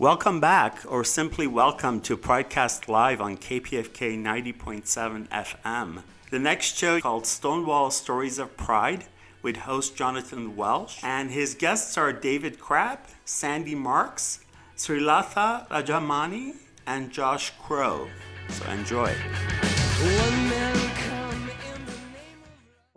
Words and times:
Welcome 0.00 0.40
back, 0.40 0.78
or 0.88 1.04
simply 1.04 1.46
welcome 1.46 2.00
to 2.00 2.16
Pridecast 2.16 2.88
Live 2.88 3.20
on 3.20 3.36
KPFK 3.36 4.18
90.7 4.18 5.28
FM. 5.28 6.02
The 6.30 6.38
next 6.38 6.78
show 6.78 7.02
called 7.02 7.26
Stonewall 7.26 7.90
Stories 7.90 8.38
of 8.38 8.56
Pride 8.56 9.04
with 9.42 9.58
host 9.58 9.96
Jonathan 9.96 10.56
Welch, 10.56 11.04
and 11.04 11.30
his 11.30 11.54
guests 11.54 11.98
are 11.98 12.14
David 12.14 12.58
Crabb, 12.58 13.00
Sandi 13.26 13.74
Marx, 13.74 14.40
Srilatha 14.74 15.68
Rajamani, 15.68 16.54
and 16.86 17.10
Josh 17.10 17.52
Crowe. 17.62 18.08
So 18.48 18.70
enjoy. 18.70 19.14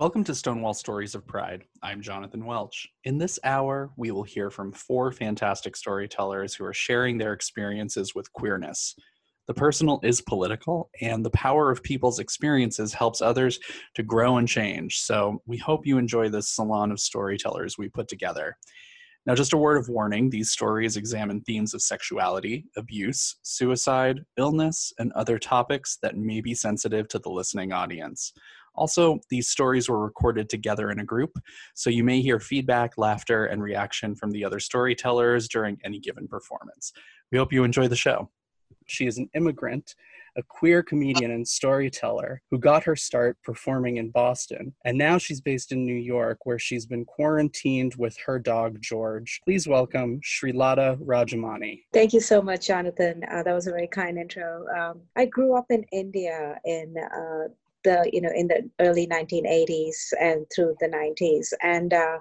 Welcome 0.04 0.26
to 0.26 0.36
Stonewall 0.36 0.74
Stories 0.74 1.16
of 1.16 1.26
Pride. 1.26 1.64
I'm 1.82 2.02
Jonathan 2.02 2.46
Welch. 2.46 2.90
In 3.06 3.18
this 3.18 3.40
hour, 3.46 3.90
we 3.96 4.12
will 4.12 4.24
hear 4.24 4.50
from 4.50 4.74
four 4.74 5.14
fantastic 5.14 5.78
storytellers 5.78 6.54
who 6.54 6.66
are 6.66 6.74
sharing 6.74 7.18
their 7.18 7.32
experiences 7.32 8.14
with 8.14 8.30
queerness. 8.34 8.96
The 9.48 9.54
personal 9.54 10.02
is 10.04 10.20
political, 10.20 10.90
and 11.00 11.26
the 11.26 11.30
power 11.30 11.72
of 11.72 11.82
people's 11.84 12.20
experiences 12.20 12.94
helps 12.94 13.22
others 13.22 13.62
to 13.96 14.04
grow 14.04 14.36
and 14.36 14.46
change. 14.46 15.00
So, 15.00 15.42
we 15.46 15.56
hope 15.56 15.86
you 15.86 15.98
enjoy 15.98 16.28
this 16.28 16.50
salon 16.50 16.92
of 16.92 17.00
storytellers 17.00 17.78
we 17.78 17.88
put 17.88 18.10
together. 18.10 18.58
Now, 19.26 19.36
just 19.36 19.54
a 19.54 19.58
word 19.58 19.78
of 19.78 19.88
warning 19.88 20.30
these 20.30 20.52
stories 20.52 20.98
examine 20.98 21.40
themes 21.44 21.74
of 21.74 21.82
sexuality, 21.82 22.66
abuse, 22.76 23.38
suicide, 23.42 24.20
illness, 24.36 24.92
and 25.00 25.14
other 25.14 25.40
topics 25.40 25.98
that 26.02 26.18
may 26.18 26.42
be 26.42 26.54
sensitive 26.54 27.08
to 27.08 27.20
the 27.20 27.30
listening 27.30 27.72
audience. 27.72 28.34
Also, 28.76 29.20
these 29.30 29.48
stories 29.48 29.90
were 29.90 30.04
recorded 30.04 30.50
together 30.50 30.90
in 30.90 31.00
a 31.00 31.06
group, 31.06 31.38
so 31.76 31.90
you 31.90 32.04
may 32.04 32.22
hear 32.22 32.40
feedback, 32.40 32.98
laughter, 32.98 33.46
and 33.46 33.62
reaction 33.62 34.16
from 34.16 34.32
the 34.32 34.44
other 34.44 34.60
storytellers 34.60 35.48
during 35.48 35.78
any 35.84 36.00
given 36.00 36.28
performance. 36.28 36.92
We 37.32 37.38
hope 37.38 37.54
you 37.54 37.64
enjoy 37.64 37.88
the 37.88 37.96
show. 37.96 38.30
She 38.88 39.06
is 39.06 39.18
an 39.18 39.30
immigrant 39.36 39.96
a 40.36 40.44
queer 40.44 40.82
comedian 40.82 41.32
and 41.32 41.48
storyteller 41.48 42.42
who 42.50 42.58
got 42.58 42.84
her 42.84 42.96
start 42.96 43.38
performing 43.44 43.98
in 43.98 44.10
Boston. 44.10 44.74
And 44.86 44.98
now 44.98 45.18
she's 45.18 45.42
based 45.42 45.72
in 45.72 45.86
New 45.86 45.96
York, 45.96 46.46
where 46.46 46.60
she's 46.60 46.86
been 46.86 47.06
quarantined 47.06 47.96
with 47.96 48.18
her 48.26 48.40
dog, 48.40 48.82
George. 48.82 49.42
Please 49.44 49.68
welcome 49.68 50.22
Srilatha 50.22 50.98
Rajamani. 51.00 51.84
Thank 51.94 52.14
you 52.14 52.20
so 52.20 52.42
much, 52.42 52.68
Jonathan. 52.68 53.24
Uh, 53.32 53.44
that 53.44 53.54
was 53.54 53.68
a 53.68 53.72
very 53.72 53.88
kind 53.88 54.18
intro. 54.18 54.66
Um, 54.78 55.02
I 55.16 55.26
grew 55.26 55.56
up 55.56 55.66
in 55.70 55.84
India 55.92 56.60
in 56.66 56.96
uh, 56.98 57.50
the 57.84 58.10
you 58.12 58.22
know 58.22 58.32
in 58.36 58.48
the 58.48 58.70
early 58.80 59.08
1980s 59.08 60.14
and 60.20 60.46
through 60.54 60.76
the 60.80 60.88
90s 60.88 61.54
and 61.62 61.94
uh, 61.94 62.18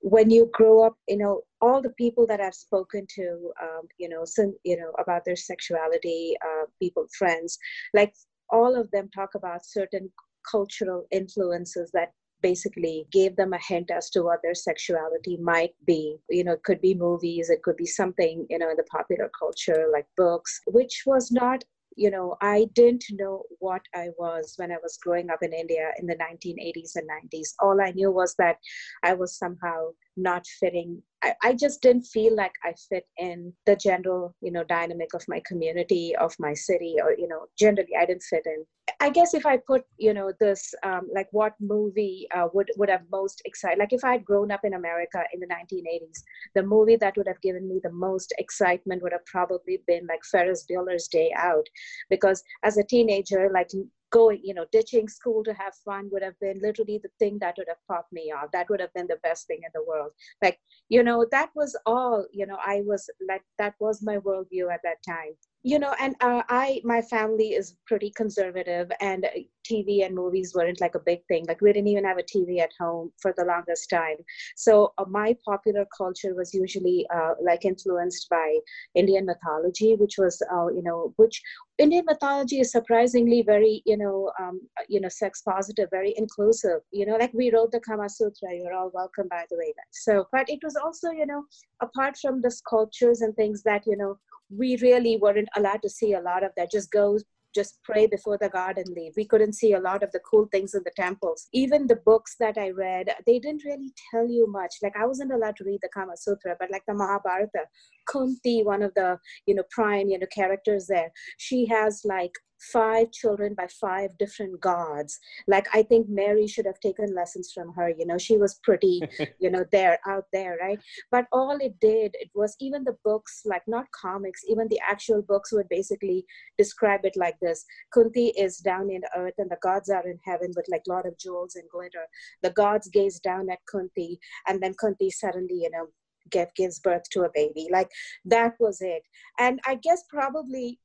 when 0.00 0.30
you 0.30 0.50
grow 0.52 0.84
up 0.84 0.96
you 1.08 1.16
know 1.16 1.42
all 1.60 1.82
the 1.82 1.90
people 1.90 2.26
that 2.26 2.40
i've 2.40 2.54
spoken 2.54 3.06
to 3.08 3.52
um, 3.62 3.82
you 3.98 4.08
know 4.08 4.24
some 4.24 4.54
you 4.64 4.76
know 4.76 4.92
about 4.98 5.24
their 5.24 5.36
sexuality 5.36 6.34
uh, 6.44 6.64
people 6.80 7.06
friends 7.16 7.58
like 7.94 8.14
all 8.50 8.78
of 8.78 8.90
them 8.90 9.08
talk 9.14 9.34
about 9.34 9.64
certain 9.64 10.10
cultural 10.50 11.06
influences 11.10 11.90
that 11.92 12.12
basically 12.40 13.06
gave 13.10 13.36
them 13.36 13.52
a 13.52 13.58
hint 13.58 13.90
as 13.90 14.10
to 14.10 14.22
what 14.22 14.40
their 14.42 14.54
sexuality 14.54 15.36
might 15.38 15.74
be. 15.84 16.16
You 16.30 16.44
know 16.44 16.52
it 16.52 16.62
could 16.62 16.80
be 16.80 16.94
movies 16.94 17.50
it 17.50 17.62
could 17.62 17.76
be 17.76 17.86
something 17.86 18.46
you 18.48 18.58
know 18.58 18.70
in 18.70 18.76
the 18.76 18.84
popular 18.84 19.30
culture 19.38 19.88
like 19.92 20.06
books 20.16 20.60
which 20.66 21.02
was 21.06 21.30
not 21.32 21.64
you 21.98 22.10
know, 22.10 22.36
I 22.40 22.68
didn't 22.74 23.04
know 23.10 23.42
what 23.58 23.82
I 23.92 24.10
was 24.18 24.54
when 24.56 24.70
I 24.70 24.76
was 24.80 24.96
growing 25.02 25.30
up 25.30 25.42
in 25.42 25.52
India 25.52 25.90
in 25.98 26.06
the 26.06 26.14
1980s 26.14 26.94
and 26.94 27.08
90s. 27.10 27.54
All 27.60 27.80
I 27.80 27.90
knew 27.90 28.12
was 28.12 28.36
that 28.38 28.58
I 29.02 29.14
was 29.14 29.36
somehow 29.36 29.88
not 30.16 30.46
fitting. 30.60 31.02
I, 31.22 31.34
I 31.42 31.52
just 31.54 31.82
didn't 31.82 32.04
feel 32.04 32.34
like 32.36 32.52
I 32.64 32.74
fit 32.88 33.04
in 33.16 33.52
the 33.66 33.74
general, 33.74 34.34
you 34.40 34.52
know, 34.52 34.64
dynamic 34.64 35.14
of 35.14 35.24
my 35.26 35.42
community, 35.46 36.14
of 36.16 36.34
my 36.38 36.54
city, 36.54 36.96
or, 37.02 37.12
you 37.16 37.26
know, 37.26 37.46
generally 37.58 37.96
I 37.98 38.06
didn't 38.06 38.22
fit 38.22 38.44
in. 38.46 38.64
I 39.00 39.10
guess 39.10 39.34
if 39.34 39.44
I 39.44 39.58
put, 39.58 39.84
you 39.96 40.14
know, 40.14 40.32
this, 40.40 40.72
um, 40.84 41.08
like 41.14 41.28
what 41.32 41.54
movie 41.60 42.26
uh, 42.34 42.48
would, 42.52 42.70
would 42.76 42.88
have 42.88 43.02
most 43.10 43.42
excited, 43.44 43.78
like 43.78 43.92
if 43.92 44.04
I 44.04 44.12
had 44.12 44.24
grown 44.24 44.50
up 44.50 44.60
in 44.64 44.74
America 44.74 45.22
in 45.32 45.40
the 45.40 45.46
1980s, 45.46 46.22
the 46.54 46.62
movie 46.62 46.96
that 46.96 47.16
would 47.16 47.28
have 47.28 47.40
given 47.40 47.68
me 47.68 47.80
the 47.82 47.92
most 47.92 48.32
excitement 48.38 49.02
would 49.02 49.12
have 49.12 49.26
probably 49.26 49.82
been 49.86 50.06
like 50.08 50.24
Ferris 50.24 50.64
Bueller's 50.70 51.08
Day 51.08 51.32
Out. 51.36 51.66
Because 52.10 52.42
as 52.62 52.78
a 52.78 52.84
teenager, 52.84 53.50
like 53.52 53.68
going, 54.10 54.40
you 54.42 54.54
know, 54.54 54.66
ditching 54.72 55.08
school 55.08 55.44
to 55.44 55.52
have 55.52 55.74
fun 55.84 56.08
would 56.12 56.22
have 56.22 56.38
been 56.40 56.58
literally 56.62 57.00
the 57.02 57.10
thing 57.18 57.38
that 57.40 57.54
would 57.58 57.68
have 57.68 57.84
popped 57.88 58.12
me 58.12 58.32
off. 58.32 58.50
That 58.52 58.68
would 58.70 58.80
have 58.80 58.92
been 58.94 59.06
the 59.06 59.18
best 59.22 59.46
thing 59.46 59.60
in 59.62 59.70
the 59.74 59.84
world. 59.86 60.12
Like, 60.42 60.58
you 60.88 61.02
know, 61.02 61.07
that 61.30 61.50
was 61.54 61.76
all, 61.86 62.26
you 62.32 62.46
know, 62.46 62.58
I 62.64 62.82
was 62.84 63.08
like, 63.28 63.42
that 63.58 63.74
was 63.80 64.02
my 64.02 64.18
worldview 64.18 64.72
at 64.72 64.80
that 64.84 64.98
time 65.06 65.34
you 65.62 65.78
know 65.78 65.94
and 66.00 66.14
uh, 66.20 66.42
i 66.48 66.80
my 66.84 67.02
family 67.02 67.48
is 67.48 67.76
pretty 67.86 68.10
conservative 68.10 68.90
and 69.00 69.24
uh, 69.24 69.28
tv 69.68 70.04
and 70.04 70.14
movies 70.14 70.52
weren't 70.54 70.80
like 70.80 70.94
a 70.94 71.00
big 71.00 71.20
thing. 71.26 71.44
Like 71.46 71.60
we 71.60 71.72
didn't 71.72 71.88
even 71.88 72.04
have 72.04 72.18
a 72.18 72.22
tv 72.22 72.60
at 72.60 72.70
home 72.80 73.12
for 73.20 73.34
the 73.36 73.44
longest 73.44 73.90
time. 73.90 74.16
So 74.56 74.92
uh, 74.98 75.04
my 75.08 75.36
popular 75.44 75.86
culture 75.96 76.34
was 76.34 76.54
usually 76.54 77.06
uh, 77.14 77.34
like 77.42 77.64
influenced 77.64 78.28
by 78.30 78.58
indian 78.94 79.26
mythology 79.26 79.96
which 79.96 80.16
was 80.18 80.40
uh, 80.52 80.68
you 80.68 80.82
know 80.82 81.12
which 81.16 81.42
indian 81.78 82.04
mythology 82.06 82.60
is 82.60 82.72
surprisingly 82.72 83.42
very 83.42 83.82
you 83.84 83.96
know 83.96 84.30
um, 84.40 84.60
you 84.88 85.00
know 85.00 85.08
sex 85.08 85.42
positive 85.42 85.88
very 85.90 86.14
inclusive. 86.16 86.80
You 86.92 87.06
know 87.06 87.16
like 87.16 87.32
we 87.34 87.50
wrote 87.52 87.72
the 87.72 87.80
kama 87.80 88.08
sutra 88.08 88.54
you're 88.54 88.74
all 88.74 88.90
welcome 88.94 89.28
by 89.28 89.44
the 89.50 89.56
way. 89.56 89.72
So 89.90 90.26
but 90.32 90.48
it 90.48 90.60
was 90.62 90.76
also 90.76 91.10
you 91.10 91.26
know 91.26 91.44
apart 91.82 92.16
from 92.16 92.40
the 92.42 92.50
sculptures 92.50 93.20
and 93.20 93.34
things 93.36 93.62
that 93.64 93.86
you 93.86 93.96
know 93.96 94.18
we 94.50 94.76
really 94.80 95.18
weren't 95.18 95.47
allowed 95.56 95.82
to 95.82 95.90
see 95.90 96.14
a 96.14 96.20
lot 96.20 96.44
of 96.44 96.52
that. 96.56 96.70
Just 96.70 96.90
go, 96.90 97.18
just 97.54 97.78
pray 97.82 98.06
before 98.06 98.38
the 98.38 98.48
god 98.48 98.78
and 98.78 98.88
leave. 98.94 99.12
We 99.16 99.24
couldn't 99.24 99.54
see 99.54 99.72
a 99.72 99.80
lot 99.80 100.02
of 100.02 100.12
the 100.12 100.20
cool 100.20 100.48
things 100.52 100.74
in 100.74 100.82
the 100.84 100.92
temples. 100.96 101.48
Even 101.52 101.86
the 101.86 101.96
books 101.96 102.36
that 102.40 102.58
I 102.58 102.70
read, 102.70 103.08
they 103.26 103.38
didn't 103.38 103.64
really 103.64 103.92
tell 104.10 104.28
you 104.28 104.46
much. 104.48 104.74
Like 104.82 104.96
I 104.96 105.06
wasn't 105.06 105.32
allowed 105.32 105.56
to 105.56 105.64
read 105.64 105.80
the 105.82 105.88
Kama 105.92 106.16
Sutra, 106.16 106.56
but 106.58 106.70
like 106.70 106.82
the 106.86 106.94
Mahabharata, 106.94 107.64
Kunti, 108.06 108.62
one 108.62 108.82
of 108.82 108.92
the 108.94 109.18
you 109.46 109.54
know 109.54 109.64
prime 109.70 110.08
you 110.08 110.18
know 110.18 110.26
characters 110.32 110.86
there, 110.86 111.10
she 111.38 111.66
has 111.66 112.02
like 112.04 112.32
five 112.58 113.10
children 113.12 113.54
by 113.54 113.66
five 113.80 114.16
different 114.18 114.60
gods. 114.60 115.18
Like 115.46 115.66
i 115.74 115.82
think 115.82 116.08
mary 116.08 116.46
should 116.46 116.66
have 116.66 116.80
taken 116.80 117.14
lessons 117.14 117.52
from 117.54 117.72
her 117.74 117.88
you 117.90 118.06
know 118.06 118.18
she 118.18 118.36
was 118.36 118.60
pretty 118.62 119.00
you 119.40 119.50
know 119.50 119.64
there 119.72 119.98
out 120.06 120.24
there 120.32 120.58
right? 120.60 120.80
But 121.10 121.26
all 121.32 121.56
it 121.60 121.78
did 121.80 122.14
it 122.14 122.30
was 122.34 122.56
even 122.60 122.84
the 122.84 122.96
books 123.04 123.42
like 123.44 123.62
not 123.66 123.86
comics 123.92 124.42
even 124.48 124.68
the 124.68 124.80
actual 124.86 125.22
books 125.22 125.52
would 125.52 125.68
basically 125.68 126.24
describe 126.56 127.04
it 127.04 127.16
like 127.16 127.36
this. 127.40 127.64
Kunti 127.92 128.28
is 128.28 128.58
down 128.58 128.90
in 128.90 129.02
earth 129.16 129.34
and 129.38 129.50
the 129.50 129.56
gods 129.62 129.90
are 129.90 130.06
in 130.06 130.18
heaven 130.24 130.52
with 130.56 130.66
like 130.68 130.82
a 130.88 130.92
lot 130.92 131.06
of 131.06 131.18
jewels 131.18 131.56
and 131.56 131.68
glitter. 131.70 132.06
The 132.42 132.50
gods 132.50 132.88
gaze 132.88 133.20
down 133.20 133.50
at 133.50 133.58
kunti 133.70 134.18
and 134.46 134.62
then 134.62 134.74
kunti 134.74 135.10
suddenly 135.10 135.60
you 135.62 135.70
know 135.70 135.88
give, 136.30 136.48
gives 136.54 136.78
birth 136.80 137.08
to 137.12 137.22
a 137.22 137.30
baby. 137.34 137.68
Like 137.70 137.90
that 138.24 138.54
was 138.60 138.80
it. 138.80 139.02
And 139.38 139.60
i 139.66 139.74
guess 139.76 140.02
probably 140.10 140.78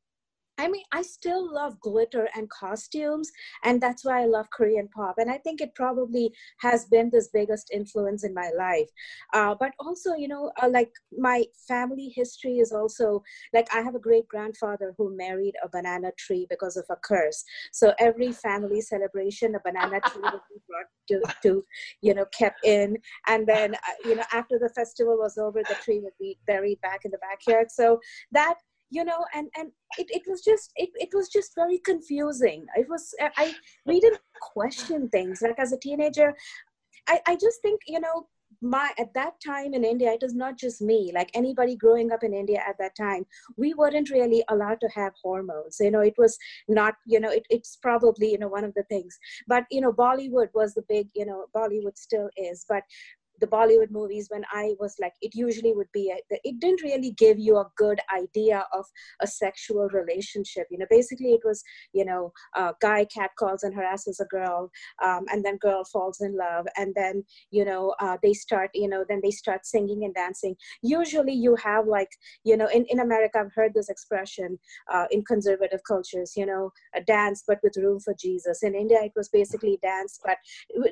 I 0.57 0.67
mean, 0.67 0.83
I 0.91 1.01
still 1.01 1.51
love 1.51 1.79
glitter 1.79 2.29
and 2.35 2.49
costumes, 2.49 3.31
and 3.63 3.81
that's 3.81 4.05
why 4.05 4.21
I 4.21 4.25
love 4.25 4.49
Korean 4.51 4.87
pop. 4.87 5.15
And 5.17 5.29
I 5.29 5.37
think 5.39 5.61
it 5.61 5.73
probably 5.73 6.31
has 6.59 6.85
been 6.85 7.09
this 7.09 7.29
biggest 7.33 7.71
influence 7.73 8.23
in 8.23 8.33
my 8.33 8.51
life. 8.55 8.89
Uh, 9.33 9.55
but 9.59 9.71
also, 9.79 10.13
you 10.13 10.27
know, 10.27 10.51
uh, 10.61 10.69
like 10.69 10.91
my 11.17 11.45
family 11.67 12.13
history 12.15 12.59
is 12.59 12.71
also 12.71 13.23
like 13.53 13.67
I 13.73 13.81
have 13.81 13.95
a 13.95 13.99
great 13.99 14.27
grandfather 14.27 14.93
who 14.97 15.17
married 15.17 15.55
a 15.63 15.69
banana 15.69 16.11
tree 16.19 16.45
because 16.49 16.77
of 16.77 16.85
a 16.91 16.97
curse. 16.97 17.43
So 17.71 17.93
every 17.99 18.31
family 18.31 18.81
celebration, 18.81 19.55
a 19.55 19.59
banana 19.59 20.01
tree 20.01 20.21
would 20.21 20.41
be 20.49 20.61
brought 20.67 20.85
to, 21.07 21.33
to 21.43 21.65
you 22.01 22.13
know, 22.13 22.25
kept 22.37 22.63
in. 22.63 22.97
And 23.27 23.47
then, 23.47 23.73
uh, 23.73 23.77
you 24.05 24.15
know, 24.15 24.23
after 24.31 24.59
the 24.59 24.69
festival 24.69 25.17
was 25.17 25.37
over, 25.39 25.61
the 25.67 25.75
tree 25.83 25.99
would 25.99 26.13
be 26.19 26.37
buried 26.45 26.79
back 26.81 27.05
in 27.05 27.11
the 27.11 27.17
backyard. 27.17 27.71
So 27.71 27.99
that 28.31 28.55
you 28.93 29.03
know 29.03 29.25
and 29.33 29.47
and 29.57 29.71
it, 29.97 30.07
it 30.17 30.23
was 30.27 30.41
just 30.43 30.71
it, 30.75 30.89
it 30.95 31.09
was 31.13 31.29
just 31.29 31.55
very 31.55 31.79
confusing. 31.79 32.65
It 32.75 32.87
was 32.89 33.13
i 33.43 33.53
we 33.85 33.99
didn't 33.99 34.21
question 34.53 35.09
things. 35.09 35.41
Like 35.41 35.59
as 35.59 35.73
a 35.73 35.79
teenager 35.87 36.33
i 37.13 37.19
i 37.27 37.33
just 37.45 37.61
think 37.61 37.81
you 37.87 37.99
know 37.99 38.27
my 38.61 38.89
at 39.03 39.13
that 39.13 39.33
time 39.45 39.73
in 39.77 39.83
india 39.83 40.11
it 40.17 40.21
was 40.21 40.35
not 40.41 40.57
just 40.57 40.81
me. 40.81 40.99
Like 41.13 41.31
anybody 41.33 41.75
growing 41.75 42.11
up 42.11 42.23
in 42.27 42.33
india 42.41 42.59
at 42.67 42.77
that 42.81 42.95
time 42.95 43.25
we 43.57 43.73
weren't 43.73 44.11
really 44.17 44.43
allowed 44.49 44.79
to 44.81 44.89
have 44.99 45.13
hormones. 45.23 45.77
You 45.79 45.91
know 45.91 46.05
it 46.11 46.17
was 46.17 46.37
not 46.67 46.93
you 47.13 47.19
know 47.19 47.31
it, 47.39 47.45
it's 47.49 47.77
probably 47.87 48.31
you 48.33 48.39
know 48.43 48.51
one 48.57 48.63
of 48.69 48.73
the 48.75 48.87
things. 48.93 49.17
But 49.47 49.65
you 49.71 49.81
know 49.81 49.93
bollywood 50.03 50.53
was 50.61 50.73
the 50.73 50.85
big 50.95 51.09
you 51.21 51.25
know 51.25 51.45
bollywood 51.57 51.97
still 52.07 52.29
is. 52.37 52.65
But 52.69 52.83
the 53.41 53.47
Bollywood 53.47 53.91
movies 53.91 54.27
when 54.29 54.43
I 54.53 54.73
was 54.79 54.95
like, 54.99 55.13
it 55.21 55.35
usually 55.35 55.73
would 55.73 55.91
be, 55.93 56.11
a, 56.11 56.17
it 56.43 56.59
didn't 56.59 56.83
really 56.83 57.11
give 57.11 57.39
you 57.39 57.57
a 57.57 57.69
good 57.77 57.99
idea 58.15 58.65
of 58.73 58.85
a 59.21 59.27
sexual 59.27 59.87
relationship. 59.89 60.67
You 60.69 60.77
know, 60.77 60.85
basically 60.89 61.33
it 61.33 61.41
was, 61.43 61.63
you 61.93 62.05
know, 62.05 62.31
a 62.55 62.73
guy 62.81 63.05
cat 63.05 63.31
calls 63.37 63.63
and 63.63 63.73
harasses 63.73 64.19
a 64.19 64.25
girl, 64.25 64.71
um, 65.03 65.25
and 65.31 65.43
then 65.43 65.57
girl 65.57 65.83
falls 65.85 66.21
in 66.21 66.37
love, 66.37 66.65
and 66.77 66.93
then, 66.95 67.23
you 67.51 67.65
know, 67.65 67.95
uh, 67.99 68.17
they 68.21 68.33
start, 68.33 68.69
you 68.73 68.87
know, 68.87 69.03
then 69.07 69.21
they 69.23 69.31
start 69.31 69.65
singing 69.65 70.03
and 70.05 70.13
dancing. 70.13 70.55
Usually 70.81 71.33
you 71.33 71.55
have 71.55 71.87
like, 71.87 72.09
you 72.43 72.55
know, 72.57 72.67
in, 72.67 72.85
in 72.89 72.99
America, 72.99 73.39
I've 73.39 73.53
heard 73.53 73.73
this 73.73 73.89
expression 73.89 74.59
uh, 74.93 75.05
in 75.11 75.23
conservative 75.23 75.81
cultures, 75.87 76.33
you 76.35 76.45
know, 76.45 76.71
a 76.95 77.01
dance, 77.01 77.43
but 77.47 77.59
with 77.63 77.77
room 77.77 77.99
for 77.99 78.13
Jesus. 78.19 78.63
In 78.63 78.75
India, 78.75 78.99
it 79.03 79.13
was 79.15 79.29
basically 79.29 79.79
dance, 79.81 80.19
but 80.23 80.37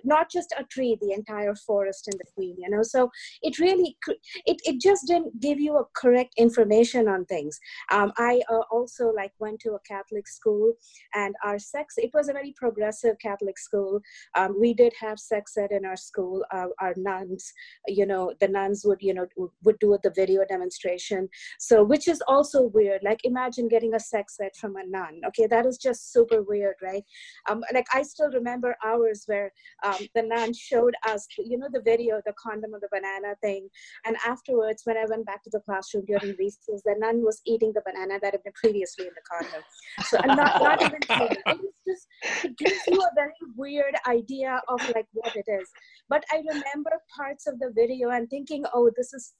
not 0.03 0.29
just 0.29 0.53
a 0.57 0.63
tree, 0.65 0.97
the 1.01 1.13
entire 1.13 1.55
forest 1.55 2.07
and 2.07 2.19
the 2.19 2.30
queen 2.35 2.55
you 2.57 2.69
know? 2.69 2.83
So 2.83 3.09
it 3.41 3.59
really 3.59 3.97
it, 4.45 4.57
it 4.63 4.79
just 4.79 5.07
didn't 5.07 5.39
give 5.39 5.59
you 5.59 5.77
a 5.77 5.85
correct 5.95 6.33
information 6.37 7.07
on 7.07 7.25
things. 7.25 7.59
Um, 7.91 8.11
i 8.17 8.41
uh, 8.49 8.63
also 8.71 9.11
like 9.11 9.31
went 9.39 9.59
to 9.61 9.71
a 9.71 9.79
catholic 9.87 10.27
school 10.27 10.73
and 11.13 11.35
our 11.43 11.59
sex 11.59 11.95
it 11.97 12.11
was 12.13 12.29
a 12.29 12.33
very 12.33 12.53
progressive 12.57 13.15
catholic 13.21 13.57
school. 13.57 14.01
Um, 14.35 14.55
we 14.59 14.73
did 14.73 14.93
have 14.99 15.19
sex 15.19 15.57
ed 15.57 15.71
in 15.71 15.85
our 15.85 15.97
school. 15.97 16.43
Uh, 16.53 16.67
our 16.79 16.93
nuns 16.97 17.51
you 17.87 18.05
know 18.05 18.33
the 18.39 18.47
nuns 18.47 18.83
would 18.85 19.01
you 19.01 19.13
know 19.13 19.27
would 19.63 19.79
do 19.79 19.97
the 20.03 20.13
video 20.15 20.43
demonstration. 20.47 21.29
So 21.59 21.83
which 21.83 22.07
is 22.07 22.21
also 22.27 22.63
weird 22.63 23.01
like 23.03 23.21
imagine 23.23 23.67
getting 23.67 23.93
a 23.95 23.99
sex 23.99 24.37
ed 24.41 24.51
from 24.59 24.75
a 24.75 24.85
nun 24.85 25.21
okay? 25.27 25.47
That 25.47 25.65
is 25.65 25.77
just 25.77 26.11
super 26.13 26.41
weird 26.41 26.75
right? 26.81 27.03
Um, 27.49 27.63
like 27.73 27.87
i 27.93 28.01
still 28.01 28.29
remember 28.31 28.75
hours 28.85 29.23
where 29.27 29.51
um, 29.83 29.97
the 30.15 30.23
nun 30.23 30.53
showed 30.53 30.93
us 31.07 31.27
you 31.37 31.57
know 31.57 31.67
the 31.71 31.81
video 31.81 32.20
the 32.25 32.33
condom 32.41 32.73
or 32.73 32.79
the 32.79 32.89
banana 32.91 33.35
thing. 33.41 33.69
And 34.05 34.17
afterwards, 34.25 34.81
when 34.85 34.97
I 34.97 35.05
went 35.09 35.25
back 35.25 35.43
to 35.43 35.49
the 35.51 35.61
classroom 35.61 36.05
during 36.05 36.35
recess, 36.37 36.81
the 36.85 36.95
nun 36.97 37.23
was 37.23 37.41
eating 37.45 37.71
the 37.73 37.81
banana 37.85 38.19
that 38.21 38.33
had 38.33 38.43
been 38.43 38.53
previously 38.53 39.07
in 39.07 39.13
the 39.13 39.21
condom. 39.29 39.61
So 40.03 40.17
I'm 40.23 40.35
not, 40.35 40.61
not 40.61 40.81
even 40.81 40.99
kidding. 41.01 41.37
It 41.45 41.73
just, 41.87 42.07
it 42.45 42.57
gives 42.57 42.81
you 42.87 43.01
a 43.01 43.15
very 43.15 43.33
weird 43.55 43.95
idea 44.07 44.61
of 44.67 44.79
like 44.95 45.07
what 45.13 45.35
it 45.35 45.45
is. 45.47 45.69
But 46.09 46.23
I 46.31 46.37
remember 46.37 46.91
parts 47.15 47.47
of 47.47 47.59
the 47.59 47.71
video 47.75 48.09
and 48.09 48.29
thinking, 48.29 48.63
oh, 48.73 48.91
this 48.95 49.13
is 49.13 49.33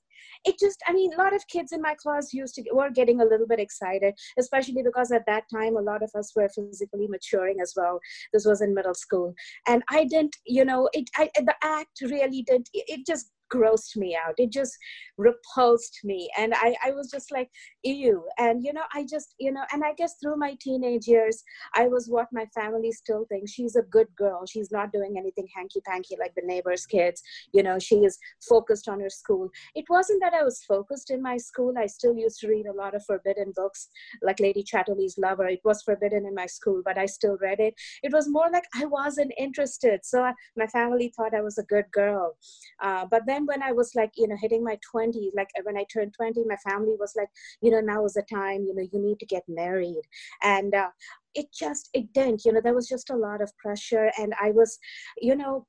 it 0.46 0.56
just 0.60 0.82
i 0.88 0.94
mean 0.94 1.14
a 1.14 1.18
lot 1.18 1.36
of 1.36 1.46
kids 1.48 1.72
in 1.72 1.82
my 1.82 1.96
class 1.96 2.34
used 2.34 2.56
to 2.56 2.64
were 2.74 2.90
getting 2.90 3.22
a 3.22 3.26
little 3.26 3.48
bit 3.48 3.60
excited 3.60 4.14
especially 4.40 4.82
because 4.82 5.12
at 5.12 5.26
that 5.26 5.44
time 5.54 5.76
a 5.76 5.82
lot 5.82 6.04
of 6.04 6.12
us 6.16 6.32
were 6.36 6.50
physically 6.50 7.08
maturing 7.08 7.58
as 7.62 7.74
well. 7.76 8.00
This 8.34 8.46
was 8.46 8.62
in 8.62 8.74
middle 8.74 8.94
school. 8.94 9.34
And 9.68 9.84
i 9.90 10.06
didn't 10.06 10.36
you 10.46 10.66
know 10.66 10.90
it 10.94 11.10
I, 11.16 11.30
the 11.36 11.56
act 11.64 12.02
really 12.02 12.44
did 12.44 12.68
it 12.74 13.06
just 13.06 13.32
grossed 13.54 13.96
me 13.96 14.16
out. 14.16 14.36
It 14.38 14.52
just 14.52 14.78
repulsed 15.18 16.00
me. 16.04 16.30
And 16.38 16.54
I, 16.56 16.76
I 16.84 16.92
was 16.92 17.10
just 17.10 17.32
like, 17.32 17.50
ew. 17.84 18.24
And, 18.38 18.64
you 18.64 18.74
know, 18.74 18.84
I 18.94 19.06
just, 19.10 19.36
you 19.40 19.52
know, 19.52 19.64
and 19.72 19.84
I 19.84 19.94
guess 19.94 20.16
through 20.22 20.38
my 20.38 20.56
teenage 20.60 21.08
years, 21.08 21.44
I 21.76 21.88
was 21.88 22.08
what 22.08 22.28
my 22.32 22.46
family 22.54 22.92
still 22.92 23.26
thinks. 23.30 23.52
She's 23.52 23.76
a 23.76 23.84
good 23.84 24.08
girl. 24.16 24.46
She's 24.46 24.72
not 24.72 24.92
doing 24.92 25.16
anything 25.18 25.48
hanky 25.56 25.82
panky 25.82 26.16
like 26.20 26.34
the 26.36 26.46
neighbor's 26.46 26.86
kids. 26.86 27.22
You 27.54 27.64
know, 27.64 27.80
she 27.80 27.96
is 27.98 28.18
focused 28.48 28.88
on 28.88 29.00
her 29.00 29.10
school. 29.10 29.50
It 29.76 29.86
wasn't 29.90 30.22
that 30.22 30.34
I 30.34 30.44
was 30.44 30.64
focused 30.64 31.12
in 31.12 31.22
my 31.22 31.38
school. 31.38 31.74
I 31.78 31.88
still 31.88 32.16
used 32.16 32.40
to 32.42 32.48
read 32.48 32.66
a 32.66 32.74
lot 32.74 32.96
of 32.96 33.06
forbidden 33.06 33.54
books, 33.56 33.90
like 34.22 34.40
Lady 34.40 34.64
Chatterley's 34.64 35.18
Lover. 35.18 35.48
It 35.48 35.62
was 35.64 35.82
forbidden 35.84 36.26
in 36.26 36.36
my 36.36 36.46
school, 36.46 36.82
but 36.84 36.98
I 36.98 37.06
still 37.06 37.38
read 37.42 37.60
it. 37.60 37.76
It 38.04 38.14
was 38.14 38.30
more 38.30 38.50
like 38.52 38.66
I 38.76 38.86
wasn't 38.86 39.34
interested. 39.38 40.02
So 40.04 40.24
I, 40.24 40.34
my 40.58 40.68
family 40.68 41.14
thought 41.16 41.34
I 41.34 41.42
was 41.42 41.58
a 41.58 41.64
good 41.64 41.86
girl. 41.92 42.38
Uh, 42.82 43.06
but 43.10 43.24
then 43.26 43.41
when 43.46 43.62
I 43.62 43.72
was 43.72 43.94
like, 43.96 44.12
you 44.16 44.28
know, 44.28 44.36
hitting 44.40 44.64
my 44.64 44.78
20s, 44.94 45.32
like 45.36 45.50
when 45.64 45.78
I 45.78 45.86
turned 45.92 46.14
20, 46.14 46.44
my 46.46 46.58
family 46.58 46.96
was 47.00 47.14
like, 47.16 47.30
you 47.62 47.72
know, 47.72 47.82
now 47.82 48.06
is 48.06 48.14
the 48.14 48.24
time, 48.24 48.66
you 48.66 48.76
know, 48.76 48.88
you 48.92 49.00
need 49.02 49.20
to 49.20 49.26
get 49.26 49.44
married. 49.48 50.02
And 50.44 50.74
uh, 50.74 50.90
it 51.36 51.48
just, 51.54 51.90
it 51.94 52.12
didn't, 52.14 52.46
you 52.46 52.54
know, 52.54 52.62
there 52.62 52.76
was 52.76 52.88
just 52.88 53.10
a 53.10 53.16
lot 53.16 53.42
of 53.42 53.56
pressure. 53.58 54.12
And 54.18 54.34
I 54.42 54.52
was, 54.52 54.78
you 55.20 55.36
know, 55.36 55.66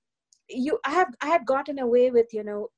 you, 0.49 0.79
I 0.85 0.91
have, 0.91 1.15
I 1.21 1.29
had 1.29 1.47
gotten 1.47 1.79
away 1.79 2.11
with, 2.11 2.27
you 2.33 2.45
know, 2.45 2.69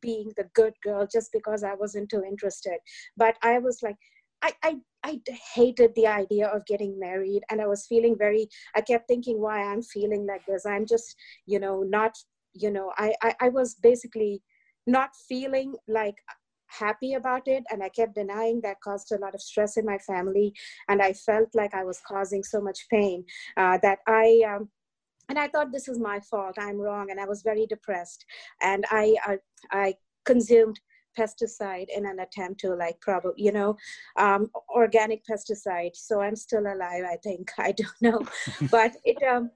being 0.00 0.32
the 0.36 0.48
good 0.54 0.74
girl 0.82 1.06
just 1.10 1.30
because 1.32 1.62
I 1.64 1.74
wasn't 1.74 2.10
too 2.10 2.22
interested. 2.26 2.78
But 3.16 3.36
I 3.42 3.58
was 3.58 3.78
like, 3.82 3.96
I, 4.42 4.52
I, 4.62 4.76
I 5.04 5.20
hated 5.54 5.92
the 5.94 6.08
idea 6.08 6.48
of 6.48 6.66
getting 6.66 6.98
married 6.98 7.42
and 7.50 7.60
I 7.60 7.66
was 7.66 7.86
feeling 7.86 8.16
very, 8.18 8.48
I 8.74 8.80
kept 8.80 9.06
thinking 9.06 9.40
why 9.40 9.62
I'm 9.62 9.82
feeling 9.82 10.26
like 10.26 10.44
this. 10.46 10.66
I'm 10.66 10.84
just, 10.84 11.14
you 11.46 11.60
know, 11.60 11.82
not, 11.82 12.12
you 12.54 12.70
know, 12.70 12.92
I, 12.96 13.14
I, 13.22 13.34
I 13.40 13.48
was 13.48 13.74
basically 13.74 14.42
not 14.86 15.10
feeling 15.28 15.74
like 15.88 16.16
happy 16.66 17.14
about 17.14 17.46
it 17.46 17.62
and 17.70 17.82
i 17.82 17.88
kept 17.88 18.14
denying 18.14 18.60
that 18.62 18.80
caused 18.82 19.12
a 19.12 19.18
lot 19.18 19.34
of 19.34 19.42
stress 19.42 19.76
in 19.76 19.84
my 19.84 19.98
family 19.98 20.52
and 20.88 21.02
i 21.02 21.12
felt 21.12 21.48
like 21.54 21.74
i 21.74 21.84
was 21.84 22.00
causing 22.06 22.42
so 22.42 22.60
much 22.60 22.86
pain 22.90 23.24
uh, 23.56 23.78
that 23.82 23.98
i 24.06 24.40
um, 24.48 24.68
and 25.28 25.38
i 25.38 25.46
thought 25.48 25.70
this 25.70 25.88
is 25.88 25.98
my 25.98 26.18
fault 26.20 26.54
i'm 26.58 26.78
wrong 26.78 27.10
and 27.10 27.20
i 27.20 27.26
was 27.26 27.42
very 27.42 27.66
depressed 27.66 28.24
and 28.62 28.84
i 28.90 29.14
i, 29.26 29.38
I 29.70 29.94
consumed 30.24 30.80
pesticide 31.18 31.88
in 31.94 32.06
an 32.06 32.20
attempt 32.20 32.60
to 32.60 32.74
like 32.74 32.98
probably 33.02 33.34
you 33.36 33.52
know 33.52 33.76
um, 34.18 34.50
organic 34.74 35.22
pesticide 35.26 35.94
so 35.94 36.20
i'm 36.22 36.36
still 36.36 36.66
alive 36.66 37.04
i 37.04 37.16
think 37.22 37.50
i 37.58 37.72
don't 37.72 38.00
know 38.00 38.26
but 38.70 38.96
it 39.04 39.22
um 39.22 39.50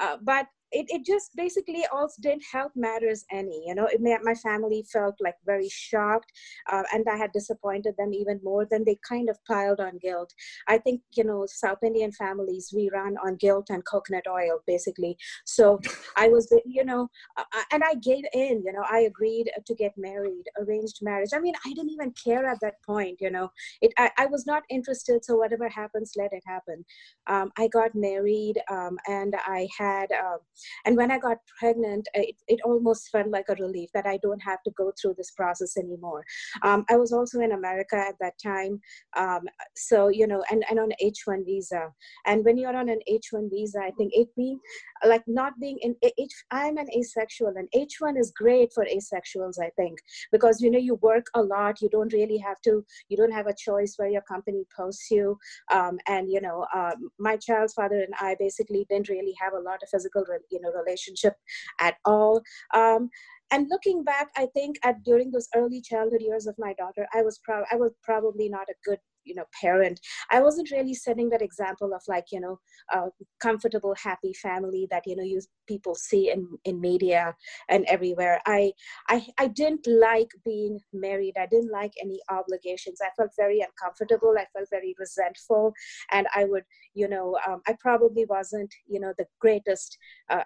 uh, 0.00 0.16
but 0.22 0.46
it, 0.72 0.86
it 0.88 1.04
just 1.04 1.34
basically 1.34 1.84
also 1.92 2.20
didn't 2.20 2.44
help 2.52 2.72
matters 2.76 3.24
any 3.30 3.64
you 3.66 3.74
know? 3.74 3.86
It 3.86 4.00
my 4.22 4.34
family 4.34 4.84
felt 4.92 5.14
like 5.20 5.34
very 5.46 5.68
shocked 5.68 6.32
uh, 6.70 6.82
and 6.92 7.06
i 7.10 7.16
had 7.16 7.32
disappointed 7.32 7.94
them 7.98 8.12
even 8.12 8.40
more 8.42 8.66
than 8.70 8.84
they 8.84 8.98
kind 9.08 9.28
of 9.28 9.38
piled 9.46 9.80
on 9.80 9.98
guilt. 9.98 10.32
I 10.66 10.78
think 10.78 11.00
you 11.14 11.24
know 11.24 11.46
south 11.46 11.78
indian 11.82 12.12
families 12.12 12.72
we 12.74 12.90
run 12.92 13.16
on 13.24 13.36
guilt 13.36 13.68
and 13.70 13.84
coconut 13.84 14.26
oil 14.28 14.60
basically. 14.66 15.16
So 15.44 15.80
i 16.16 16.28
was 16.28 16.52
you 16.66 16.84
know 16.84 17.08
uh, 17.36 17.62
and 17.72 17.82
i 17.84 17.94
gave 17.94 18.24
in 18.32 18.62
you 18.64 18.72
know? 18.72 18.84
I 18.90 19.00
agreed 19.00 19.50
to 19.66 19.74
get 19.74 19.92
married 19.96 20.44
arranged 20.58 20.98
marriage. 21.02 21.30
I 21.34 21.40
mean 21.40 21.54
i 21.64 21.70
didn't 21.70 21.90
even 21.90 22.12
care 22.12 22.46
at 22.46 22.60
that 22.60 22.82
point 22.84 23.18
you 23.20 23.30
know? 23.30 23.50
It 23.80 23.92
i, 23.98 24.10
I 24.18 24.26
was 24.26 24.46
not 24.46 24.62
interested 24.70 25.24
so 25.24 25.36
whatever 25.36 25.68
happens 25.68 26.12
let 26.16 26.32
it 26.32 26.42
happen. 26.46 26.84
Um, 27.26 27.50
i 27.56 27.68
got 27.68 27.94
married 27.94 28.56
um, 28.70 28.98
and 29.08 29.34
i 29.46 29.68
had 29.78 30.10
uh, 30.12 30.38
and 30.84 30.96
when 30.96 31.10
I 31.10 31.18
got 31.18 31.38
pregnant, 31.58 32.08
it, 32.14 32.36
it 32.46 32.60
almost 32.64 33.08
felt 33.10 33.28
like 33.28 33.46
a 33.48 33.54
relief 33.54 33.90
that 33.94 34.06
I 34.06 34.18
don't 34.18 34.42
have 34.42 34.62
to 34.64 34.70
go 34.76 34.92
through 35.00 35.14
this 35.16 35.30
process 35.32 35.76
anymore. 35.76 36.24
Um, 36.62 36.84
I 36.90 36.96
was 36.96 37.12
also 37.12 37.40
in 37.40 37.52
America 37.52 37.96
at 37.96 38.14
that 38.20 38.34
time. 38.42 38.80
Um, 39.16 39.42
so, 39.76 40.08
you 40.08 40.26
know, 40.26 40.44
and, 40.50 40.64
and 40.70 40.78
on 40.78 40.90
H1 41.02 41.44
visa. 41.44 41.88
And 42.26 42.44
when 42.44 42.56
you're 42.56 42.76
on 42.76 42.88
an 42.88 43.00
H1 43.10 43.50
visa, 43.50 43.80
I 43.82 43.90
think 43.92 44.12
it 44.14 44.28
being 44.36 44.60
like 45.06 45.22
not 45.26 45.52
being 45.60 45.78
in 45.82 45.94
H, 46.02 46.32
I'm 46.50 46.76
an 46.76 46.88
asexual 46.96 47.54
and 47.56 47.68
H1 47.74 48.18
is 48.18 48.32
great 48.36 48.72
for 48.72 48.84
asexuals, 48.84 49.58
I 49.60 49.70
think, 49.76 49.98
because, 50.32 50.60
you 50.60 50.70
know, 50.70 50.78
you 50.78 50.96
work 50.96 51.26
a 51.34 51.42
lot. 51.42 51.80
You 51.80 51.88
don't 51.88 52.12
really 52.12 52.38
have 52.38 52.60
to, 52.62 52.84
you 53.08 53.16
don't 53.16 53.32
have 53.32 53.46
a 53.46 53.54
choice 53.54 53.94
where 53.96 54.08
your 54.08 54.22
company 54.22 54.64
posts 54.76 55.10
you. 55.10 55.38
Um, 55.72 55.98
and, 56.06 56.30
you 56.30 56.40
know, 56.40 56.66
um, 56.74 57.10
my 57.18 57.36
child's 57.36 57.74
father 57.74 58.00
and 58.00 58.14
I 58.20 58.36
basically 58.38 58.86
didn't 58.88 59.08
really 59.08 59.34
have 59.40 59.52
a 59.52 59.60
lot 59.60 59.82
of 59.82 59.88
physical, 59.90 60.24
you 60.50 60.60
know, 60.60 60.70
relationship 60.72 61.34
at 61.80 61.96
all. 62.04 62.42
Um, 62.74 63.10
and 63.50 63.66
looking 63.70 64.04
back, 64.04 64.28
I 64.36 64.46
think 64.54 64.76
at 64.84 65.02
during 65.04 65.30
those 65.30 65.48
early 65.54 65.80
childhood 65.80 66.20
years 66.20 66.46
of 66.46 66.54
my 66.58 66.74
daughter, 66.74 67.06
I 67.14 67.22
was 67.22 67.38
proud. 67.38 67.64
I 67.72 67.76
was 67.76 67.92
probably 68.02 68.48
not 68.48 68.68
a 68.68 68.74
good 68.84 68.98
you 69.28 69.34
know 69.34 69.44
parent. 69.60 70.00
I 70.30 70.40
wasn't 70.40 70.70
really 70.70 70.94
setting 70.94 71.28
that 71.30 71.42
example 71.42 71.92
of 71.94 72.02
like 72.08 72.26
you 72.32 72.40
know 72.40 72.58
a 72.92 73.08
comfortable 73.40 73.94
happy 74.02 74.32
family 74.34 74.86
that 74.90 75.04
you 75.06 75.16
know 75.16 75.22
you 75.22 75.40
people 75.66 75.94
see 75.94 76.30
in 76.30 76.48
in 76.64 76.80
media 76.80 77.34
and 77.68 77.84
everywhere. 77.86 78.40
I 78.46 78.72
i 79.08 79.26
i 79.38 79.46
didn't 79.48 79.86
like 79.86 80.30
being 80.44 80.80
married. 80.92 81.34
I 81.38 81.46
didn't 81.46 81.72
like 81.72 81.92
any 82.00 82.20
obligations. 82.30 83.00
I 83.02 83.10
felt 83.16 83.32
very 83.36 83.60
uncomfortable. 83.60 84.34
I 84.38 84.46
felt 84.52 84.68
very 84.70 84.94
resentful. 84.98 85.72
And 86.12 86.26
i 86.34 86.44
would 86.44 86.64
you 86.94 87.08
know 87.08 87.38
um, 87.46 87.60
i 87.66 87.74
probably 87.80 88.24
wasn't 88.26 88.72
you 88.86 89.00
know 89.00 89.12
the 89.18 89.26
greatest 89.40 89.98
uh, 90.30 90.44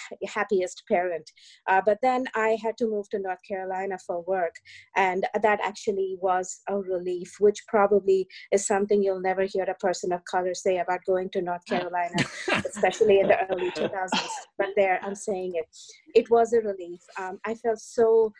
happiest 0.26 0.82
parent. 0.88 1.30
Uh, 1.68 1.80
but 1.84 1.98
then 2.02 2.24
I 2.34 2.56
had 2.62 2.76
to 2.78 2.86
move 2.86 3.08
to 3.10 3.18
North 3.18 3.40
Carolina 3.46 3.98
for 4.06 4.22
work, 4.22 4.54
and 4.96 5.26
that 5.42 5.60
actually 5.62 6.16
was 6.20 6.60
a 6.68 6.78
relief, 6.78 7.36
which 7.38 7.64
probably 7.68 8.26
is 8.52 8.66
something 8.66 9.02
you'll 9.02 9.20
never 9.20 9.42
hear 9.42 9.64
a 9.64 9.74
person 9.74 10.12
of 10.12 10.24
color 10.24 10.54
say 10.54 10.78
about 10.78 11.00
going 11.06 11.30
to 11.30 11.42
North 11.42 11.64
Carolina, 11.68 12.16
especially 12.66 13.20
in 13.20 13.28
the 13.28 13.38
early 13.50 13.70
2000s. 13.70 14.08
But 14.58 14.68
there, 14.76 15.00
I'm 15.02 15.14
saying 15.14 15.52
it. 15.54 15.66
It 16.14 16.30
was 16.30 16.52
a 16.52 16.60
relief. 16.60 17.00
Um, 17.18 17.38
I 17.44 17.54
felt 17.54 17.80
so 17.80 18.32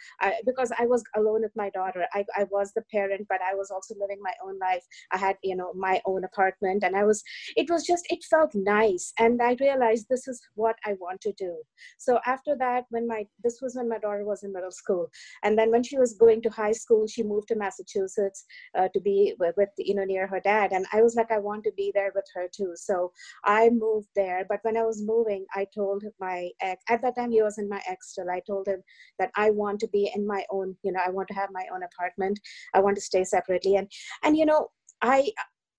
because 0.44 0.72
I 0.78 0.86
was 0.86 1.02
alone 1.16 1.42
with 1.42 1.56
my 1.56 1.70
daughter. 1.70 2.06
I, 2.12 2.24
I 2.36 2.44
was 2.50 2.72
the 2.72 2.82
parent, 2.90 3.26
but 3.28 3.40
I 3.42 3.54
was 3.54 3.70
also 3.70 3.94
living 3.98 4.18
my 4.22 4.32
own 4.44 4.58
life. 4.58 4.84
I 5.10 5.18
had 5.18 5.36
you 5.42 5.56
know 5.56 5.72
my 5.74 6.00
own 6.06 6.24
apartment, 6.24 6.84
and 6.84 6.96
I 6.96 7.04
was. 7.04 7.22
It 7.56 7.70
was 7.70 7.84
just 7.86 8.06
it 8.10 8.24
felt 8.24 8.54
nice, 8.54 9.12
and 9.18 9.40
I 9.42 9.56
realized 9.60 10.06
this 10.08 10.28
is 10.28 10.40
what 10.54 10.76
I 10.84 10.94
want 11.00 11.20
to 11.22 11.32
do. 11.32 11.56
So 11.98 12.18
after 12.26 12.56
that, 12.58 12.84
when 12.90 13.06
my 13.06 13.26
this 13.42 13.60
was 13.62 13.76
when 13.76 13.88
my 13.88 13.98
daughter 13.98 14.24
was 14.24 14.42
in 14.42 14.52
middle 14.52 14.70
school, 14.70 15.10
and 15.42 15.58
then 15.58 15.70
when 15.70 15.82
she 15.82 15.98
was 15.98 16.14
going 16.14 16.42
to 16.42 16.50
high 16.50 16.72
school, 16.72 17.06
she 17.06 17.22
moved 17.22 17.48
to 17.48 17.56
Massachusetts 17.56 18.44
uh, 18.76 18.88
to 18.94 19.00
be 19.00 19.34
with, 19.38 19.54
with 19.56 19.70
you 19.78 19.94
know 19.94 20.04
near 20.04 20.26
her 20.26 20.40
dad, 20.40 20.72
and 20.72 20.86
I 20.92 21.02
was 21.02 21.14
like 21.14 21.30
I 21.30 21.38
want 21.38 21.64
to 21.64 21.72
be 21.76 21.92
there 21.94 22.12
with 22.14 22.26
her 22.34 22.48
too. 22.54 22.72
So 22.74 23.12
I 23.44 23.70
moved 23.70 24.08
there, 24.14 24.44
but 24.48 24.60
when 24.62 24.76
I 24.76 24.84
was 24.84 25.02
moving, 25.02 25.46
I 25.54 25.66
told 25.74 26.04
my 26.20 26.50
ex 26.60 26.82
at 26.88 27.02
that 27.02 27.16
time 27.16 27.30
he 27.30 27.42
was 27.42 27.58
my 27.68 27.80
ex 27.88 28.10
still. 28.10 28.30
I 28.30 28.40
told 28.46 28.68
him 28.68 28.82
that 29.18 29.30
I 29.36 29.50
want 29.50 29.80
to 29.80 29.88
be 29.88 30.10
in 30.14 30.26
my 30.26 30.44
own, 30.50 30.76
you 30.82 30.92
know, 30.92 31.00
I 31.04 31.10
want 31.10 31.28
to 31.28 31.34
have 31.34 31.50
my 31.52 31.64
own 31.72 31.82
apartment. 31.82 32.38
I 32.74 32.80
want 32.80 32.96
to 32.96 33.02
stay 33.02 33.24
separately. 33.24 33.76
And 33.76 33.90
and 34.22 34.36
you 34.36 34.46
know, 34.46 34.68
I 35.02 35.30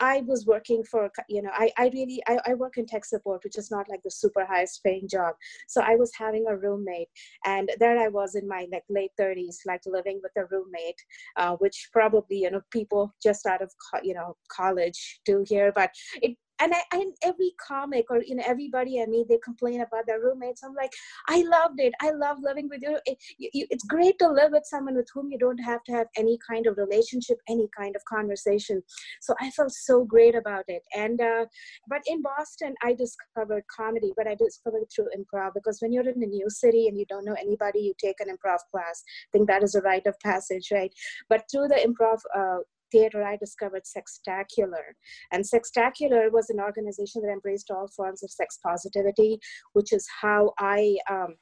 I 0.04 0.22
was 0.28 0.46
working 0.46 0.84
for, 0.84 1.10
you 1.30 1.42
know, 1.42 1.52
I, 1.54 1.72
I 1.78 1.90
really, 1.94 2.22
I, 2.28 2.38
I 2.48 2.54
work 2.56 2.78
in 2.78 2.86
tech 2.86 3.06
support, 3.06 3.42
which 3.46 3.58
is 3.58 3.72
not 3.72 3.88
like 3.90 4.02
the 4.04 4.12
super 4.12 4.46
highest 4.46 4.84
paying 4.84 5.08
job. 5.08 5.36
So 5.70 5.82
I 5.82 5.96
was 5.96 6.12
having 6.18 6.46
a 6.50 6.58
roommate 6.58 7.08
and 7.46 7.70
there 7.80 7.98
I 7.98 8.10
was 8.10 8.36
in 8.36 8.46
my 8.46 8.68
like 8.72 8.84
late 8.90 9.12
30s, 9.18 9.58
like 9.66 9.80
living 9.86 10.20
with 10.22 10.34
a 10.36 10.46
roommate, 10.52 11.00
uh, 11.38 11.56
which 11.56 11.90
probably, 11.94 12.40
you 12.40 12.52
know, 12.52 12.62
people 12.70 13.14
just 13.24 13.46
out 13.46 13.62
of, 13.62 13.72
you 14.04 14.14
know, 14.14 14.36
college 14.52 15.22
do 15.26 15.46
here, 15.48 15.72
but 15.74 15.92
it 16.22 16.36
and 16.64 16.74
I, 16.92 17.06
every 17.24 17.54
comic 17.60 18.06
or 18.10 18.24
you 18.24 18.36
know 18.36 18.44
everybody 18.46 19.02
I 19.02 19.06
meet, 19.06 19.28
they 19.28 19.40
complain 19.44 19.82
about 19.82 20.06
their 20.08 20.22
roommates. 20.22 20.64
I'm 20.64 20.74
like, 20.74 20.92
I 21.28 21.44
loved 21.44 21.80
it. 21.80 21.94
I 22.02 22.12
love 22.12 22.38
living 22.42 22.70
with 22.70 22.82
you. 22.82 22.98
It, 23.06 23.18
you. 23.38 23.68
It's 23.70 23.84
great 23.84 24.18
to 24.20 24.30
live 24.30 24.52
with 24.52 24.66
someone 24.66 24.96
with 24.96 25.08
whom 25.14 25.30
you 25.32 25.38
don't 25.38 25.58
have 25.58 25.84
to 25.86 25.92
have 25.92 26.08
any 26.18 26.38
kind 26.50 26.68
of 26.68 26.78
relationship, 26.78 27.38
any 27.50 27.68
kind 27.78 27.96
of 27.96 28.02
conversation. 28.06 28.82
So 29.22 29.36
I 29.42 29.50
felt 29.52 29.72
so 29.72 30.06
great 30.06 30.36
about 30.36 30.64
it. 30.68 30.84
And 30.96 31.20
uh, 31.20 31.46
but 31.90 32.02
in 32.08 32.22
Boston, 32.22 32.76
I 32.82 32.94
discovered 32.94 33.64
comedy, 33.76 34.14
but 34.16 34.28
I 34.28 34.36
discovered 34.36 34.86
through 34.94 35.10
improv 35.18 35.52
because 35.56 35.80
when 35.82 35.92
you're 35.92 36.10
in 36.10 36.24
a 36.24 36.28
new 36.28 36.50
city 36.50 36.88
and 36.88 36.98
you 36.98 37.06
don't 37.10 37.26
know 37.26 37.36
anybody, 37.40 37.80
you 37.80 37.94
take 38.00 38.20
an 38.22 38.28
improv 38.28 38.60
class. 38.72 39.04
I 39.28 39.30
think 39.34 39.48
that 39.50 39.64
is 39.64 39.76
a 39.76 39.82
rite 39.82 40.08
of 40.08 40.20
passage, 40.20 40.70
right? 40.72 40.94
But 41.30 41.44
through 41.52 41.68
the 41.68 41.76
improv 41.76 42.20
uh, 42.36 42.60
theater, 42.94 43.24
I 43.24 43.36
discovered 43.36 43.84
Sextacular. 43.84 44.86
And 45.32 45.44
Sextacular 45.44 46.32
was 46.32 46.50
an 46.50 46.60
organization 46.62 47.22
that 47.24 47.32
embraced 47.32 47.72
all 47.72 47.88
forms 47.88 48.24
of 48.24 48.32
sex 48.32 48.60
positivity, 48.66 49.40
which 49.74 49.92
is 49.92 50.08
how 50.22 50.54
I. 50.60 50.98
Um, 51.10 51.36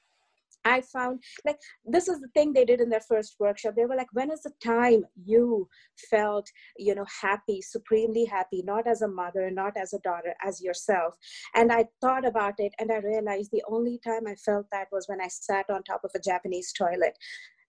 I 0.63 0.81
found 0.81 1.24
like 1.46 1.58
this 1.86 2.08
is 2.08 2.20
the 2.20 2.27
thing 2.36 2.53
they 2.53 2.65
did 2.65 2.81
in 2.81 2.89
their 2.89 3.01
first 3.01 3.36
workshop. 3.39 3.74
They 3.75 3.86
were 3.86 3.96
like, 3.96 4.13
when 4.13 4.31
is 4.31 4.41
the 4.41 4.51
time 4.63 5.05
you 5.25 5.67
felt, 6.10 6.48
you 6.77 6.93
know, 6.93 7.05
happy, 7.22 7.62
supremely 7.62 8.25
happy, 8.25 8.62
not 8.63 8.88
as 8.88 9.01
a 9.01 9.08
mother, 9.08 9.50
not 9.50 9.74
as 9.75 9.93
a 9.93 10.00
daughter, 10.00 10.36
as 10.46 10.62
yourself? 10.62 11.15
And 11.55 11.72
I 11.72 11.86
thought 12.00 12.27
about 12.27 12.55
it 12.60 12.74
and 12.79 12.91
I 12.91 12.98
realized 12.98 13.50
the 13.51 13.63
only 13.67 14.00
time 14.05 14.27
I 14.27 14.36
felt 14.36 14.67
that 14.72 14.88
was 14.91 15.08
when 15.08 15.22
I 15.22 15.27
sat 15.29 15.70
on 15.70 15.84
top 15.84 16.01
of 16.03 16.12
a 16.15 16.20
Japanese 16.20 16.72
toilet. 16.74 17.17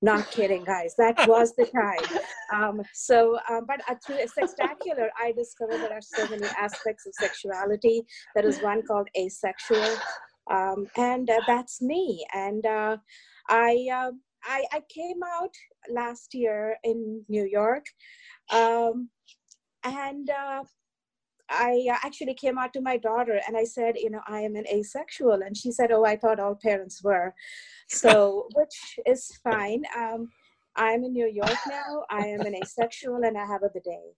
Not 0.04 0.28
kidding, 0.32 0.64
guys. 0.64 0.96
That 0.98 1.28
was 1.28 1.54
the 1.54 1.64
time. 1.66 2.20
Um, 2.52 2.82
so, 2.92 3.38
um, 3.48 3.66
but 3.68 3.80
uh, 3.88 3.94
through 4.04 4.16
Sextacular, 4.16 5.08
I 5.16 5.30
discovered 5.30 5.78
there 5.80 5.92
are 5.92 6.00
so 6.02 6.28
many 6.28 6.44
aspects 6.58 7.06
of 7.06 7.14
sexuality. 7.14 8.02
There 8.34 8.44
is 8.44 8.60
one 8.60 8.82
called 8.82 9.08
asexual, 9.16 9.96
um, 10.50 10.88
and 10.96 11.30
uh, 11.30 11.38
that's 11.46 11.80
me. 11.80 12.26
And 12.34 12.66
uh, 12.66 12.96
I, 13.48 13.86
uh, 13.94 14.10
I, 14.44 14.64
I 14.72 14.82
came 14.92 15.20
out 15.36 15.54
last 15.88 16.34
year 16.34 16.76
in 16.82 17.24
New 17.28 17.44
York, 17.44 17.86
um, 18.50 19.08
and 19.84 20.28
uh, 20.30 20.64
I 21.48 21.86
uh, 21.90 21.96
actually 22.02 22.34
came 22.34 22.58
out 22.58 22.72
to 22.74 22.80
my 22.80 22.96
daughter 22.96 23.40
and 23.46 23.56
I 23.56 23.64
said, 23.64 23.96
you 23.96 24.10
know, 24.10 24.22
I 24.26 24.40
am 24.40 24.56
an 24.56 24.66
asexual. 24.66 25.42
And 25.42 25.56
she 25.56 25.70
said, 25.70 25.92
oh, 25.92 26.04
I 26.04 26.16
thought 26.16 26.40
all 26.40 26.54
parents 26.54 27.02
were. 27.02 27.34
So, 27.88 28.48
which 28.54 28.98
is 29.06 29.30
fine. 29.44 29.82
Um, 29.96 30.28
I'm 30.76 31.04
in 31.04 31.12
New 31.12 31.28
York 31.28 31.58
now. 31.68 32.04
I 32.10 32.26
am 32.26 32.40
an 32.40 32.54
asexual 32.54 33.22
and 33.24 33.36
I 33.36 33.44
have 33.44 33.62
a 33.62 33.68
bidet. 33.68 34.16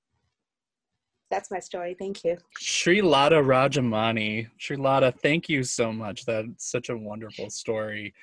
That's 1.31 1.50
my 1.50 1.59
story. 1.59 1.97
Thank 1.99 2.23
you. 2.23 2.37
Srilatha 2.61 3.43
Rajamani. 3.43 4.49
Srilatha, 4.61 5.19
thank 5.21 5.49
you 5.49 5.64
so 5.64 5.93
much. 5.93 6.25
That's 6.25 6.71
such 6.71 6.90
a 6.90 6.97
wonderful 6.97 7.50
story. 7.50 8.14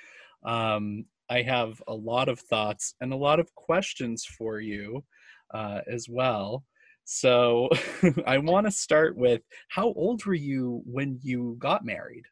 Um, 0.45 1.05
I 1.29 1.41
have 1.41 1.81
a 1.87 1.93
lot 1.93 2.29
of 2.29 2.39
thoughts 2.39 2.95
and 3.01 3.11
a 3.11 3.17
lot 3.17 3.39
of 3.39 3.53
questions 3.55 4.23
for 4.25 4.59
you 4.59 5.03
uh, 5.53 5.81
as 5.91 6.07
well. 6.09 6.63
So 7.05 7.69
I 8.27 8.37
want 8.37 8.67
to 8.67 8.71
start 8.71 9.15
with 9.17 9.41
how 9.69 9.93
old 9.93 10.25
were 10.25 10.33
you 10.33 10.81
when 10.85 11.19
you 11.21 11.55
got 11.59 11.85
married? 11.85 12.25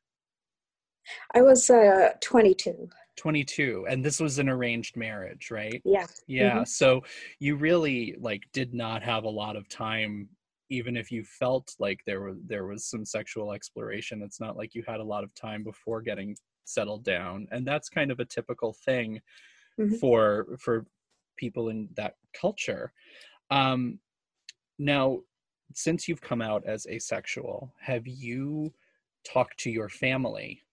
I 1.33 1.41
was 1.41 1.69
uh, 1.69 2.09
22. 2.21 2.89
22 3.17 3.85
and 3.89 4.03
this 4.03 4.21
was 4.21 4.39
an 4.39 4.47
arranged 4.47 4.95
marriage 4.95 5.51
right 5.51 5.81
yeah 5.83 6.05
yeah 6.27 6.51
mm-hmm. 6.51 6.63
so 6.63 7.01
you 7.39 7.57
really 7.57 8.15
like 8.17 8.43
did 8.53 8.73
not 8.73 9.03
have 9.03 9.25
a 9.25 9.29
lot 9.29 9.57
of 9.57 9.67
time 9.67 10.29
even 10.69 10.95
if 10.95 11.11
you 11.11 11.21
felt 11.25 11.75
like 11.79 11.99
there 12.05 12.21
was 12.21 12.37
there 12.47 12.65
was 12.65 12.85
some 12.85 13.03
sexual 13.03 13.51
exploration 13.51 14.21
it's 14.23 14.39
not 14.39 14.55
like 14.55 14.73
you 14.73 14.83
had 14.87 15.01
a 15.01 15.03
lot 15.03 15.25
of 15.25 15.35
time 15.35 15.63
before 15.65 16.01
getting 16.01 16.33
settled 16.63 17.03
down 17.03 17.45
and 17.51 17.67
that's 17.67 17.89
kind 17.89 18.09
of 18.09 18.21
a 18.21 18.25
typical 18.25 18.73
thing 18.85 19.19
mm-hmm. 19.77 19.95
for 19.95 20.57
for 20.57 20.85
people 21.35 21.67
in 21.67 21.89
that 21.95 22.13
culture 22.39 22.93
um 23.51 23.99
now, 24.79 25.19
since 25.75 26.07
you've 26.07 26.21
come 26.21 26.41
out 26.41 26.65
as 26.65 26.87
asexual, 26.87 27.73
have 27.79 28.07
you 28.07 28.73
talked 29.25 29.59
to 29.59 29.69
your 29.69 29.89
family 29.89 30.63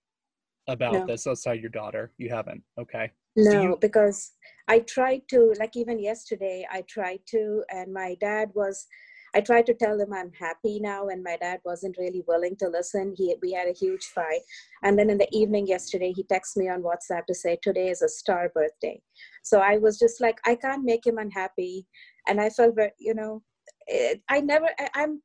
about 0.69 0.93
no. 0.93 1.07
this 1.07 1.27
outside 1.27 1.61
your 1.61 1.71
daughter? 1.71 2.13
You 2.17 2.31
haven't. 2.31 2.63
Okay. 2.79 3.11
No, 3.37 3.63
you... 3.63 3.79
because 3.81 4.33
I 4.69 4.79
tried 4.81 5.23
to, 5.31 5.55
like 5.59 5.77
even 5.77 5.99
yesterday, 5.99 6.67
I 6.71 6.83
tried 6.89 7.21
to, 7.31 7.63
and 7.71 7.93
my 7.93 8.17
dad 8.21 8.51
was. 8.55 8.87
I 9.35 9.41
tried 9.43 9.67
to 9.67 9.75
tell 9.75 10.01
him 10.01 10.15
I'm 10.15 10.33
happy 10.33 10.81
now, 10.81 11.09
and 11.09 11.23
my 11.23 11.37
dad 11.37 11.61
wasn't 11.63 11.99
really 11.99 12.23
willing 12.27 12.57
to 12.57 12.69
listen. 12.69 13.13
He 13.19 13.35
we 13.43 13.53
had 13.53 13.69
a 13.69 13.73
huge 13.73 14.05
fight, 14.07 14.41
and 14.83 14.99
then 14.99 15.11
in 15.11 15.19
the 15.19 15.29
evening 15.31 15.67
yesterday, 15.67 16.15
he 16.17 16.25
texted 16.25 16.57
me 16.57 16.71
on 16.71 16.83
WhatsApp 16.83 17.27
to 17.27 17.35
say 17.35 17.59
today 17.61 17.89
is 17.89 18.01
a 18.01 18.09
star 18.09 18.51
birthday. 18.55 19.03
So 19.43 19.59
I 19.59 19.77
was 19.77 19.99
just 19.99 20.23
like, 20.23 20.39
I 20.47 20.55
can't 20.55 20.85
make 20.85 21.07
him 21.07 21.19
unhappy, 21.19 21.87
and 22.27 22.41
I 22.41 22.49
felt 22.49 22.77
very, 22.77 22.93
you 22.99 23.13
know, 23.13 23.43
it, 23.87 24.23
I 24.29 24.41
never, 24.41 24.69
I, 24.79 24.89
I'm, 24.95 25.23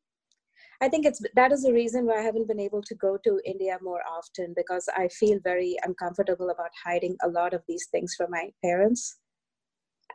I 0.82 0.90
think 0.90 1.06
it's 1.06 1.22
that 1.36 1.52
is 1.52 1.62
the 1.62 1.74
reason 1.74 2.08
why 2.08 2.18
I 2.18 2.24
haven't 2.24 2.48
been 2.48 2.60
able 2.60 2.82
to 2.82 2.96
go 2.96 3.18
to 3.24 3.40
India 3.46 3.78
more 3.84 4.02
often 4.10 4.54
because 4.56 4.90
I 4.98 5.08
feel 5.10 5.40
very 5.44 5.78
uncomfortable 5.86 6.50
about 6.50 6.72
hiding 6.84 7.16
a 7.24 7.30
lot 7.30 7.54
of 7.54 7.62
these 7.68 7.88
things 7.92 8.16
from 8.18 8.32
my 8.32 8.50
parents, 8.64 9.20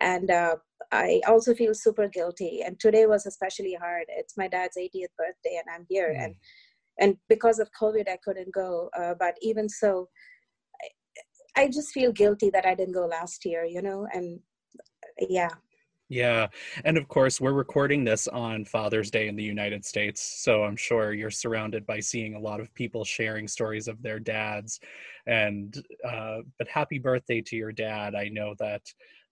and 0.00 0.28
uh, 0.28 0.56
I 0.90 1.20
also 1.28 1.54
feel 1.54 1.72
super 1.72 2.08
guilty. 2.08 2.62
And 2.66 2.80
today 2.80 3.06
was 3.06 3.26
especially 3.26 3.76
hard. 3.80 4.06
It's 4.08 4.36
my 4.36 4.48
dad's 4.48 4.76
80th 4.76 5.14
birthday, 5.16 5.60
and 5.60 5.72
I'm 5.72 5.86
here, 5.88 6.12
mm. 6.12 6.24
and 6.24 6.34
and 6.98 7.16
because 7.28 7.60
of 7.60 7.70
COVID, 7.80 8.08
I 8.08 8.18
couldn't 8.24 8.52
go. 8.52 8.90
Uh, 8.98 9.14
but 9.20 9.36
even 9.42 9.68
so, 9.68 10.08
I, 11.56 11.62
I 11.62 11.68
just 11.68 11.92
feel 11.92 12.10
guilty 12.10 12.50
that 12.50 12.66
I 12.66 12.74
didn't 12.74 12.94
go 12.94 13.06
last 13.06 13.44
year, 13.44 13.64
you 13.64 13.82
know, 13.82 14.08
and 14.12 14.40
yeah 15.18 15.50
yeah. 16.08 16.46
And 16.84 16.96
of 16.96 17.08
course, 17.08 17.40
we're 17.40 17.52
recording 17.52 18.04
this 18.04 18.28
on 18.28 18.64
Father's 18.64 19.10
Day 19.10 19.26
in 19.26 19.34
the 19.34 19.42
United 19.42 19.84
States. 19.84 20.40
So 20.42 20.62
I'm 20.62 20.76
sure 20.76 21.12
you're 21.12 21.30
surrounded 21.30 21.84
by 21.84 22.00
seeing 22.00 22.34
a 22.34 22.40
lot 22.40 22.60
of 22.60 22.72
people 22.74 23.04
sharing 23.04 23.48
stories 23.48 23.88
of 23.88 24.00
their 24.02 24.20
dads. 24.20 24.78
And, 25.26 25.76
uh, 26.08 26.38
but 26.58 26.68
happy 26.68 26.98
birthday 26.98 27.40
to 27.42 27.56
your 27.56 27.72
dad. 27.72 28.14
I 28.14 28.28
know 28.28 28.54
that 28.60 28.82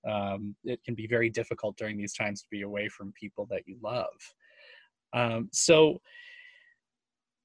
um, 0.08 0.56
it 0.64 0.82
can 0.84 0.94
be 0.94 1.06
very 1.06 1.30
difficult 1.30 1.76
during 1.76 1.96
these 1.96 2.12
times 2.12 2.42
to 2.42 2.48
be 2.50 2.62
away 2.62 2.88
from 2.88 3.12
people 3.12 3.46
that 3.50 3.62
you 3.66 3.76
love. 3.80 4.14
Um, 5.12 5.48
so, 5.52 6.00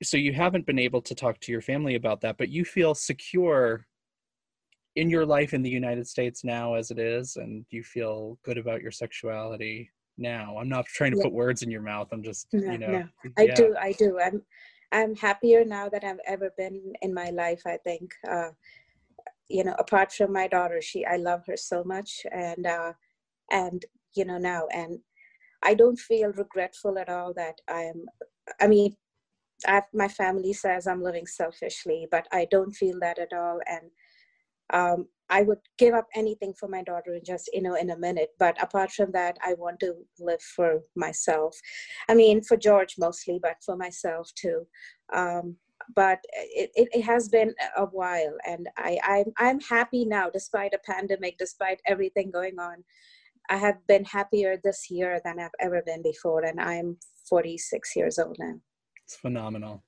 so 0.02 0.18
you 0.18 0.34
haven't 0.34 0.66
been 0.66 0.80
able 0.80 1.02
to 1.04 1.14
talk 1.14 1.40
to 1.42 1.52
your 1.52 1.62
family 1.62 1.96
about 1.96 2.22
that, 2.22 2.38
but 2.38 2.50
you 2.50 2.66
feel 2.66 2.96
secure 2.96 3.86
in 4.96 5.10
your 5.10 5.26
life 5.26 5.54
in 5.54 5.62
the 5.62 5.70
United 5.70 6.08
States 6.08 6.44
now 6.44 6.74
as 6.74 6.92
it 6.92 7.00
is, 7.00 7.36
and 7.36 7.66
you 7.70 7.84
feel 7.84 8.38
good 8.44 8.58
about 8.58 8.82
your 8.82 8.92
sexuality 8.92 9.90
now? 10.18 10.58
I'm 10.60 10.70
not 10.70 10.86
trying 10.86 11.12
to 11.12 11.18
yeah. 11.18 11.24
put 11.24 11.34
words 11.34 11.62
in 11.62 11.72
your 11.72 11.82
mouth. 11.82 12.10
I'm 12.12 12.24
just, 12.24 12.48
no, 12.54 12.72
you 12.72 12.78
know, 12.78 12.92
no. 12.92 13.08
I 13.38 13.44
yeah. 13.44 13.56
do, 13.56 13.76
I 13.80 13.92
do. 13.94 14.20
I'm, 14.20 14.42
I'm 14.92 15.16
happier 15.16 15.64
now 15.64 15.90
than 15.90 16.04
I've 16.04 16.20
ever 16.26 16.52
been 16.58 16.94
in 17.02 17.14
my 17.14 17.30
life. 17.30 17.62
I 17.66 17.78
think, 17.78 18.12
uh, 18.30 18.50
you 19.48 19.64
know, 19.64 19.76
apart 19.78 20.12
from 20.12 20.34
my 20.34 20.48
daughter, 20.48 20.82
she, 20.82 21.06
I 21.06 21.18
love 21.18 21.44
her 21.48 21.58
so 21.58 21.84
much, 21.84 22.26
and 22.32 22.66
uh, 22.66 22.94
and 23.52 23.84
you 24.16 24.26
know 24.26 24.38
now, 24.38 24.68
and 24.72 25.00
I 25.64 25.74
don't 25.74 25.98
feel 26.00 26.32
regretful 26.32 26.98
at 26.98 27.10
all 27.10 27.34
that 27.34 27.60
I 27.68 27.82
am. 27.82 28.06
I 28.62 28.68
mean, 28.68 28.96
I've, 29.68 29.84
my 29.94 30.08
family 30.08 30.54
says 30.54 30.88
I'm 30.88 31.04
living 31.04 31.26
selfishly, 31.26 32.08
but 32.12 32.28
I 32.32 32.48
don't 32.52 32.72
feel 32.72 33.00
that 33.02 33.20
at 33.20 33.34
all, 33.34 33.60
and 33.68 33.90
um, 34.74 35.08
I 35.30 35.44
would 35.44 35.60
give 35.78 35.94
up 35.94 36.08
anything 36.16 36.54
for 36.54 36.68
my 36.68 36.82
daughter 36.84 37.14
in 37.14 37.24
just 37.24 37.50
you 37.54 37.62
know 37.62 37.76
in 37.76 37.92
a 37.92 37.98
minute. 37.98 38.30
But 38.40 38.62
apart 38.62 38.92
from 38.92 39.12
that, 39.12 39.38
I 39.44 39.54
want 39.56 39.80
to 39.82 39.94
live 40.20 40.42
for 40.42 40.82
myself. 40.96 41.56
I 42.08 42.16
mean, 42.16 42.42
for 42.42 42.58
George 42.58 42.96
mostly, 42.98 43.40
but 43.42 43.58
for 43.64 43.76
myself 43.76 44.30
too. 44.36 44.66
Um, 45.14 45.56
but 45.96 46.20
it, 46.34 46.72
it, 46.76 46.88
it, 46.92 47.02
has 47.04 47.30
been 47.30 47.54
a 47.78 47.86
while, 47.86 48.36
and 48.46 48.68
I 48.78 49.00
I'm 49.04 49.32
I'm 49.38 49.60
happy 49.62 50.06
now, 50.06 50.30
despite 50.30 50.74
a 50.74 50.92
pandemic, 50.92 51.38
despite 51.38 51.82
everything 51.88 52.32
going 52.32 52.60
on. 52.60 52.84
I 53.50 53.58
have 53.58 53.78
been 53.88 54.06
happier 54.06 54.60
this 54.64 54.92
year 54.92 55.20
than 55.26 55.40
I've 55.40 55.50
ever 55.60 55.82
been 55.84 56.04
before, 56.04 56.46
and 56.46 56.62
I'm 56.62 56.98
46 57.28 57.96
years 57.96 58.20
old 58.20 58.38
now. 58.40 58.56
It's 59.06 59.16
phenomenal. 59.16 59.84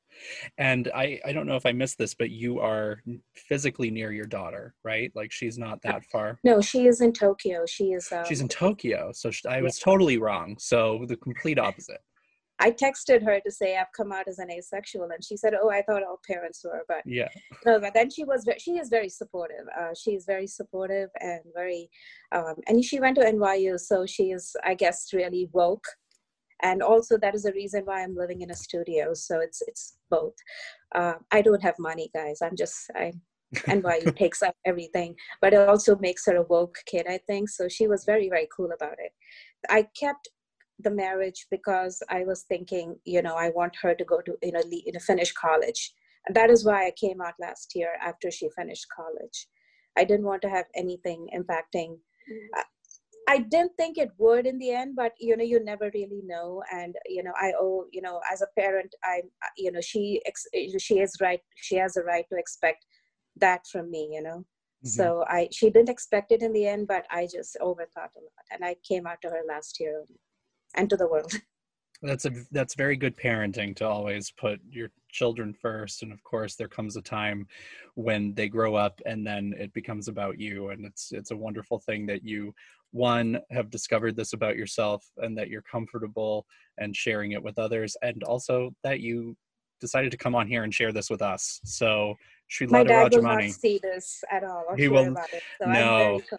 And 0.58 0.90
I, 0.94 1.20
I 1.26 1.34
don't 1.34 1.48
know 1.48 1.56
if 1.56 1.66
I 1.66 1.72
missed 1.72 1.98
this, 1.98 2.14
but 2.14 2.30
you 2.30 2.60
are 2.60 3.02
physically 3.36 3.92
near 3.92 4.12
your 4.12 4.26
daughter, 4.26 4.74
right? 4.84 5.12
Like 5.16 5.32
she's 5.32 5.58
not 5.58 5.82
that 5.84 6.04
far. 6.12 6.40
No, 6.44 6.62
she 6.62 6.88
is 6.88 7.02
in 7.02 7.14
Tokyo. 7.14 7.66
She 7.68 7.92
is. 7.92 8.12
Um, 8.12 8.26
she's 8.26 8.42
in 8.42 8.48
Tokyo, 8.48 9.12
so 9.14 9.32
she, 9.32 9.48
I 9.48 9.62
was 9.62 9.80
yeah. 9.80 9.86
totally 9.86 10.18
wrong. 10.18 10.56
So 10.60 11.06
the 11.08 11.18
complete 11.18 11.60
opposite. 11.60 12.02
I 12.62 12.70
texted 12.70 13.24
her 13.26 13.40
to 13.40 13.52
say 13.52 13.76
I've 13.76 13.92
come 13.98 14.12
out 14.12 14.28
as 14.28 14.38
an 14.38 14.52
asexual, 14.52 15.10
and 15.12 15.24
she 15.24 15.36
said, 15.36 15.54
"Oh, 15.60 15.72
I 15.72 15.82
thought 15.82 16.04
all 16.04 16.20
parents 16.28 16.64
were." 16.64 16.84
But 16.88 17.02
yeah, 17.06 17.28
no. 17.66 17.80
But 17.80 17.96
then 17.96 18.12
she 18.12 18.24
was 18.24 18.48
she 18.60 18.78
is 18.78 18.88
very 18.90 19.10
supportive. 19.10 19.66
Uh, 19.78 19.90
she's 20.00 20.26
very 20.26 20.46
supportive 20.46 21.10
and 21.20 21.42
very, 21.56 21.90
um, 22.32 22.56
and 22.68 22.86
she 22.86 23.00
went 23.00 23.18
to 23.18 23.26
NYU, 23.26 23.80
so 23.80 24.06
she 24.06 24.32
is, 24.32 24.56
I 24.64 24.76
guess, 24.76 25.08
really 25.12 25.50
woke 25.54 25.86
and 26.64 26.82
also 26.82 27.18
that 27.18 27.36
is 27.36 27.44
the 27.44 27.54
reason 27.54 27.84
why 27.86 28.02
i'm 28.02 28.16
living 28.16 28.42
in 28.42 28.52
a 28.52 28.56
studio 28.56 29.14
so 29.14 29.40
it's 29.40 29.62
it's 29.68 29.98
both 30.10 30.36
uh, 30.96 31.14
i 31.32 31.42
don't 31.42 31.64
have 31.64 31.76
money 31.80 32.10
guys 32.14 32.40
i'm 32.42 32.56
just 32.56 32.90
i 32.96 33.12
NYU 33.54 34.16
takes 34.18 34.42
up 34.42 34.56
everything, 34.66 35.16
but 35.42 35.54
it 35.54 35.68
also 35.68 35.98
makes 35.98 36.26
her 36.26 36.38
a 36.38 36.44
woke 36.44 36.78
kid, 36.86 37.06
I 37.10 37.20
think. 37.28 37.50
So 37.50 37.68
she 37.68 37.88
was 37.88 38.06
very, 38.06 38.30
very 38.30 38.48
cool 38.56 38.72
about 38.72 38.96
it. 38.98 39.12
I 39.70 39.88
kept 40.00 40.30
the 40.80 40.92
marriage 40.92 41.48
because 41.52 42.02
I 42.10 42.24
was 42.24 42.44
thinking, 42.44 42.96
you 43.06 43.22
know, 43.22 43.36
I 43.36 43.50
want 43.50 43.76
her 43.82 43.94
to 43.94 44.06
go 44.06 44.22
to, 44.22 44.36
you 44.42 44.52
know, 44.52 44.64
you 44.70 44.92
know, 44.92 45.00
finish 45.00 45.32
college. 45.34 45.94
And 46.28 46.36
that 46.36 46.50
is 46.50 46.66
why 46.66 46.88
I 46.88 46.92
came 46.92 47.22
out 47.22 47.34
last 47.40 47.74
year 47.76 47.94
after 48.02 48.32
she 48.32 48.50
finished 48.56 48.86
college. 48.96 49.48
I 49.98 50.04
didn't 50.04 50.26
want 50.26 50.42
to 50.44 50.50
have 50.50 50.66
anything 50.76 51.28
impacting. 51.36 51.98
I 53.32 53.38
didn't 53.38 53.78
think 53.78 53.98
it 53.98 54.12
would 54.18 54.46
in 54.46 54.58
the 54.60 54.72
end, 54.72 54.98
but 54.98 55.14
you 55.18 55.38
know, 55.38 55.44
you 55.44 55.64
never 55.64 55.90
really 55.94 56.22
know. 56.26 56.62
And 56.74 56.96
you 57.08 57.24
know, 57.24 57.32
I 57.40 57.54
owe 57.58 57.86
you 57.92 58.02
know, 58.02 58.20
as 58.32 58.42
a 58.42 58.60
parent, 58.60 58.94
I 59.06 59.22
you 59.58 59.72
know, 59.72 59.80
she 59.80 60.22
she 60.78 61.00
is 61.00 61.16
right. 61.22 61.40
She 61.56 61.78
has 61.78 61.96
a 61.96 62.04
right 62.04 62.26
to 62.30 62.38
expect 62.38 62.86
that 63.38 63.62
from 63.72 63.90
me. 63.90 64.10
You 64.12 64.22
know, 64.22 64.38
mm-hmm. 64.40 64.88
so 64.88 65.24
I 65.30 65.48
she 65.50 65.70
didn't 65.70 65.88
expect 65.90 66.34
it 66.34 66.42
in 66.42 66.52
the 66.52 66.68
end, 66.68 66.90
but 66.90 67.06
I 67.10 67.26
just 67.32 67.56
overthought 67.62 68.16
a 68.18 68.24
lot, 68.28 68.48
and 68.52 68.66
I 68.66 68.76
came 68.86 69.08
out 69.08 69.22
to 69.22 69.30
her 69.30 69.44
last 69.48 69.80
year 69.80 70.04
and 70.76 70.90
to 70.90 70.98
the 70.98 71.08
world. 71.08 71.32
That's 72.04 72.26
a 72.26 72.32
that's 72.52 72.74
very 72.74 72.96
good 72.96 73.16
parenting 73.16 73.76
to 73.76 73.88
always 73.88 74.32
put 74.32 74.60
your 74.68 74.90
children 75.12 75.54
first, 75.54 76.02
and 76.02 76.12
of 76.12 76.24
course, 76.24 76.56
there 76.56 76.68
comes 76.68 76.98
a 76.98 77.02
time 77.02 77.46
when 77.94 78.34
they 78.34 78.50
grow 78.50 78.74
up, 78.74 79.00
and 79.06 79.26
then 79.26 79.54
it 79.56 79.72
becomes 79.74 80.08
about 80.08 80.40
you, 80.40 80.70
and 80.70 80.84
it's 80.84 81.12
it's 81.12 81.30
a 81.30 81.38
wonderful 81.38 81.78
thing 81.78 82.08
that 82.08 82.24
you 82.24 82.56
one 82.92 83.40
have 83.50 83.70
discovered 83.70 84.16
this 84.16 84.34
about 84.34 84.58
yourself 84.58 85.06
and 85.18 85.38
that 85.38 85.50
you're 85.50 85.64
comfortable 85.64 86.46
and 86.78 86.96
sharing 86.96 87.32
it 87.32 87.44
with 87.44 87.58
others 87.58 87.96
and 88.02 88.24
also 88.24 88.74
that 88.84 89.00
you 89.00 89.36
decided 89.80 90.12
to 90.12 90.18
come 90.18 90.36
on 90.36 90.48
here 90.48 90.64
and 90.64 90.74
share 90.74 90.92
this 90.92 91.10
with 91.10 91.22
us. 91.22 91.60
So 91.64 92.16
Sri 92.52 92.68
My 92.68 92.84
dad 92.84 93.14
will 93.14 93.22
not 93.22 93.44
see 93.46 93.80
this 93.82 94.22
at 94.30 94.44
all. 94.44 94.66
he 94.76 94.90
will. 94.90 95.16
It, 95.32 95.42
so 95.62 95.72
no. 95.72 96.16
It's, 96.18 96.30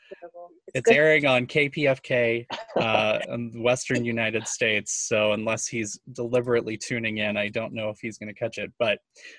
it's 0.75 0.91
airing 0.91 1.25
on 1.25 1.47
KPFK 1.47 2.45
uh, 2.77 3.19
in 3.31 3.51
the 3.51 3.63
Western 3.63 4.05
United 4.05 4.47
States. 4.47 5.07
So 5.09 5.33
unless 5.33 5.67
he's 5.67 5.99
deliberately 6.13 6.77
tuning 6.77 7.19
in, 7.19 7.39
I 7.39 7.49
don't 7.49 7.73
know 7.73 7.89
if 7.89 7.97
he's 8.03 8.19
going 8.19 8.29
to 8.29 8.39
catch 8.39 8.59
it. 8.59 8.71
But 8.79 8.99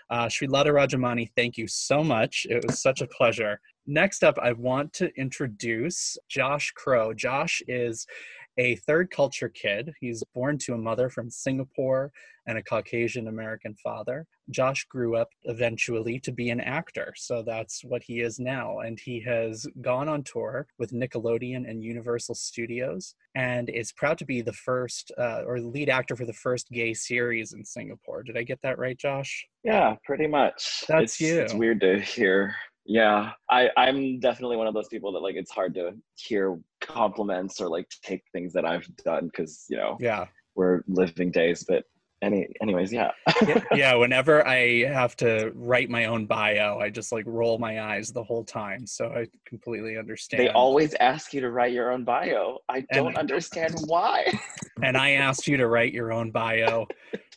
uh, 0.10 0.26
Srilatha 0.26 0.70
Rajamani, 0.74 1.30
thank 1.38 1.58
you 1.58 1.68
so 1.68 2.04
much. 2.04 2.48
It 2.50 2.66
was 2.66 2.82
such 2.82 3.02
a 3.02 3.08
pleasure. 3.08 3.60
Next 3.86 4.24
up, 4.24 4.40
I 4.42 4.54
want 4.54 4.94
to 4.94 5.12
introduce 5.16 6.18
Josh 6.28 6.72
Crowe. 6.72 7.14
Josh 7.14 7.62
is 7.68 8.08
a 8.58 8.76
third 8.78 9.10
culture 9.12 9.50
kid. 9.50 9.94
He's 10.00 10.24
born 10.34 10.58
to 10.60 10.74
a 10.74 10.78
mother 10.78 11.10
from 11.10 11.30
Singapore 11.30 12.12
and 12.46 12.58
a 12.58 12.64
Caucasian 12.64 13.28
American 13.28 13.74
father. 13.76 14.28
Josh 14.50 14.86
grew 14.86 15.16
up 15.16 15.30
eventually 15.44 16.20
to 16.20 16.32
be 16.32 16.50
an 16.50 16.60
actor, 16.60 17.14
so 17.16 17.42
that's 17.42 17.84
what 17.84 18.04
he 18.04 18.20
is 18.20 18.40
now. 18.40 18.80
And 18.80 19.00
he 19.00 19.22
has 19.22 19.66
gone 19.82 20.10
on 20.10 20.24
tour 20.24 20.68
with 20.78 20.92
Nickelodeon 20.92 21.70
and 21.70 21.82
Universal 21.82 22.36
Studios 22.36 23.16
and 23.36 23.70
is 23.70 23.94
proud 23.94 24.18
to 24.18 24.26
be 24.26 24.42
the 24.42 24.54
first 24.54 25.12
uh, 25.18 25.44
or 25.46 25.60
lead 25.60 25.90
actor 25.90 26.16
for 26.16 26.26
the 26.26 26.34
first 26.34 26.70
gay 26.72 26.94
series 26.94 27.54
in 27.54 27.64
Singapore. 27.64 28.24
Did 28.24 28.38
I 28.38 28.44
get 28.44 28.62
that 28.62 28.78
right, 28.78 28.98
Josh? 28.98 29.48
Yeah, 29.64 29.96
pretty 30.04 30.28
much. 30.28 30.84
That's 30.88 31.14
it's, 31.14 31.22
you. 31.22 31.40
It's 31.40 31.54
weird 31.54 31.80
to 31.82 32.00
hear 32.02 32.54
yeah 32.86 33.32
i 33.50 33.70
i'm 33.78 34.20
definitely 34.20 34.58
one 34.58 34.68
of 34.68 34.74
those 34.74 34.88
people 34.88 35.12
that 35.12 35.20
like 35.20 35.36
it's 35.36 35.52
hard 35.52 35.74
to 35.74 35.92
hear 36.16 36.60
compliments 36.82 37.62
or 37.62 37.70
like 37.70 37.88
take 38.04 38.24
things 38.34 38.52
that 38.52 38.66
i've 38.66 38.88
done 38.98 39.28
because 39.28 39.66
you 39.70 39.78
know 39.78 39.98
yeah. 40.00 40.26
we're 40.56 40.84
living 40.88 41.32
days 41.32 41.64
but 41.68 41.86
any 42.22 42.48
anyways 42.62 42.92
yeah. 42.92 43.12
yeah. 43.74 43.94
whenever 43.94 44.48
i 44.48 44.86
have 44.86 45.16
to 45.16 45.52
write 45.56 45.90
my 45.90 46.06
own 46.06 46.26
bio 46.26 46.80
i 46.80 46.90
just 46.90 47.12
like 47.12 47.26
roll 47.28 47.58
my 47.58 47.82
eyes 47.82 48.12
the 48.12 48.24
whole 48.24 48.44
time 48.44 48.88
so 48.88 49.08
i 49.08 49.28
completely 49.46 49.98
understand. 49.98 50.42
they 50.42 50.50
always 50.50 50.94
ask 50.96 51.34
you 51.34 51.42
to 51.42 51.52
write 51.52 51.74
your 51.74 51.92
own 51.92 52.04
bio. 52.04 52.60
I 52.70 52.86
don't 52.94 53.10
and, 53.10 53.18
understand 53.18 53.76
why. 53.86 54.26
And 54.84 54.98
i 54.98 55.12
asked 55.12 55.48
you 55.48 55.58
to 55.58 55.68
write 55.68 55.94
your 55.94 56.12
own 56.12 56.32
bio 56.32 56.88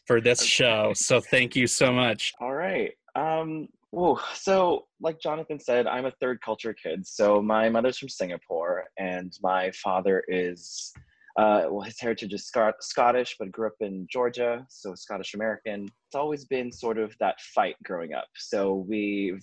for 0.06 0.20
this 0.20 0.42
show 0.58 0.92
so 0.94 1.20
thank 1.20 1.54
you 1.54 1.66
so 1.66 1.92
much. 1.92 2.32
All 2.40 2.54
right 2.54 2.92
um 3.14 3.68
Oh, 3.98 4.22
so 4.34 4.84
like 5.00 5.18
Jonathan 5.22 5.58
said, 5.58 5.86
I'm 5.86 6.04
a 6.04 6.12
third 6.20 6.42
culture 6.42 6.74
kid. 6.74 7.06
So 7.06 7.40
my 7.40 7.70
mother's 7.70 7.96
from 7.96 8.10
Singapore, 8.10 8.84
and 8.98 9.32
my 9.42 9.70
father 9.70 10.22
is, 10.28 10.92
uh, 11.38 11.64
well, 11.70 11.80
his 11.80 11.98
heritage 11.98 12.34
is 12.34 12.46
Scot- 12.46 12.82
Scottish, 12.82 13.36
but 13.38 13.50
grew 13.50 13.68
up 13.68 13.76
in 13.80 14.06
Georgia, 14.12 14.66
so 14.68 14.94
Scottish 14.94 15.32
American. 15.32 15.84
It's 15.84 16.14
always 16.14 16.44
been 16.44 16.70
sort 16.70 16.98
of 16.98 17.14
that 17.20 17.40
fight 17.54 17.76
growing 17.84 18.12
up. 18.12 18.28
So 18.36 18.84
we've 18.86 19.42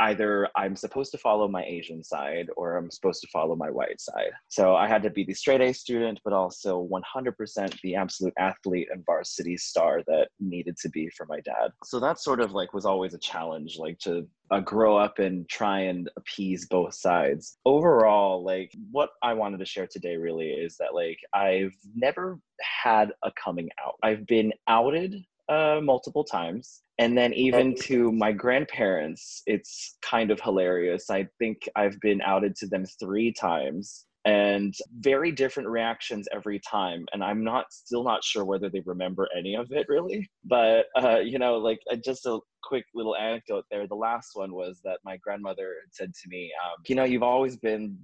either 0.00 0.48
I'm 0.56 0.76
supposed 0.76 1.12
to 1.12 1.18
follow 1.18 1.48
my 1.48 1.64
Asian 1.64 2.02
side 2.02 2.48
or 2.56 2.76
I'm 2.76 2.90
supposed 2.90 3.20
to 3.22 3.28
follow 3.32 3.56
my 3.56 3.70
white 3.70 4.00
side. 4.00 4.32
So 4.48 4.74
I 4.74 4.88
had 4.88 5.02
to 5.04 5.10
be 5.10 5.24
the 5.24 5.34
straight 5.34 5.60
A 5.60 5.72
student, 5.72 6.20
but 6.24 6.32
also 6.32 6.88
100% 6.88 7.80
the 7.82 7.94
absolute 7.94 8.34
athlete 8.38 8.88
and 8.90 9.04
varsity 9.06 9.56
star 9.56 10.02
that 10.06 10.28
needed 10.40 10.76
to 10.78 10.88
be 10.90 11.08
for 11.10 11.26
my 11.26 11.40
dad. 11.40 11.70
So 11.84 12.00
that 12.00 12.20
sort 12.20 12.40
of 12.40 12.52
like 12.52 12.74
was 12.74 12.86
always 12.86 13.14
a 13.14 13.18
challenge, 13.18 13.76
like 13.78 13.98
to 14.00 14.26
uh, 14.50 14.60
grow 14.60 14.96
up 14.96 15.18
and 15.18 15.48
try 15.48 15.80
and 15.80 16.10
appease 16.16 16.66
both 16.66 16.94
sides. 16.94 17.58
Overall, 17.64 18.44
like 18.44 18.72
what 18.90 19.10
I 19.22 19.34
wanted 19.34 19.58
to 19.58 19.66
share 19.66 19.86
today 19.86 20.16
really 20.16 20.48
is 20.48 20.76
that 20.78 20.94
like 20.94 21.18
I've 21.32 21.74
never 21.94 22.38
had 22.60 23.12
a 23.22 23.30
coming 23.32 23.68
out. 23.84 23.94
I've 24.02 24.26
been 24.26 24.52
outed 24.68 25.24
uh, 25.48 25.80
multiple 25.82 26.24
times. 26.24 26.82
And 26.98 27.18
then 27.18 27.32
even 27.32 27.74
to 27.82 28.12
my 28.12 28.32
grandparents, 28.32 29.42
it's 29.46 29.96
kind 30.02 30.30
of 30.30 30.40
hilarious. 30.40 31.10
I 31.10 31.26
think 31.38 31.68
I've 31.74 31.98
been 32.00 32.22
outed 32.22 32.54
to 32.56 32.66
them 32.66 32.84
three 33.00 33.32
times 33.32 34.06
and 34.24 34.74
very 35.00 35.30
different 35.30 35.68
reactions 35.68 36.26
every 36.32 36.58
time. 36.60 37.04
And 37.12 37.22
i'm 37.22 37.44
not 37.44 37.66
still 37.70 38.04
not 38.04 38.24
sure 38.24 38.44
whether 38.44 38.70
they 38.70 38.80
remember 38.86 39.28
any 39.36 39.54
of 39.54 39.70
it 39.70 39.86
really 39.88 40.30
but 40.44 40.86
uh, 40.96 41.18
you 41.18 41.38
know 41.38 41.58
like 41.58 41.80
uh, 41.92 41.96
just 41.96 42.26
a 42.26 42.38
quick 42.62 42.86
little 42.94 43.14
anecdote 43.16 43.64
there. 43.70 43.86
The 43.86 43.94
last 43.94 44.30
one 44.34 44.54
was 44.54 44.80
that 44.84 44.98
my 45.04 45.18
grandmother 45.18 45.74
said 45.90 46.12
to 46.14 46.28
me 46.28 46.50
um, 46.64 46.82
you 46.86 46.94
know 46.94 47.04
you've 47.04 47.22
always 47.22 47.56
been 47.56 47.98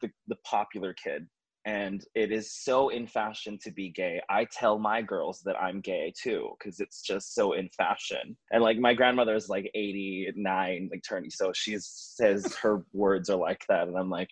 the, 0.00 0.10
the 0.28 0.36
popular 0.44 0.94
kid 0.94 1.26
and 1.66 2.04
it 2.14 2.30
is 2.30 2.52
so 2.52 2.90
in 2.90 3.08
fashion 3.08 3.58
to 3.64 3.72
be 3.72 3.90
gay. 3.90 4.20
I 4.30 4.46
tell 4.52 4.78
my 4.78 5.02
girls 5.02 5.42
that 5.44 5.56
I'm 5.60 5.80
gay 5.80 6.14
too 6.16 6.50
because 6.58 6.78
it's 6.78 7.02
just 7.02 7.34
so 7.34 7.54
in 7.54 7.68
fashion. 7.76 8.36
And 8.52 8.62
like 8.62 8.78
my 8.78 8.94
grandmother 8.94 9.34
is 9.34 9.48
like 9.48 9.68
89, 9.74 10.88
like 10.92 11.02
turning, 11.06 11.28
so 11.28 11.52
she 11.52 11.76
says 11.80 12.54
her 12.62 12.84
words 12.92 13.28
are 13.28 13.36
like 13.36 13.64
that, 13.68 13.88
and 13.88 13.98
I'm 13.98 14.08
like, 14.10 14.30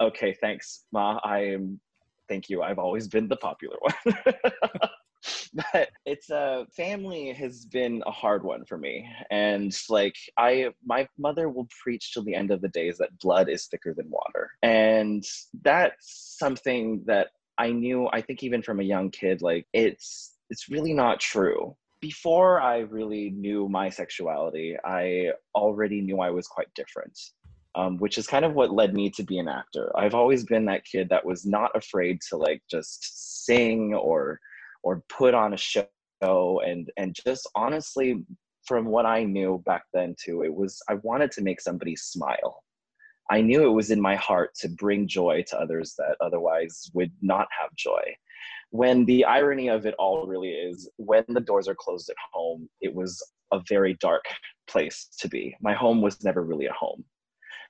okay, 0.00 0.34
thanks, 0.40 0.84
ma. 0.90 1.20
I 1.22 1.40
am. 1.52 1.78
Thank 2.28 2.48
you. 2.48 2.62
I've 2.62 2.78
always 2.78 3.08
been 3.08 3.28
the 3.28 3.36
popular 3.36 3.76
one. 3.80 4.14
but 5.54 5.90
it's 6.06 6.30
a 6.30 6.36
uh, 6.36 6.64
family 6.76 7.32
has 7.32 7.64
been 7.64 8.02
a 8.06 8.10
hard 8.10 8.44
one 8.44 8.64
for 8.64 8.78
me. 8.78 9.08
And 9.30 9.76
like 9.88 10.16
i 10.38 10.68
my 10.84 11.08
mother 11.18 11.48
will 11.48 11.68
preach 11.82 12.12
till 12.12 12.24
the 12.24 12.34
end 12.34 12.50
of 12.50 12.60
the 12.60 12.68
days 12.68 12.98
that 12.98 13.18
blood 13.18 13.48
is 13.48 13.66
thicker 13.66 13.94
than 13.94 14.10
water. 14.10 14.50
And 14.62 15.24
that's 15.62 16.36
something 16.38 17.02
that 17.06 17.28
i 17.58 17.70
knew 17.70 18.08
i 18.12 18.20
think 18.20 18.42
even 18.42 18.62
from 18.62 18.80
a 18.80 18.84
young 18.84 19.10
kid 19.10 19.42
like 19.42 19.66
it's 19.72 20.36
it's 20.50 20.68
really 20.68 20.94
not 20.94 21.20
true. 21.20 21.76
Before 22.00 22.60
i 22.62 22.78
really 22.78 23.30
knew 23.30 23.68
my 23.68 23.90
sexuality 23.90 24.76
i 24.84 25.32
already 25.54 26.00
knew 26.00 26.20
i 26.20 26.30
was 26.30 26.46
quite 26.46 26.72
different 26.74 27.18
um, 27.74 27.98
which 27.98 28.18
is 28.18 28.26
kind 28.26 28.44
of 28.44 28.54
what 28.54 28.72
led 28.72 28.94
me 28.94 29.10
to 29.10 29.22
be 29.22 29.38
an 29.38 29.48
actor. 29.48 29.96
I've 29.96 30.14
always 30.14 30.44
been 30.44 30.64
that 30.66 30.84
kid 30.84 31.08
that 31.10 31.24
was 31.24 31.46
not 31.46 31.70
afraid 31.76 32.20
to 32.28 32.36
like 32.36 32.62
just 32.70 33.44
sing 33.46 33.94
or 33.94 34.40
or 34.82 35.02
put 35.08 35.34
on 35.34 35.54
a 35.54 35.56
show 35.56 35.86
and 36.22 36.90
and 36.96 37.16
just 37.24 37.48
honestly 37.54 38.24
from 38.64 38.86
what 38.86 39.06
I 39.06 39.24
knew 39.24 39.62
back 39.64 39.84
then 39.92 40.14
too, 40.22 40.42
it 40.42 40.54
was 40.54 40.80
I 40.88 40.94
wanted 41.02 41.30
to 41.32 41.42
make 41.42 41.60
somebody 41.60 41.96
smile. 41.96 42.62
I 43.30 43.40
knew 43.40 43.64
it 43.64 43.72
was 43.74 43.90
in 43.90 44.00
my 44.00 44.16
heart 44.16 44.50
to 44.56 44.68
bring 44.68 45.06
joy 45.06 45.44
to 45.48 45.58
others 45.58 45.94
that 45.98 46.16
otherwise 46.20 46.90
would 46.94 47.12
not 47.22 47.46
have 47.58 47.74
joy. 47.76 48.02
When 48.70 49.04
the 49.04 49.24
irony 49.24 49.68
of 49.68 49.86
it 49.86 49.94
all 49.98 50.26
really 50.26 50.50
is 50.50 50.88
when 50.96 51.24
the 51.28 51.40
doors 51.40 51.68
are 51.68 51.76
closed 51.76 52.10
at 52.10 52.16
home, 52.32 52.68
it 52.80 52.94
was 52.94 53.22
a 53.52 53.60
very 53.68 53.94
dark 54.00 54.24
place 54.68 55.08
to 55.20 55.28
be. 55.28 55.56
My 55.60 55.74
home 55.74 56.02
was 56.02 56.22
never 56.24 56.44
really 56.44 56.66
a 56.66 56.72
home 56.72 57.04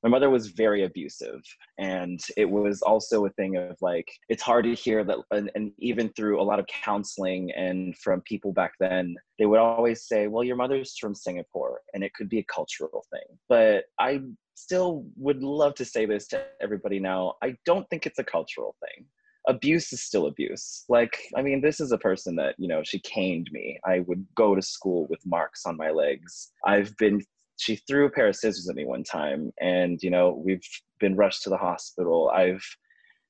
my 0.03 0.09
mother 0.09 0.31
was 0.31 0.49
very 0.49 0.85
abusive 0.85 1.43
and 1.79 2.21
it 2.37 2.49
was 2.49 2.83
also 2.83 3.27
a 3.27 3.31
thing 3.31 3.57
of 3.57 3.77
like 3.81 4.11
it's 4.29 4.43
hard 4.43 4.65
to 4.65 4.75
hear 4.75 5.05
that 5.05 5.19
and, 5.31 5.51
and, 5.55 5.73
even 5.79 6.09
through 6.11 6.41
a 6.41 6.43
lot 6.43 6.59
of 6.59 6.67
counseling 6.67 7.51
and 7.53 7.97
from 7.97 8.21
people 8.23 8.53
back 8.53 8.73
then 8.81 9.15
they 9.39 9.47
would 9.47 9.59
always 9.59 10.07
say 10.07 10.27
well 10.27 10.45
your 10.45 10.57
mother's 10.57 10.97
from 10.99 11.15
singapore 11.15 11.81
and 11.95 12.03
it 12.05 12.13
could 12.15 12.29
be 12.29 12.39
a 12.39 12.45
cultural 12.45 13.05
thing 13.11 13.39
but 13.49 13.85
i 13.99 14.21
still 14.55 15.05
would 15.17 15.43
love 15.43 15.75
to 15.75 15.85
say 15.85 16.07
this 16.07 16.27
to 16.27 16.43
everybody 16.61 16.99
now 16.99 17.35
i 17.43 17.55
don't 17.65 17.89
think 17.89 18.07
it's 18.07 18.19
a 18.19 18.25
cultural 18.25 18.75
thing 18.81 19.07
abuse 19.49 19.93
is 19.93 20.03
still 20.03 20.27
abuse. 20.27 20.85
Like, 20.89 21.19
I 21.37 21.43
mean, 21.43 21.61
this 21.61 21.81
is 21.81 21.93
a 21.93 21.99
person 21.99 22.37
that, 22.37 22.55
you 22.59 22.69
know, 22.69 22.83
she 22.85 22.99
caned 23.01 23.49
me. 23.53 23.81
I 23.87 24.01
would 24.01 24.27
go 24.35 24.55
to 24.55 24.63
school 24.63 25.07
with 25.09 25.25
marks 25.25 25.65
on 25.65 25.77
my 25.77 25.91
legs. 25.91 26.53
I've 26.67 26.95
been 26.99 27.23
she 27.61 27.77
threw 27.77 28.07
a 28.07 28.11
pair 28.11 28.29
of 28.29 28.37
scissors 28.37 28.69
at 28.71 28.75
me 28.75 28.87
one 28.87 29.05
time 29.05 29.53
and 29.61 30.03
you 30.03 30.11
know 30.11 30.41
we've 30.45 30.67
been 30.99 31.15
rushed 31.15 31.43
to 31.43 31.51
the 31.51 31.57
hospital. 31.57 32.31
I've 32.35 32.65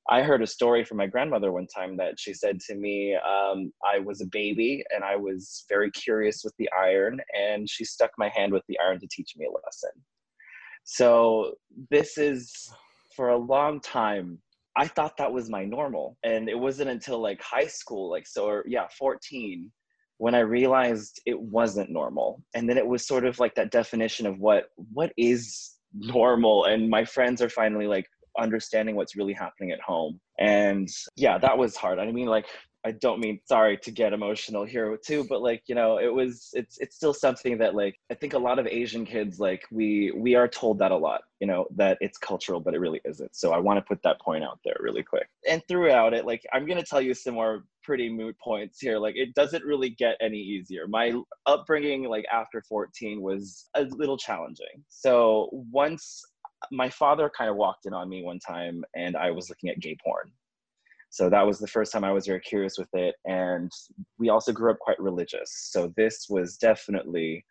i 0.09 0.23
heard 0.23 0.43
a 0.43 0.47
story 0.47 0.83
from 0.83 0.97
my 0.97 1.07
grandmother 1.07 1.53
one 1.53 1.67
time 1.67 1.97
that 1.97 2.19
she 2.19 2.33
said 2.33 2.59
to 2.59 2.75
me 2.75 3.15
um, 3.17 3.71
i 3.93 3.99
was 3.99 4.23
a 4.23 4.27
baby 4.33 4.83
and 4.95 5.05
i 5.05 5.15
was 5.15 5.67
very 5.69 5.91
curious 5.91 6.43
with 6.43 6.55
the 6.59 6.69
iron 6.89 7.21
and 7.39 7.69
she 7.69 7.85
stuck 7.85 8.11
my 8.17 8.31
hand 8.35 8.51
with 8.53 8.63
the 8.69 8.79
iron 8.85 8.99
to 8.99 9.07
teach 9.11 9.35
me 9.37 9.47
a 9.47 9.51
lesson. 9.65 9.91
So 10.85 11.55
this 11.91 12.17
is 12.17 12.73
for 13.15 13.29
a 13.31 13.37
long 13.37 13.81
time 13.81 14.39
i 14.77 14.87
thought 14.87 15.17
that 15.19 15.33
was 15.33 15.51
my 15.51 15.65
normal 15.65 16.17
and 16.23 16.49
it 16.49 16.59
wasn't 16.59 16.89
until 16.97 17.19
like 17.21 17.43
high 17.43 17.67
school 17.67 18.09
like 18.11 18.27
so 18.27 18.63
yeah 18.67 18.87
14 18.99 19.71
when 20.21 20.35
I 20.35 20.41
realized 20.41 21.19
it 21.25 21.41
wasn't 21.41 21.89
normal. 21.89 22.43
And 22.53 22.69
then 22.69 22.77
it 22.77 22.87
was 22.87 23.07
sort 23.07 23.25
of 23.25 23.39
like 23.39 23.55
that 23.55 23.71
definition 23.71 24.27
of 24.27 24.39
what 24.39 24.65
what 24.93 25.15
is 25.17 25.77
normal 25.95 26.67
and 26.67 26.91
my 26.91 27.05
friends 27.07 27.41
are 27.41 27.49
finally 27.49 27.87
like 27.87 28.07
understanding 28.39 28.97
what's 28.97 29.17
really 29.17 29.33
happening 29.33 29.71
at 29.71 29.81
home. 29.81 30.21
And 30.39 30.91
yeah, 31.17 31.39
that 31.39 31.57
was 31.57 31.75
hard. 31.75 31.99
I 31.99 32.13
mean 32.13 32.27
like 32.27 32.45
I 32.85 32.93
don't 32.93 33.21
mean 33.21 33.41
sorry 33.47 33.77
to 33.79 33.91
get 33.91 34.13
emotional 34.13 34.65
here 34.65 34.99
too, 35.05 35.25
but 35.29 35.41
like 35.43 35.63
you 35.67 35.75
know, 35.75 35.99
it 35.99 36.13
was 36.13 36.51
it's 36.53 36.77
it's 36.79 36.97
still 36.97 37.15
something 37.15 37.57
that 37.59 37.75
like 37.75 37.99
I 38.11 38.15
think 38.15 38.35
a 38.35 38.39
lot 38.39 38.59
of 38.59 38.67
Asian 38.67 39.07
kids 39.07 39.39
like 39.39 39.65
we 39.71 40.13
we 40.15 40.35
are 40.35 40.49
told 40.49 40.79
that 40.79 40.93
a 40.93 40.97
lot, 40.97 41.23
you 41.41 41.47
know, 41.47 41.67
that 41.77 41.99
it's 42.01 42.19
cultural, 42.19 42.61
but 42.61 42.75
it 42.75 42.81
really 42.81 43.01
isn't. 43.05 43.35
So 43.35 43.53
I 43.53 43.59
want 43.59 43.79
to 43.79 43.83
put 43.83 44.03
that 44.03 44.21
point 44.21 44.45
out 44.45 44.61
there 44.65 44.77
really 44.81 45.03
quick. 45.03 45.29
And 45.49 45.63
throughout 45.69 46.15
it, 46.15 46.27
like 46.27 46.43
I'm 46.53 46.67
gonna 46.67 46.83
tell 46.83 47.01
you 47.01 47.15
some 47.15 47.35
more 47.35 47.65
pretty 47.91 48.09
moot 48.09 48.37
points 48.39 48.79
here. 48.81 48.99
Like 48.99 49.17
it 49.17 49.35
doesn't 49.35 49.65
really 49.65 49.91
get 49.91 50.17
any 50.21 50.39
easier. 50.39 50.87
My 50.87 51.13
upbringing, 51.47 52.05
like 52.05 52.25
after 52.33 52.63
14, 52.69 53.21
was 53.21 53.69
a 53.75 53.83
little 53.83 54.17
challenging. 54.17 54.85
So 54.89 55.49
once 55.73 56.23
my 56.71 56.89
father 56.89 57.31
kind 57.37 57.51
of 57.51 57.57
walked 57.57 57.87
in 57.87 57.93
on 57.93 58.09
me 58.09 58.23
one 58.23 58.39
time, 58.39 58.85
and 58.95 59.17
I 59.17 59.31
was 59.33 59.49
looking 59.49 59.71
at 59.71 59.81
gay 59.81 59.97
porn 60.05 60.31
so 61.11 61.29
that 61.29 61.45
was 61.45 61.59
the 61.59 61.67
first 61.67 61.93
time 61.93 62.05
I 62.05 62.13
was 62.13 62.27
very 62.27 62.41
curious 62.41 62.79
with 62.79 62.89
it. 62.95 63.17
And 63.25 63.71
we 64.19 64.29
also 64.29 64.53
grew 64.53 64.71
up 64.71 64.79
quite 64.79 65.01
religious. 65.01 65.51
So 65.73 65.93
this 65.97 66.27
was 66.31 66.57
definitely 66.57 67.45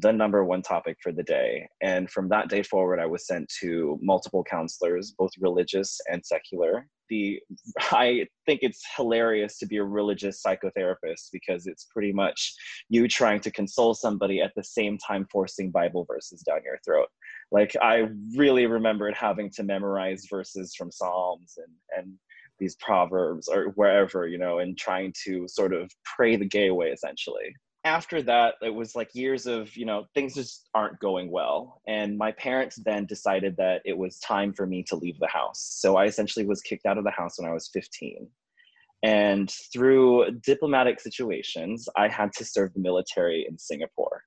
the 0.00 0.12
number 0.12 0.44
one 0.44 0.60
topic 0.60 0.96
for 1.00 1.12
the 1.12 1.22
day. 1.22 1.68
And 1.80 2.10
from 2.10 2.28
that 2.30 2.48
day 2.48 2.64
forward, 2.64 2.98
I 2.98 3.06
was 3.06 3.24
sent 3.24 3.48
to 3.60 3.96
multiple 4.02 4.42
counselors, 4.42 5.14
both 5.16 5.30
religious 5.38 6.00
and 6.10 6.26
secular. 6.26 6.88
The 7.08 7.40
I 7.78 8.26
think 8.46 8.60
it's 8.62 8.82
hilarious 8.96 9.58
to 9.58 9.66
be 9.66 9.76
a 9.76 9.84
religious 9.84 10.42
psychotherapist 10.42 11.30
because 11.32 11.66
it's 11.66 11.86
pretty 11.92 12.12
much 12.12 12.54
you 12.88 13.08
trying 13.08 13.40
to 13.40 13.50
console 13.50 13.94
somebody 13.94 14.40
at 14.40 14.52
the 14.56 14.64
same 14.64 14.98
time 14.98 15.26
forcing 15.30 15.70
Bible 15.70 16.04
verses 16.08 16.42
down 16.42 16.60
your 16.64 16.78
throat. 16.84 17.08
Like 17.50 17.74
I 17.80 18.08
really 18.34 18.66
remembered 18.66 19.14
having 19.14 19.50
to 19.56 19.62
memorize 19.62 20.26
verses 20.30 20.74
from 20.76 20.90
Psalms 20.90 21.54
and 21.56 21.74
and 21.98 22.14
these 22.58 22.76
proverbs 22.76 23.48
or 23.48 23.72
wherever 23.74 24.26
you 24.26 24.38
know 24.38 24.58
and 24.58 24.78
trying 24.78 25.12
to 25.24 25.46
sort 25.46 25.72
of 25.72 25.90
pray 26.16 26.36
the 26.36 26.48
gay 26.48 26.70
way 26.70 26.88
essentially 26.88 27.54
after 27.86 28.20
that 28.20 28.54
it 28.62 28.74
was 28.74 28.96
like 28.96 29.14
years 29.14 29.46
of 29.46 29.74
you 29.76 29.86
know 29.86 30.04
things 30.12 30.34
just 30.34 30.68
aren't 30.74 30.98
going 30.98 31.30
well. 31.30 31.80
And 31.86 32.18
my 32.18 32.32
parents 32.32 32.76
then 32.84 33.06
decided 33.06 33.56
that 33.56 33.80
it 33.84 33.96
was 33.96 34.18
time 34.18 34.52
for 34.52 34.66
me 34.66 34.82
to 34.88 34.96
leave 34.96 35.18
the 35.20 35.28
house. 35.28 35.60
So 35.80 35.96
i 35.96 36.04
essentially 36.04 36.44
was 36.46 36.60
kicked 36.60 36.86
out 36.86 36.98
of 36.98 37.04
the 37.04 37.10
house 37.10 37.38
when 37.38 37.48
i 37.48 37.54
was 37.54 37.70
15 37.72 38.28
and 39.02 39.50
through 39.72 40.30
diplomatic 40.42 41.00
situations 41.00 41.88
i 41.96 42.08
had 42.08 42.32
to 42.32 42.44
serve 42.44 42.72
the 42.74 42.80
military 42.80 43.46
in 43.48 43.58
singapore 43.58 44.22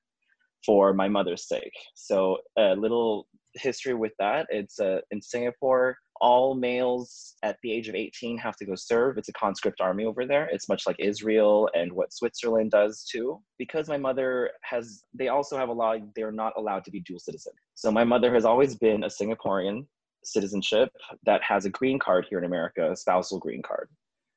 for 0.65 0.93
my 0.93 1.07
mother's 1.07 1.47
sake. 1.47 1.77
So 1.95 2.37
a 2.57 2.75
little 2.75 3.27
history 3.55 3.93
with 3.93 4.11
that. 4.19 4.47
It's 4.49 4.79
uh, 4.79 4.99
in 5.11 5.21
singapore 5.21 5.97
all 6.21 6.53
males 6.55 7.35
at 7.43 7.57
the 7.63 7.71
age 7.71 7.87
of 7.87 7.95
18 7.95 8.37
have 8.37 8.55
to 8.57 8.65
go 8.65 8.75
serve. 8.75 9.17
It's 9.17 9.29
a 9.29 9.33
conscript 9.33 9.81
army 9.81 10.05
over 10.05 10.25
there. 10.25 10.49
It's 10.51 10.67
much 10.67 10.85
like 10.85 10.97
Israel 10.99 11.69
and 11.73 11.91
what 11.91 12.13
Switzerland 12.13 12.71
does 12.71 13.05
too. 13.09 13.41
Because 13.57 13.87
my 13.87 13.97
mother 13.97 14.51
has, 14.63 15.03
they 15.13 15.29
also 15.29 15.57
have 15.57 15.69
a 15.69 15.73
law, 15.73 15.95
they're 16.15 16.31
not 16.31 16.53
allowed 16.57 16.83
to 16.85 16.91
be 16.91 16.99
dual 17.01 17.19
citizen. 17.19 17.53
So 17.75 17.91
my 17.91 18.03
mother 18.03 18.33
has 18.33 18.45
always 18.45 18.75
been 18.75 19.03
a 19.03 19.07
Singaporean 19.07 19.85
citizenship 20.23 20.89
that 21.25 21.41
has 21.43 21.65
a 21.65 21.69
green 21.69 21.99
card 21.99 22.25
here 22.29 22.39
in 22.39 22.45
America, 22.45 22.91
a 22.91 22.95
spousal 22.95 23.39
green 23.39 23.61
card. 23.61 23.89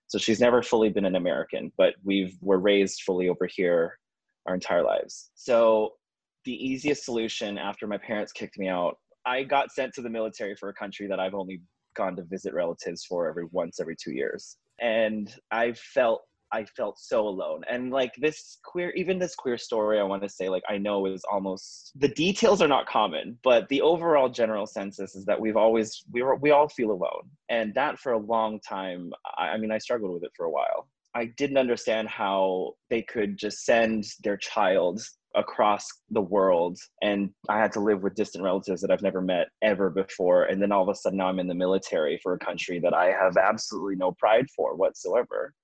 So 0.07 0.19
she's 0.19 0.41
never 0.41 0.63
fully 0.63 0.91
been 0.91 1.07
an 1.07 1.17
American, 1.17 1.73
but 1.77 1.95
we've 2.05 2.37
were 2.41 2.59
raised 2.59 3.03
fully 3.03 3.29
over 3.29 3.47
here 3.47 3.99
our 4.47 4.55
entire 4.55 4.83
lives. 4.83 5.31
So 5.35 5.95
the 6.45 6.53
easiest 6.53 7.05
solution 7.05 7.59
after 7.59 7.87
my 7.87 7.99
parents 7.99 8.33
kicked 8.33 8.59
me 8.59 8.69
out 8.69 8.99
I 9.25 9.43
got 9.45 9.73
sent 9.73 9.95
to 9.95 10.03
the 10.03 10.11
military 10.11 10.55
for 10.57 10.69
a 10.69 10.75
country 10.75 11.07
that 11.09 11.21
I've 11.21 11.35
only 11.35 11.61
gone 11.95 12.17
to 12.17 12.23
visit 12.23 12.55
relatives 12.55 13.05
for 13.05 13.29
every 13.29 13.45
once 13.51 13.81
every 13.81 13.97
two 13.97 14.13
years, 14.13 14.57
and 14.81 15.33
I 15.51 15.73
felt 15.73 16.23
I 16.53 16.67
felt 16.77 16.99
so 16.99 17.27
alone. 17.27 17.63
And 17.69 17.91
like 17.91 18.13
this 18.19 18.59
queer, 18.63 18.91
even 18.91 19.19
this 19.19 19.35
queer 19.35 19.57
story, 19.57 19.99
I 19.99 20.03
want 20.03 20.23
to 20.23 20.29
say, 20.29 20.51
like, 20.51 20.63
I 20.69 20.77
know 20.77 21.07
is 21.07 21.25
almost 21.31 21.93
the 21.97 22.09
details 22.09 22.61
are 22.61 22.69
not 22.69 22.87
common, 22.87 23.39
but 23.43 23.69
the 23.71 23.81
overall 23.81 24.29
general 24.29 24.67
census 24.67 25.15
is 25.15 25.25
that 25.25 25.41
we've 25.41 25.57
always, 25.57 26.05
we 26.13 26.23
were, 26.23 26.37
we 26.37 26.51
all 26.51 26.69
feel 26.69 26.91
alone. 26.91 27.31
And 27.49 27.75
that 27.75 27.99
for 27.99 28.13
a 28.13 28.19
long 28.19 28.61
time, 28.61 29.13
I, 29.39 29.49
I 29.49 29.57
mean, 29.57 29.73
I 29.73 29.79
struggled 29.79 30.13
with 30.13 30.25
it 30.25 30.33
for 30.37 30.45
a 30.45 30.51
while. 30.51 30.89
I 31.15 31.27
didn't 31.37 31.57
understand 31.57 32.09
how 32.09 32.75
they 32.91 33.03
could 33.03 33.39
just 33.39 33.65
send 33.65 34.05
their 34.23 34.37
child 34.37 35.01
across 35.35 35.87
the 36.11 36.21
world 36.21 36.79
and 37.01 37.31
I 37.49 37.59
had 37.59 37.73
to 37.73 37.81
live 37.81 38.03
with 38.03 38.15
distant 38.15 38.45
relatives 38.45 38.83
that 38.83 38.91
I've 38.91 39.03
never 39.03 39.21
met 39.21 39.49
ever 39.63 39.91
before. 39.91 40.45
And 40.45 40.61
then 40.61 40.73
all 40.73 40.83
of 40.83 40.89
a 40.89 40.95
sudden 40.95 41.19
now 41.19 41.29
I'm 41.29 41.39
in 41.39 41.49
the 41.49 41.55
military 41.55 42.19
for 42.23 42.35
a 42.35 42.39
country 42.39 42.79
that 42.81 42.95
I 42.95 43.07
have 43.07 43.37
absolutely 43.37 43.97
no 43.97 44.13
pride 44.13 44.47
for 44.55 44.75
whatsoever. 44.75 45.55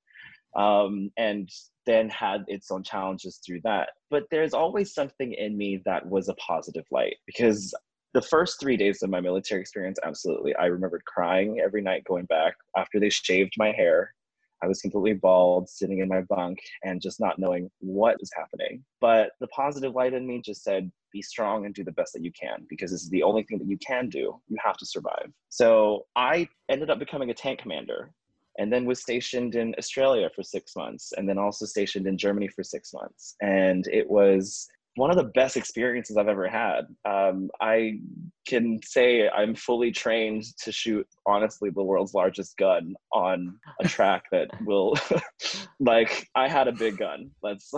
Um, 0.56 1.10
and 1.16 1.48
then 1.86 2.08
had 2.08 2.44
its 2.48 2.70
own 2.70 2.82
challenges 2.82 3.40
through 3.44 3.60
that. 3.64 3.90
But 4.10 4.24
there's 4.30 4.54
always 4.54 4.94
something 4.94 5.32
in 5.34 5.56
me 5.56 5.82
that 5.84 6.06
was 6.06 6.28
a 6.28 6.34
positive 6.34 6.84
light 6.90 7.16
because 7.26 7.74
the 8.14 8.22
first 8.22 8.58
three 8.58 8.76
days 8.76 9.02
of 9.02 9.10
my 9.10 9.20
military 9.20 9.60
experience, 9.60 9.98
absolutely. 10.04 10.54
I 10.56 10.66
remembered 10.66 11.04
crying 11.04 11.60
every 11.60 11.82
night 11.82 12.04
going 12.04 12.24
back 12.24 12.54
after 12.76 12.98
they 12.98 13.10
shaved 13.10 13.54
my 13.58 13.72
hair 13.72 14.14
I 14.62 14.66
was 14.66 14.80
completely 14.80 15.14
bald, 15.14 15.68
sitting 15.68 16.00
in 16.00 16.08
my 16.08 16.22
bunk, 16.22 16.58
and 16.82 17.00
just 17.00 17.20
not 17.20 17.38
knowing 17.38 17.70
what 17.78 18.18
was 18.20 18.30
happening. 18.36 18.84
But 19.00 19.30
the 19.40 19.46
positive 19.48 19.94
light 19.94 20.14
in 20.14 20.26
me 20.26 20.42
just 20.44 20.62
said, 20.62 20.90
be 21.12 21.22
strong 21.22 21.64
and 21.64 21.74
do 21.74 21.84
the 21.84 21.92
best 21.92 22.12
that 22.12 22.24
you 22.24 22.32
can 22.32 22.66
because 22.68 22.90
this 22.90 23.02
is 23.02 23.10
the 23.10 23.22
only 23.22 23.42
thing 23.42 23.58
that 23.58 23.68
you 23.68 23.78
can 23.78 24.08
do. 24.08 24.40
You 24.48 24.56
have 24.62 24.76
to 24.76 24.86
survive. 24.86 25.32
So 25.48 26.06
I 26.16 26.48
ended 26.68 26.90
up 26.90 26.98
becoming 26.98 27.30
a 27.30 27.34
tank 27.34 27.60
commander 27.60 28.10
and 28.58 28.72
then 28.72 28.84
was 28.84 29.00
stationed 29.00 29.54
in 29.54 29.74
Australia 29.78 30.28
for 30.34 30.42
six 30.42 30.74
months 30.76 31.12
and 31.16 31.28
then 31.28 31.38
also 31.38 31.64
stationed 31.64 32.06
in 32.06 32.18
Germany 32.18 32.48
for 32.48 32.62
six 32.62 32.92
months. 32.92 33.36
And 33.40 33.86
it 33.86 34.08
was 34.08 34.68
one 34.98 35.10
of 35.10 35.16
the 35.16 35.30
best 35.34 35.56
experiences 35.56 36.16
I've 36.16 36.28
ever 36.28 36.48
had. 36.48 36.86
Um, 37.04 37.50
I 37.60 38.00
can 38.46 38.80
say 38.82 39.28
I'm 39.28 39.54
fully 39.54 39.92
trained 39.92 40.44
to 40.64 40.72
shoot, 40.72 41.06
honestly, 41.24 41.70
the 41.70 41.82
world's 41.82 42.14
largest 42.14 42.56
gun 42.56 42.94
on 43.12 43.58
a 43.80 43.88
track 43.88 44.24
that 44.32 44.48
will, 44.64 44.96
like, 45.80 46.28
I 46.34 46.48
had 46.48 46.66
a 46.66 46.72
big 46.72 46.98
gun. 46.98 47.30
Let's. 47.42 47.70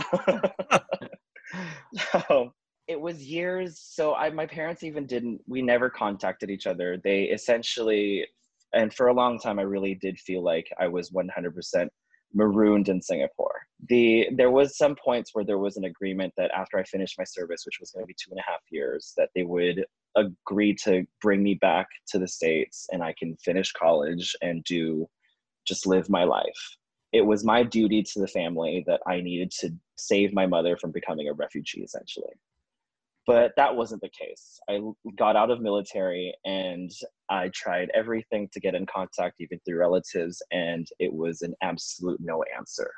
so, 2.13 2.53
it 2.89 3.01
it 3.01 3.01
was 3.01 3.23
years. 3.23 3.79
So 3.79 4.15
I, 4.15 4.31
my 4.31 4.47
parents 4.47 4.83
even 4.83 5.07
didn't. 5.07 5.41
We 5.47 5.63
never 5.63 5.91
contacted 5.91 6.51
each 6.51 6.67
other. 6.67 6.99
They 7.03 7.25
essentially, 7.25 8.27
and 8.73 8.93
for 8.93 9.09
a 9.09 9.15
long 9.15 9.39
time, 9.39 9.59
I 9.59 9.63
really 9.63 9.95
did 9.95 10.19
feel 10.19 10.43
like 10.43 10.69
I 10.81 10.89
was 10.89 11.11
100% 11.11 11.89
marooned 12.35 12.89
in 12.89 13.03
Singapore. 13.03 13.63
The 13.89 14.29
there 14.33 14.51
was 14.51 14.77
some 14.77 14.95
points 14.95 15.31
where 15.33 15.45
there 15.45 15.59
was 15.59 15.77
an 15.77 15.85
agreement 15.85 16.33
that 16.37 16.51
after 16.53 16.79
I 16.79 16.85
finished 16.85 17.19
my 17.19 17.25
service, 17.25 17.63
which 17.65 17.81
was 17.81 17.91
going 17.91 18.05
to 18.05 18.07
be 18.07 18.15
two 18.15 18.31
and 18.31 18.39
a 18.39 18.51
half 18.51 18.61
years, 18.71 19.13
that 19.17 19.31
they 19.35 19.43
would 19.43 19.85
agree 20.17 20.75
to 20.85 21.07
bring 21.23 21.43
me 21.43 21.55
back 21.55 21.89
to 22.09 22.19
the 22.19 22.29
states 22.29 22.87
and 22.93 23.03
I 23.03 23.15
can 23.19 23.37
finish 23.37 23.73
college 23.73 24.35
and 24.43 24.65
do 24.65 25.09
just 25.67 25.87
live 25.87 26.11
my 26.11 26.25
life. 26.25 26.77
It 27.13 27.23
was 27.23 27.45
my 27.45 27.63
duty 27.63 28.03
to 28.03 28.21
the 28.21 28.27
family 28.29 28.85
that 28.87 29.01
I 29.07 29.21
needed 29.21 29.51
to 29.61 29.71
save 29.97 30.33
my 30.33 30.47
mother 30.47 30.77
from 30.77 30.93
becoming 30.93 31.29
a 31.29 31.33
refugee, 31.33 31.83
essentially 31.83 32.33
but 33.27 33.53
that 33.57 33.75
wasn't 33.75 34.01
the 34.03 34.11
case. 34.11 34.59
I 34.69 34.81
got 35.17 35.37
out 35.37 35.51
of 35.51 35.61
military 35.61 36.35
and 36.45 36.91
i 37.31 37.49
tried 37.55 37.91
everything 37.95 38.49
to 38.53 38.61
get 38.61 38.75
in 38.75 38.85
contact 38.87 39.37
even 39.41 39.59
through 39.65 39.79
relatives 39.79 40.43
and 40.51 40.87
it 40.99 41.13
was 41.13 41.43
an 41.43 41.55
absolute 41.63 42.21
no 42.21 42.43
answer 42.57 42.91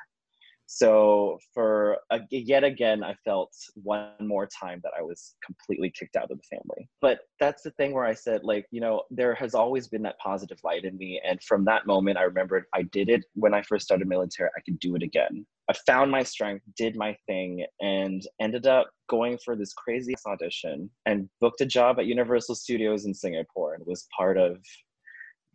so 0.65 1.37
for 1.53 1.97
uh, 2.11 2.19
yet 2.31 2.63
again 2.63 3.03
i 3.03 3.13
felt 3.25 3.51
one 3.75 4.11
more 4.21 4.47
time 4.47 4.79
that 4.83 4.93
i 4.97 5.01
was 5.01 5.35
completely 5.45 5.91
kicked 5.97 6.15
out 6.15 6.31
of 6.31 6.37
the 6.37 6.43
family. 6.57 6.89
But 7.01 7.19
that's 7.39 7.63
the 7.63 7.71
thing 7.71 7.93
where 7.93 8.05
i 8.05 8.13
said 8.13 8.43
like 8.43 8.65
you 8.71 8.81
know 8.81 9.03
there 9.09 9.35
has 9.35 9.55
always 9.55 9.87
been 9.87 10.01
that 10.03 10.17
positive 10.19 10.59
light 10.63 10.85
in 10.85 10.97
me. 10.97 11.21
And 11.27 11.41
from 11.43 11.65
that 11.65 11.85
moment 11.85 12.17
i 12.17 12.23
remembered 12.23 12.65
i 12.73 12.83
did 12.83 13.09
it. 13.09 13.23
When 13.35 13.53
i 13.53 13.61
first 13.61 13.85
started 13.85 14.07
military 14.07 14.49
i 14.57 14.61
could 14.61 14.79
do 14.79 14.95
it 14.95 15.03
again. 15.03 15.45
I 15.69 15.73
found 15.85 16.11
my 16.11 16.23
strength 16.23 16.65
did 16.75 16.97
my 16.97 17.15
thing 17.25 17.65
and 17.79 18.21
ended 18.41 18.67
up 18.67 18.89
going 19.09 19.37
for 19.43 19.55
this 19.55 19.73
crazy 19.73 20.13
audition 20.25 20.89
and 21.05 21.29
booked 21.39 21.61
a 21.61 21.65
job 21.65 21.99
at 21.99 22.05
universal 22.05 22.55
studios 22.55 23.05
in 23.05 23.13
singapore 23.13 23.75
and 23.75 23.85
was 23.85 24.07
part 24.17 24.37
of 24.37 24.57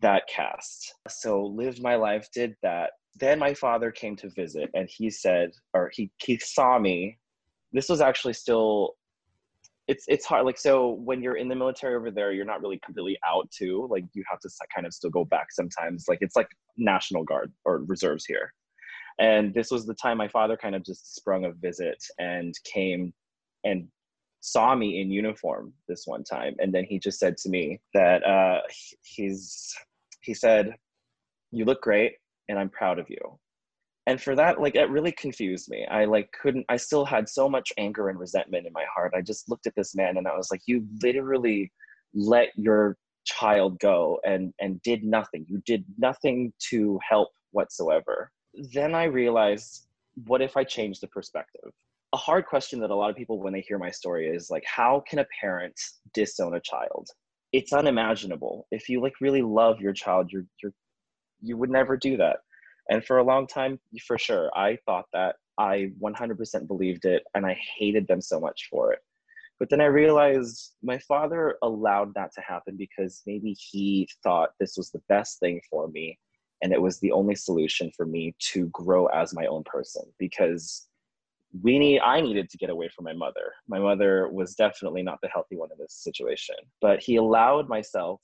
that 0.01 0.23
cast. 0.29 0.95
So 1.09 1.45
lived 1.45 1.83
my 1.83 1.97
life 1.97 2.29
did 2.33 2.55
that 2.63 2.91
then 3.19 3.39
my 3.39 3.55
father 3.55 3.91
came 3.91 4.17
to 4.17 4.31
visit 4.31 4.71
and 4.75 4.89
he 4.91 5.11
said 5.11 5.51
or 5.75 5.91
he 5.95 6.11
he 6.19 6.39
saw 6.39 6.79
me. 6.79 7.19
This 7.73 7.89
was 7.89 8.01
actually 8.01 8.35
still 8.35 8.95
it's 9.87 10.05
it's 10.09 10.27
hard 10.27 10.45
like 10.45 10.59
so 10.59 10.91
when 10.91 11.23
you're 11.23 11.37
in 11.37 11.49
the 11.49 11.55
military 11.55 11.97
over 11.97 12.11
there 12.11 12.33
you're 12.33 12.45
not 12.45 12.61
really 12.61 12.81
completely 12.85 13.19
out 13.27 13.51
too. 13.51 13.89
Like 13.91 14.05
you 14.13 14.25
have 14.31 14.41
to 14.41 14.51
kind 14.75 14.87
of 14.87 14.93
still 14.93 15.11
go 15.11 15.25
back 15.25 15.51
sometimes. 15.51 16.05
Like 16.09 16.19
it's 16.21 16.37
like 16.37 16.49
national 16.77 17.25
guard 17.25 17.53
or 17.65 17.85
reserves 17.87 18.25
here. 18.25 18.53
And 19.21 19.53
this 19.53 19.71
was 19.71 19.85
the 19.85 19.95
time 19.95 20.17
my 20.17 20.29
father 20.29 20.57
kind 20.57 20.77
of 20.77 20.85
just 20.85 21.17
sprung 21.17 21.45
a 21.45 21.53
visit 21.53 22.03
and 22.19 22.55
came 22.65 23.13
and 23.65 23.89
saw 24.41 24.75
me 24.75 25.01
in 25.01 25.11
uniform 25.11 25.73
this 25.89 26.03
one 26.07 26.23
time. 26.23 26.55
And 26.61 26.73
then 26.73 26.85
he 26.85 27.01
just 27.01 27.19
said 27.19 27.37
to 27.39 27.49
me 27.49 27.81
that 27.95 28.25
uh 28.25 28.61
he's 29.03 29.75
he 30.21 30.35
said 30.35 30.75
you 31.51 31.65
look 31.65 31.83
great 31.83 32.15
and 32.49 32.59
I'm 32.59 32.71
proud 32.71 32.99
of 32.99 33.09
you. 33.09 33.39
And 34.09 34.19
for 34.21 34.35
that, 34.37 34.59
like 34.59 34.75
it 34.75 34.89
really 34.89 35.13
confused 35.13 35.69
me. 35.69 35.87
I 35.87 36.07
like 36.07 36.31
couldn't 36.33 36.65
I 36.71 36.79
still 36.79 37.05
had 37.05 37.29
so 37.29 37.47
much 37.47 37.75
anger 37.77 38.09
and 38.09 38.19
resentment 38.19 38.67
in 38.67 38.73
my 38.73 38.87
heart. 38.93 39.13
I 39.15 39.21
just 39.21 39.51
looked 39.51 39.67
at 39.67 39.75
this 39.77 39.95
man 39.95 40.17
and 40.17 40.27
I 40.27 40.35
was 40.35 40.51
like, 40.51 40.63
you 40.67 40.87
literally 41.03 41.71
let 42.15 42.49
your 42.57 42.97
child 43.27 43.79
go 43.81 44.19
and 44.25 44.55
and 44.61 44.81
did 44.81 45.05
nothing. 45.05 45.45
You 45.47 45.61
did 45.67 45.85
nothing 45.99 46.55
to 46.71 46.99
help 47.07 47.29
whatsoever. 47.51 48.33
Then 48.73 48.95
I 48.95 49.05
realized, 49.05 49.89
what 50.27 50.41
if 50.41 50.57
I 50.57 50.65
change 50.65 51.01
the 51.01 51.09
perspective? 51.09 51.71
A 52.15 52.17
hard 52.17 52.47
question 52.47 52.81
that 52.81 52.91
a 52.91 52.95
lot 52.95 53.11
of 53.11 53.17
people 53.17 53.43
when 53.43 53.53
they 53.53 53.61
hear 53.61 53.79
my 53.79 53.91
story 53.91 54.27
is 54.27 54.49
like, 54.49 54.65
how 54.65 55.05
can 55.07 55.19
a 55.19 55.27
parent 55.39 55.79
disown 56.15 56.55
a 56.55 56.61
child? 56.61 57.11
It's 57.53 57.75
unimaginable. 57.75 58.67
If 58.71 58.89
you 58.89 59.03
like 59.03 59.21
really 59.21 59.43
love 59.43 59.83
your 59.83 59.93
child, 59.93 60.33
you're 60.33 60.47
you're 60.63 60.73
you 61.41 61.57
would 61.57 61.71
never 61.71 61.97
do 61.97 62.17
that. 62.17 62.39
And 62.91 63.05
for 63.05 63.19
a 63.19 63.25
long 63.25 63.47
time, 63.47 63.79
for 64.07 64.19
sure, 64.19 64.51
I 64.57 64.79
thought 64.87 65.07
that 65.13 65.37
I 65.59 65.91
100% 66.01 66.67
believed 66.67 67.05
it 67.05 67.25
and 67.35 67.45
I 67.45 67.59
hated 67.79 68.07
them 68.09 68.21
so 68.21 68.41
much 68.41 68.69
for 68.71 68.93
it. 68.93 69.01
But 69.59 69.71
then 69.71 69.81
I 69.81 69.87
realized 69.87 70.75
my 70.83 70.99
father 70.99 71.57
allowed 71.63 72.15
that 72.15 72.33
to 72.35 72.41
happen 72.41 72.77
because 72.77 73.23
maybe 73.27 73.57
he 73.59 74.09
thought 74.23 74.51
this 74.61 74.77
was 74.77 74.91
the 74.91 75.03
best 75.09 75.41
thing 75.41 75.61
for 75.69 75.89
me 75.89 76.19
and 76.63 76.73
it 76.73 76.81
was 76.81 76.99
the 77.01 77.13
only 77.13 77.35
solution 77.35 77.91
for 77.97 78.07
me 78.07 78.35
to 78.39 78.67
grow 78.69 79.07
as 79.07 79.35
my 79.35 79.47
own 79.47 79.63
person 79.65 80.03
because 80.19 80.89
we 81.63 81.79
need 81.79 82.01
i 82.01 82.21
needed 82.21 82.51
to 82.51 82.59
get 82.59 82.69
away 82.71 82.89
from 82.95 83.05
my 83.05 83.13
mother 83.13 83.53
my 83.69 83.79
mother 83.79 84.29
was 84.29 84.55
definitely 84.55 85.03
not 85.03 85.19
the 85.23 85.29
healthy 85.29 85.57
one 85.57 85.71
in 85.73 85.79
this 85.79 85.95
situation 85.95 86.57
but 86.81 87.03
he 87.03 87.17
allowed 87.17 87.69
myself 87.69 88.21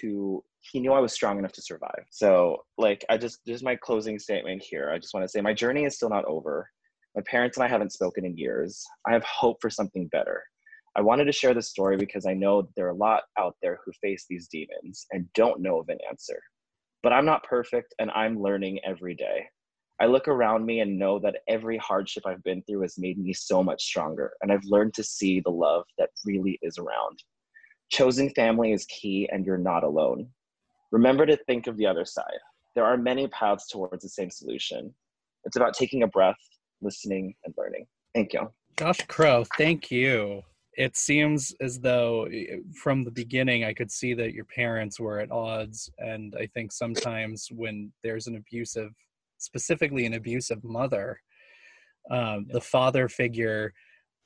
to 0.00 0.42
he 0.60 0.80
knew 0.80 0.92
I 0.92 1.00
was 1.00 1.12
strong 1.12 1.38
enough 1.38 1.52
to 1.52 1.62
survive. 1.62 2.04
So, 2.10 2.58
like, 2.76 3.04
I 3.08 3.16
just, 3.16 3.40
this 3.46 3.56
is 3.56 3.62
my 3.62 3.76
closing 3.76 4.18
statement 4.18 4.62
here. 4.62 4.90
I 4.90 4.98
just 4.98 5.14
want 5.14 5.24
to 5.24 5.28
say 5.28 5.40
my 5.40 5.54
journey 5.54 5.84
is 5.84 5.96
still 5.96 6.10
not 6.10 6.26
over. 6.26 6.68
My 7.16 7.22
parents 7.26 7.56
and 7.56 7.64
I 7.64 7.68
haven't 7.68 7.92
spoken 7.92 8.24
in 8.24 8.36
years. 8.36 8.84
I 9.06 9.12
have 9.12 9.24
hope 9.24 9.56
for 9.60 9.70
something 9.70 10.06
better. 10.08 10.42
I 10.96 11.00
wanted 11.00 11.24
to 11.24 11.32
share 11.32 11.54
this 11.54 11.70
story 11.70 11.96
because 11.96 12.26
I 12.26 12.34
know 12.34 12.68
there 12.76 12.86
are 12.86 12.90
a 12.90 12.94
lot 12.94 13.22
out 13.38 13.56
there 13.62 13.78
who 13.84 13.92
face 14.02 14.26
these 14.28 14.48
demons 14.48 15.06
and 15.12 15.32
don't 15.34 15.62
know 15.62 15.80
of 15.80 15.88
an 15.88 15.98
answer. 16.08 16.40
But 17.02 17.12
I'm 17.12 17.24
not 17.24 17.44
perfect 17.44 17.94
and 17.98 18.10
I'm 18.10 18.40
learning 18.40 18.80
every 18.84 19.14
day. 19.14 19.46
I 20.00 20.06
look 20.06 20.28
around 20.28 20.64
me 20.66 20.80
and 20.80 20.98
know 20.98 21.18
that 21.20 21.38
every 21.48 21.78
hardship 21.78 22.24
I've 22.26 22.42
been 22.42 22.62
through 22.62 22.82
has 22.82 22.98
made 22.98 23.18
me 23.18 23.32
so 23.32 23.62
much 23.62 23.84
stronger. 23.84 24.32
And 24.42 24.52
I've 24.52 24.64
learned 24.64 24.94
to 24.94 25.04
see 25.04 25.40
the 25.40 25.50
love 25.50 25.84
that 25.98 26.10
really 26.24 26.58
is 26.62 26.78
around. 26.78 27.22
Choosing 27.90 28.30
family 28.30 28.72
is 28.72 28.86
key, 28.86 29.28
and 29.32 29.44
you're 29.44 29.58
not 29.58 29.84
alone. 29.84 30.28
Remember 30.92 31.26
to 31.26 31.36
think 31.36 31.66
of 31.66 31.76
the 31.76 31.86
other 31.86 32.04
side. 32.04 32.38
There 32.74 32.84
are 32.84 32.96
many 32.96 33.28
paths 33.28 33.68
towards 33.68 34.02
the 34.02 34.08
same 34.08 34.30
solution. 34.30 34.94
It's 35.44 35.56
about 35.56 35.74
taking 35.74 36.02
a 36.02 36.06
breath, 36.06 36.38
listening, 36.80 37.34
and 37.44 37.54
learning. 37.56 37.86
Thank 38.14 38.32
you. 38.32 38.50
Josh 38.78 38.98
Crowe, 39.08 39.44
thank 39.58 39.90
you. 39.90 40.42
It 40.74 40.96
seems 40.96 41.52
as 41.60 41.80
though 41.80 42.28
from 42.80 43.04
the 43.04 43.10
beginning 43.10 43.64
I 43.64 43.74
could 43.74 43.90
see 43.90 44.14
that 44.14 44.32
your 44.32 44.44
parents 44.44 45.00
were 45.00 45.18
at 45.18 45.32
odds. 45.32 45.90
And 45.98 46.34
I 46.38 46.46
think 46.46 46.72
sometimes 46.72 47.48
when 47.50 47.92
there's 48.02 48.28
an 48.28 48.36
abusive, 48.36 48.92
specifically 49.38 50.06
an 50.06 50.14
abusive 50.14 50.62
mother, 50.62 51.20
um, 52.10 52.46
the 52.50 52.60
father 52.60 53.08
figure 53.08 53.72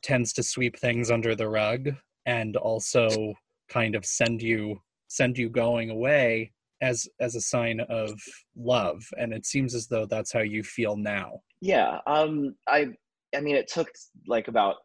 tends 0.03 0.33
to 0.35 0.43
sweep 0.43 0.79
things 0.79 1.11
under 1.11 1.35
the 1.35 1.49
rug 1.49 1.91
and 2.27 2.57
also 2.57 3.35
kind 3.69 3.95
of 3.95 4.05
send 4.05 4.43
you 4.43 4.81
send 5.09 5.39
you 5.39 5.49
going 5.49 5.91
away 5.91 6.53
as 6.83 7.09
as 7.21 7.35
a 7.35 7.41
sign 7.41 7.81
of 7.81 8.21
love. 8.57 9.03
And 9.19 9.33
it 9.33 9.47
seems 9.47 9.75
as 9.75 9.87
though 9.87 10.07
that's 10.07 10.33
how 10.33 10.41
you 10.41 10.63
feel 10.63 10.97
now. 10.97 11.41
Yeah 11.61 11.99
um 12.07 12.55
i 12.69 12.89
i 13.35 13.41
mean 13.41 13.57
it 13.57 13.69
took 13.69 13.89
like 14.27 14.49
about 14.49 14.77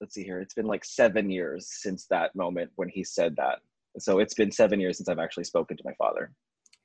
let's 0.00 0.14
see 0.14 0.22
here 0.22 0.40
it's 0.40 0.54
been 0.54 0.66
like 0.66 0.84
seven 0.84 1.28
years 1.28 1.68
since 1.82 2.06
that 2.10 2.34
moment 2.36 2.70
when 2.76 2.88
he 2.88 3.02
said 3.02 3.34
that. 3.36 3.58
So 3.98 4.20
it's 4.20 4.34
been 4.34 4.52
seven 4.52 4.78
years 4.78 4.98
since 4.98 5.08
i've 5.08 5.18
actually 5.18 5.44
spoken 5.44 5.76
to 5.76 5.82
my 5.84 5.94
father. 5.94 6.30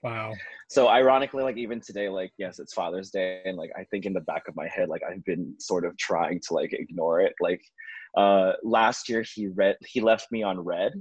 Wow. 0.01 0.33
So 0.69 0.89
ironically 0.89 1.43
like 1.43 1.57
even 1.57 1.79
today 1.79 2.09
like 2.09 2.31
yes 2.37 2.59
it's 2.59 2.73
father's 2.73 3.11
day 3.11 3.41
and 3.45 3.57
like 3.57 3.71
i 3.77 3.83
think 3.85 4.05
in 4.05 4.13
the 4.13 4.21
back 4.21 4.47
of 4.47 4.55
my 4.55 4.67
head 4.67 4.89
like 4.89 5.01
i've 5.09 5.23
been 5.23 5.53
sort 5.59 5.85
of 5.85 5.95
trying 5.97 6.39
to 6.47 6.53
like 6.53 6.73
ignore 6.73 7.21
it. 7.21 7.33
Like 7.39 7.61
uh 8.17 8.53
last 8.63 9.07
year 9.07 9.23
he 9.35 9.47
read 9.47 9.75
he 9.85 10.01
left 10.01 10.31
me 10.31 10.41
on 10.41 10.59
read 10.59 10.93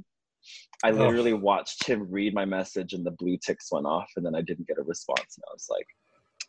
I 0.85 0.91
oh. 0.91 0.95
literally 0.95 1.33
oh. 1.33 1.37
watched 1.37 1.87
him 1.87 2.07
read 2.11 2.35
my 2.35 2.45
message 2.45 2.93
and 2.93 3.05
the 3.05 3.13
blue 3.13 3.39
ticks 3.45 3.71
went 3.71 3.87
off 3.87 4.11
and 4.17 4.25
then 4.25 4.35
I 4.35 4.43
didn't 4.43 4.67
get 4.67 4.79
a 4.79 4.83
response 4.83 5.37
and 5.37 5.45
I 5.49 5.53
was 5.53 5.67
like, 5.71 5.87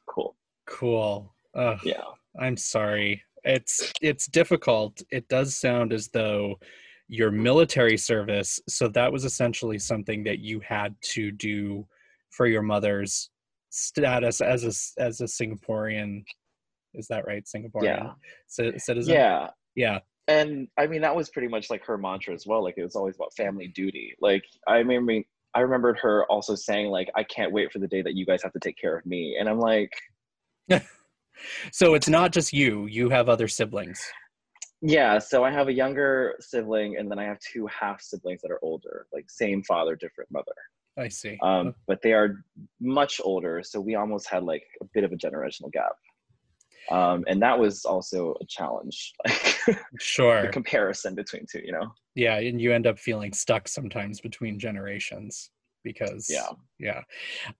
cool. 0.09 0.35
Cool. 0.67 1.33
Ugh, 1.55 1.79
yeah. 1.83 2.03
I'm 2.39 2.57
sorry. 2.57 3.21
It's 3.43 3.91
it's 4.01 4.27
difficult. 4.27 5.01
It 5.11 5.27
does 5.27 5.55
sound 5.55 5.93
as 5.93 6.07
though 6.07 6.55
your 7.09 7.29
military 7.29 7.97
service, 7.97 8.59
so 8.67 8.87
that 8.89 9.11
was 9.11 9.25
essentially 9.25 9.77
something 9.77 10.23
that 10.23 10.39
you 10.39 10.61
had 10.61 10.95
to 11.11 11.31
do 11.31 11.85
for 12.31 12.47
your 12.47 12.61
mother's 12.61 13.29
status 13.69 14.39
as 14.39 14.63
a 14.63 15.01
as 15.01 15.19
a 15.19 15.25
Singaporean. 15.25 16.23
Is 16.93 17.07
that 17.07 17.27
right? 17.27 17.43
Singaporean 17.43 17.83
yeah. 17.83 18.11
C- 18.47 18.79
citizen. 18.79 19.13
Yeah. 19.13 19.49
Yeah 19.75 19.99
and 20.27 20.67
I 20.77 20.87
mean 20.87 21.01
that 21.01 21.15
was 21.15 21.29
pretty 21.29 21.47
much 21.47 21.69
like 21.69 21.83
her 21.85 21.97
mantra 21.97 22.33
as 22.33 22.45
well. 22.47 22.63
Like 22.63 22.75
it 22.77 22.83
was 22.83 22.95
always 22.95 23.15
about 23.15 23.35
family 23.35 23.67
duty. 23.67 24.15
Like 24.21 24.43
I 24.67 24.77
remember 24.77 25.21
I 25.55 25.59
remembered 25.59 25.99
her 25.99 26.25
also 26.25 26.55
saying 26.55 26.87
like 26.87 27.09
I 27.15 27.23
can't 27.23 27.51
wait 27.51 27.71
for 27.71 27.79
the 27.79 27.87
day 27.87 28.01
that 28.01 28.15
you 28.15 28.25
guys 28.25 28.41
have 28.43 28.53
to 28.53 28.59
take 28.59 28.77
care 28.77 28.97
of 28.97 29.05
me. 29.05 29.37
And 29.39 29.49
I'm 29.49 29.59
like 29.59 29.91
So 31.71 31.93
it's 31.93 32.07
not 32.07 32.31
just 32.31 32.53
you, 32.53 32.85
you 32.85 33.09
have 33.09 33.29
other 33.29 33.47
siblings. 33.47 34.01
Yeah, 34.81 35.17
so 35.19 35.43
I 35.43 35.51
have 35.51 35.69
a 35.69 35.73
younger 35.73 36.35
sibling 36.39 36.97
and 36.97 37.09
then 37.09 37.17
I 37.17 37.23
have 37.23 37.39
two 37.39 37.67
half 37.67 38.01
siblings 38.01 38.41
that 38.41 38.51
are 38.51 38.59
older, 38.61 39.07
like 39.13 39.29
same 39.29 39.63
father, 39.63 39.95
different 39.95 40.29
mother. 40.31 40.53
I 40.97 41.07
see. 41.07 41.39
Um, 41.41 41.73
but 41.87 42.01
they 42.01 42.13
are 42.13 42.43
much 42.79 43.19
older, 43.23 43.63
so 43.63 43.79
we 43.79 43.95
almost 43.95 44.29
had 44.29 44.43
like 44.43 44.63
a 44.81 44.85
bit 44.93 45.03
of 45.03 45.11
a 45.11 45.15
generational 45.15 45.71
gap. 45.71 45.93
Um, 46.91 47.23
and 47.27 47.41
that 47.41 47.57
was 47.57 47.85
also 47.85 48.35
a 48.41 48.45
challenge 48.45 49.13
sure. 49.99 50.43
the 50.43 50.47
comparison 50.49 51.15
between 51.15 51.45
two 51.49 51.61
you 51.63 51.71
know? 51.71 51.93
Yeah 52.15 52.37
and 52.37 52.59
you 52.59 52.73
end 52.73 52.87
up 52.87 52.99
feeling 52.99 53.33
stuck 53.33 53.67
sometimes 53.67 54.19
between 54.21 54.59
generations 54.59 55.49
because 55.83 56.29
yeah. 56.29 56.49
yeah. 56.79 57.01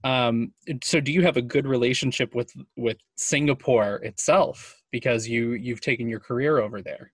Um 0.04 0.54
so 0.84 1.00
do 1.00 1.12
you 1.12 1.22
have 1.24 1.38
a 1.38 1.42
good 1.42 1.68
relationship 1.68 2.36
with 2.36 2.52
with 2.76 2.98
singapore 3.16 3.96
itself? 3.98 4.82
Because 4.92 5.28
you 5.28 5.52
you've 5.54 5.82
taken 5.82 6.08
your 6.08 6.20
career 6.20 6.60
over 6.60 6.82
there. 6.82 7.12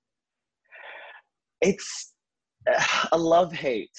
It's 1.62 2.14
a 3.12 3.18
love 3.18 3.52
hate. 3.52 3.98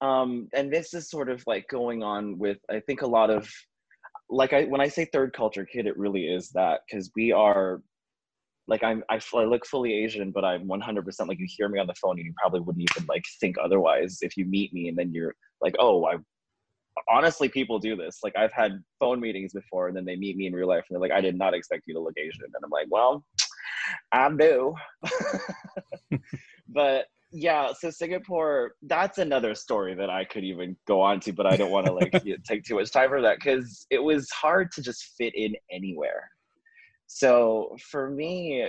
Um 0.00 0.48
and 0.52 0.72
this 0.72 0.94
is 0.94 1.10
sort 1.10 1.28
of 1.28 1.42
like 1.46 1.68
going 1.68 2.02
on 2.02 2.38
with 2.38 2.58
i 2.70 2.80
think 2.80 3.02
a 3.02 3.06
lot 3.06 3.30
of 3.30 3.48
like 4.30 4.52
i 4.52 4.64
when 4.64 4.80
i 4.80 4.88
say 4.88 5.04
third 5.04 5.32
culture 5.32 5.64
kid 5.64 5.86
it 5.86 5.96
really 5.96 6.26
is 6.26 6.50
that 6.50 6.80
because 6.86 7.10
we 7.16 7.32
are 7.32 7.80
like 8.68 8.84
I'm 8.84 9.02
I, 9.08 9.18
I 9.34 9.44
look 9.44 9.66
fully 9.66 9.94
Asian, 9.94 10.30
but 10.30 10.44
I'm 10.44 10.68
100% 10.68 11.26
like 11.26 11.40
you 11.40 11.46
hear 11.48 11.68
me 11.68 11.80
on 11.80 11.86
the 11.86 11.94
phone 11.94 12.18
and 12.18 12.26
you 12.26 12.34
probably 12.38 12.60
wouldn't 12.60 12.86
even 12.90 13.06
like 13.08 13.24
think 13.40 13.56
otherwise 13.60 14.18
if 14.20 14.36
you 14.36 14.44
meet 14.44 14.72
me 14.72 14.88
and 14.88 14.96
then 14.96 15.10
you're 15.12 15.34
like, 15.60 15.74
oh, 15.78 16.04
I 16.04 16.16
honestly 17.08 17.48
people 17.48 17.78
do 17.78 17.96
this. 17.96 18.18
Like 18.22 18.36
I've 18.36 18.52
had 18.52 18.82
phone 19.00 19.20
meetings 19.20 19.54
before 19.54 19.88
and 19.88 19.96
then 19.96 20.04
they 20.04 20.16
meet 20.16 20.36
me 20.36 20.46
in 20.46 20.52
real 20.52 20.68
life 20.68 20.84
and 20.88 20.94
they're 20.94 21.00
like, 21.00 21.16
I 21.16 21.22
did 21.22 21.36
not 21.36 21.54
expect 21.54 21.84
you 21.86 21.94
to 21.94 22.00
look 22.00 22.18
Asian, 22.18 22.44
and 22.44 22.62
I'm 22.62 22.70
like, 22.70 22.88
well, 22.90 23.24
I 24.12 24.28
do. 24.36 24.74
but 26.68 27.06
yeah, 27.30 27.72
so 27.78 27.90
Singapore, 27.90 28.72
that's 28.82 29.18
another 29.18 29.54
story 29.54 29.94
that 29.94 30.08
I 30.08 30.24
could 30.24 30.44
even 30.44 30.76
go 30.86 31.00
on 31.00 31.20
to, 31.20 31.32
but 31.32 31.46
I 31.46 31.56
don't 31.56 31.70
want 31.70 31.86
to 31.86 31.92
like 31.92 32.12
take 32.48 32.64
too 32.64 32.76
much 32.76 32.90
time 32.90 33.10
for 33.10 33.20
that 33.20 33.36
because 33.36 33.86
it 33.90 34.02
was 34.02 34.30
hard 34.30 34.72
to 34.72 34.82
just 34.82 35.14
fit 35.18 35.34
in 35.34 35.54
anywhere. 35.70 36.28
So 37.06 37.76
for 37.90 38.10
me, 38.10 38.68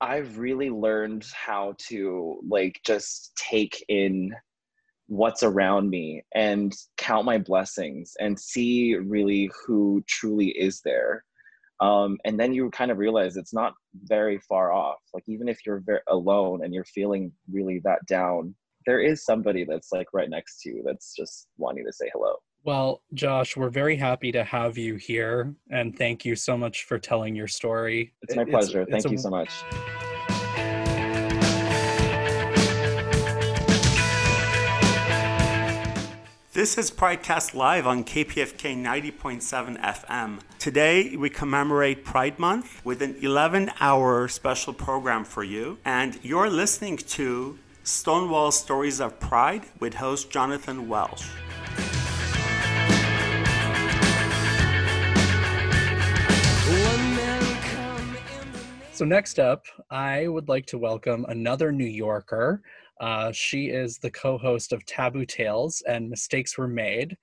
I've 0.00 0.38
really 0.38 0.70
learned 0.70 1.24
how 1.34 1.74
to 1.88 2.40
like 2.48 2.80
just 2.84 3.32
take 3.36 3.84
in 3.88 4.32
what's 5.06 5.42
around 5.42 5.90
me 5.90 6.22
and 6.34 6.74
count 6.96 7.24
my 7.24 7.38
blessings 7.38 8.12
and 8.20 8.38
see 8.38 8.94
really 8.94 9.50
who 9.66 10.02
truly 10.08 10.48
is 10.48 10.80
there 10.84 11.24
um, 11.80 12.18
and 12.24 12.38
then 12.38 12.52
you 12.52 12.70
kind 12.70 12.90
of 12.90 12.98
realize 12.98 13.36
it's 13.36 13.54
not 13.54 13.74
very 14.04 14.38
far 14.38 14.72
off. 14.72 14.98
Like 15.12 15.24
even 15.26 15.48
if 15.48 15.58
you're 15.66 15.82
very 15.84 16.00
alone 16.08 16.64
and 16.64 16.72
you're 16.72 16.84
feeling 16.84 17.32
really 17.50 17.80
that 17.84 18.04
down 18.06 18.54
there 18.86 19.00
is 19.00 19.24
somebody 19.24 19.64
that's 19.64 19.92
like 19.92 20.06
right 20.12 20.28
next 20.28 20.60
to 20.60 20.70
you 20.70 20.82
that's 20.84 21.14
just 21.16 21.48
wanting 21.56 21.84
to 21.86 21.92
say 21.92 22.10
hello. 22.12 22.34
Well 22.64 23.02
josh 23.12 23.56
we're 23.56 23.70
very 23.70 23.96
happy 23.96 24.32
to 24.32 24.44
have 24.44 24.78
you 24.78 24.96
here 24.96 25.54
and 25.70 25.96
thank 25.96 26.24
you 26.24 26.34
so 26.36 26.56
much 26.56 26.84
for 26.84 26.98
telling 26.98 27.34
your 27.34 27.48
story. 27.48 28.14
It's 28.22 28.36
my 28.36 28.44
pleasure. 28.44 28.82
it's, 28.82 28.90
thank 28.90 29.04
it's 29.04 29.12
you 29.12 29.18
a, 29.18 29.20
so 29.20 29.30
much 29.30 30.13
This 36.64 36.78
is 36.78 36.90
Pridecast 36.90 37.52
Live 37.52 37.86
on 37.86 38.04
KPFK 38.04 38.74
90.7 38.74 39.78
FM. 39.82 40.40
Today 40.58 41.14
we 41.14 41.28
commemorate 41.28 42.06
Pride 42.06 42.38
Month 42.38 42.80
with 42.86 43.02
an 43.02 43.16
11 43.20 43.70
hour 43.80 44.28
special 44.28 44.72
program 44.72 45.26
for 45.26 45.44
you, 45.44 45.76
and 45.84 46.18
you're 46.22 46.48
listening 46.48 46.96
to 46.96 47.58
Stonewall 47.82 48.50
Stories 48.50 48.98
of 48.98 49.20
Pride 49.20 49.66
with 49.78 49.92
host 49.92 50.30
Jonathan 50.30 50.88
Welch. 50.88 51.26
So, 58.92 59.04
next 59.04 59.38
up, 59.38 59.66
I 59.90 60.28
would 60.28 60.48
like 60.48 60.64
to 60.66 60.78
welcome 60.78 61.26
another 61.28 61.72
New 61.72 61.84
Yorker 61.84 62.62
uh, 63.00 63.32
she 63.32 63.66
is 63.66 63.98
the 63.98 64.10
co 64.10 64.38
host 64.38 64.72
of 64.72 64.84
Taboo 64.86 65.26
Tales 65.26 65.82
and 65.86 66.10
Mistakes 66.10 66.56
Were 66.56 66.68
Made. 66.68 67.16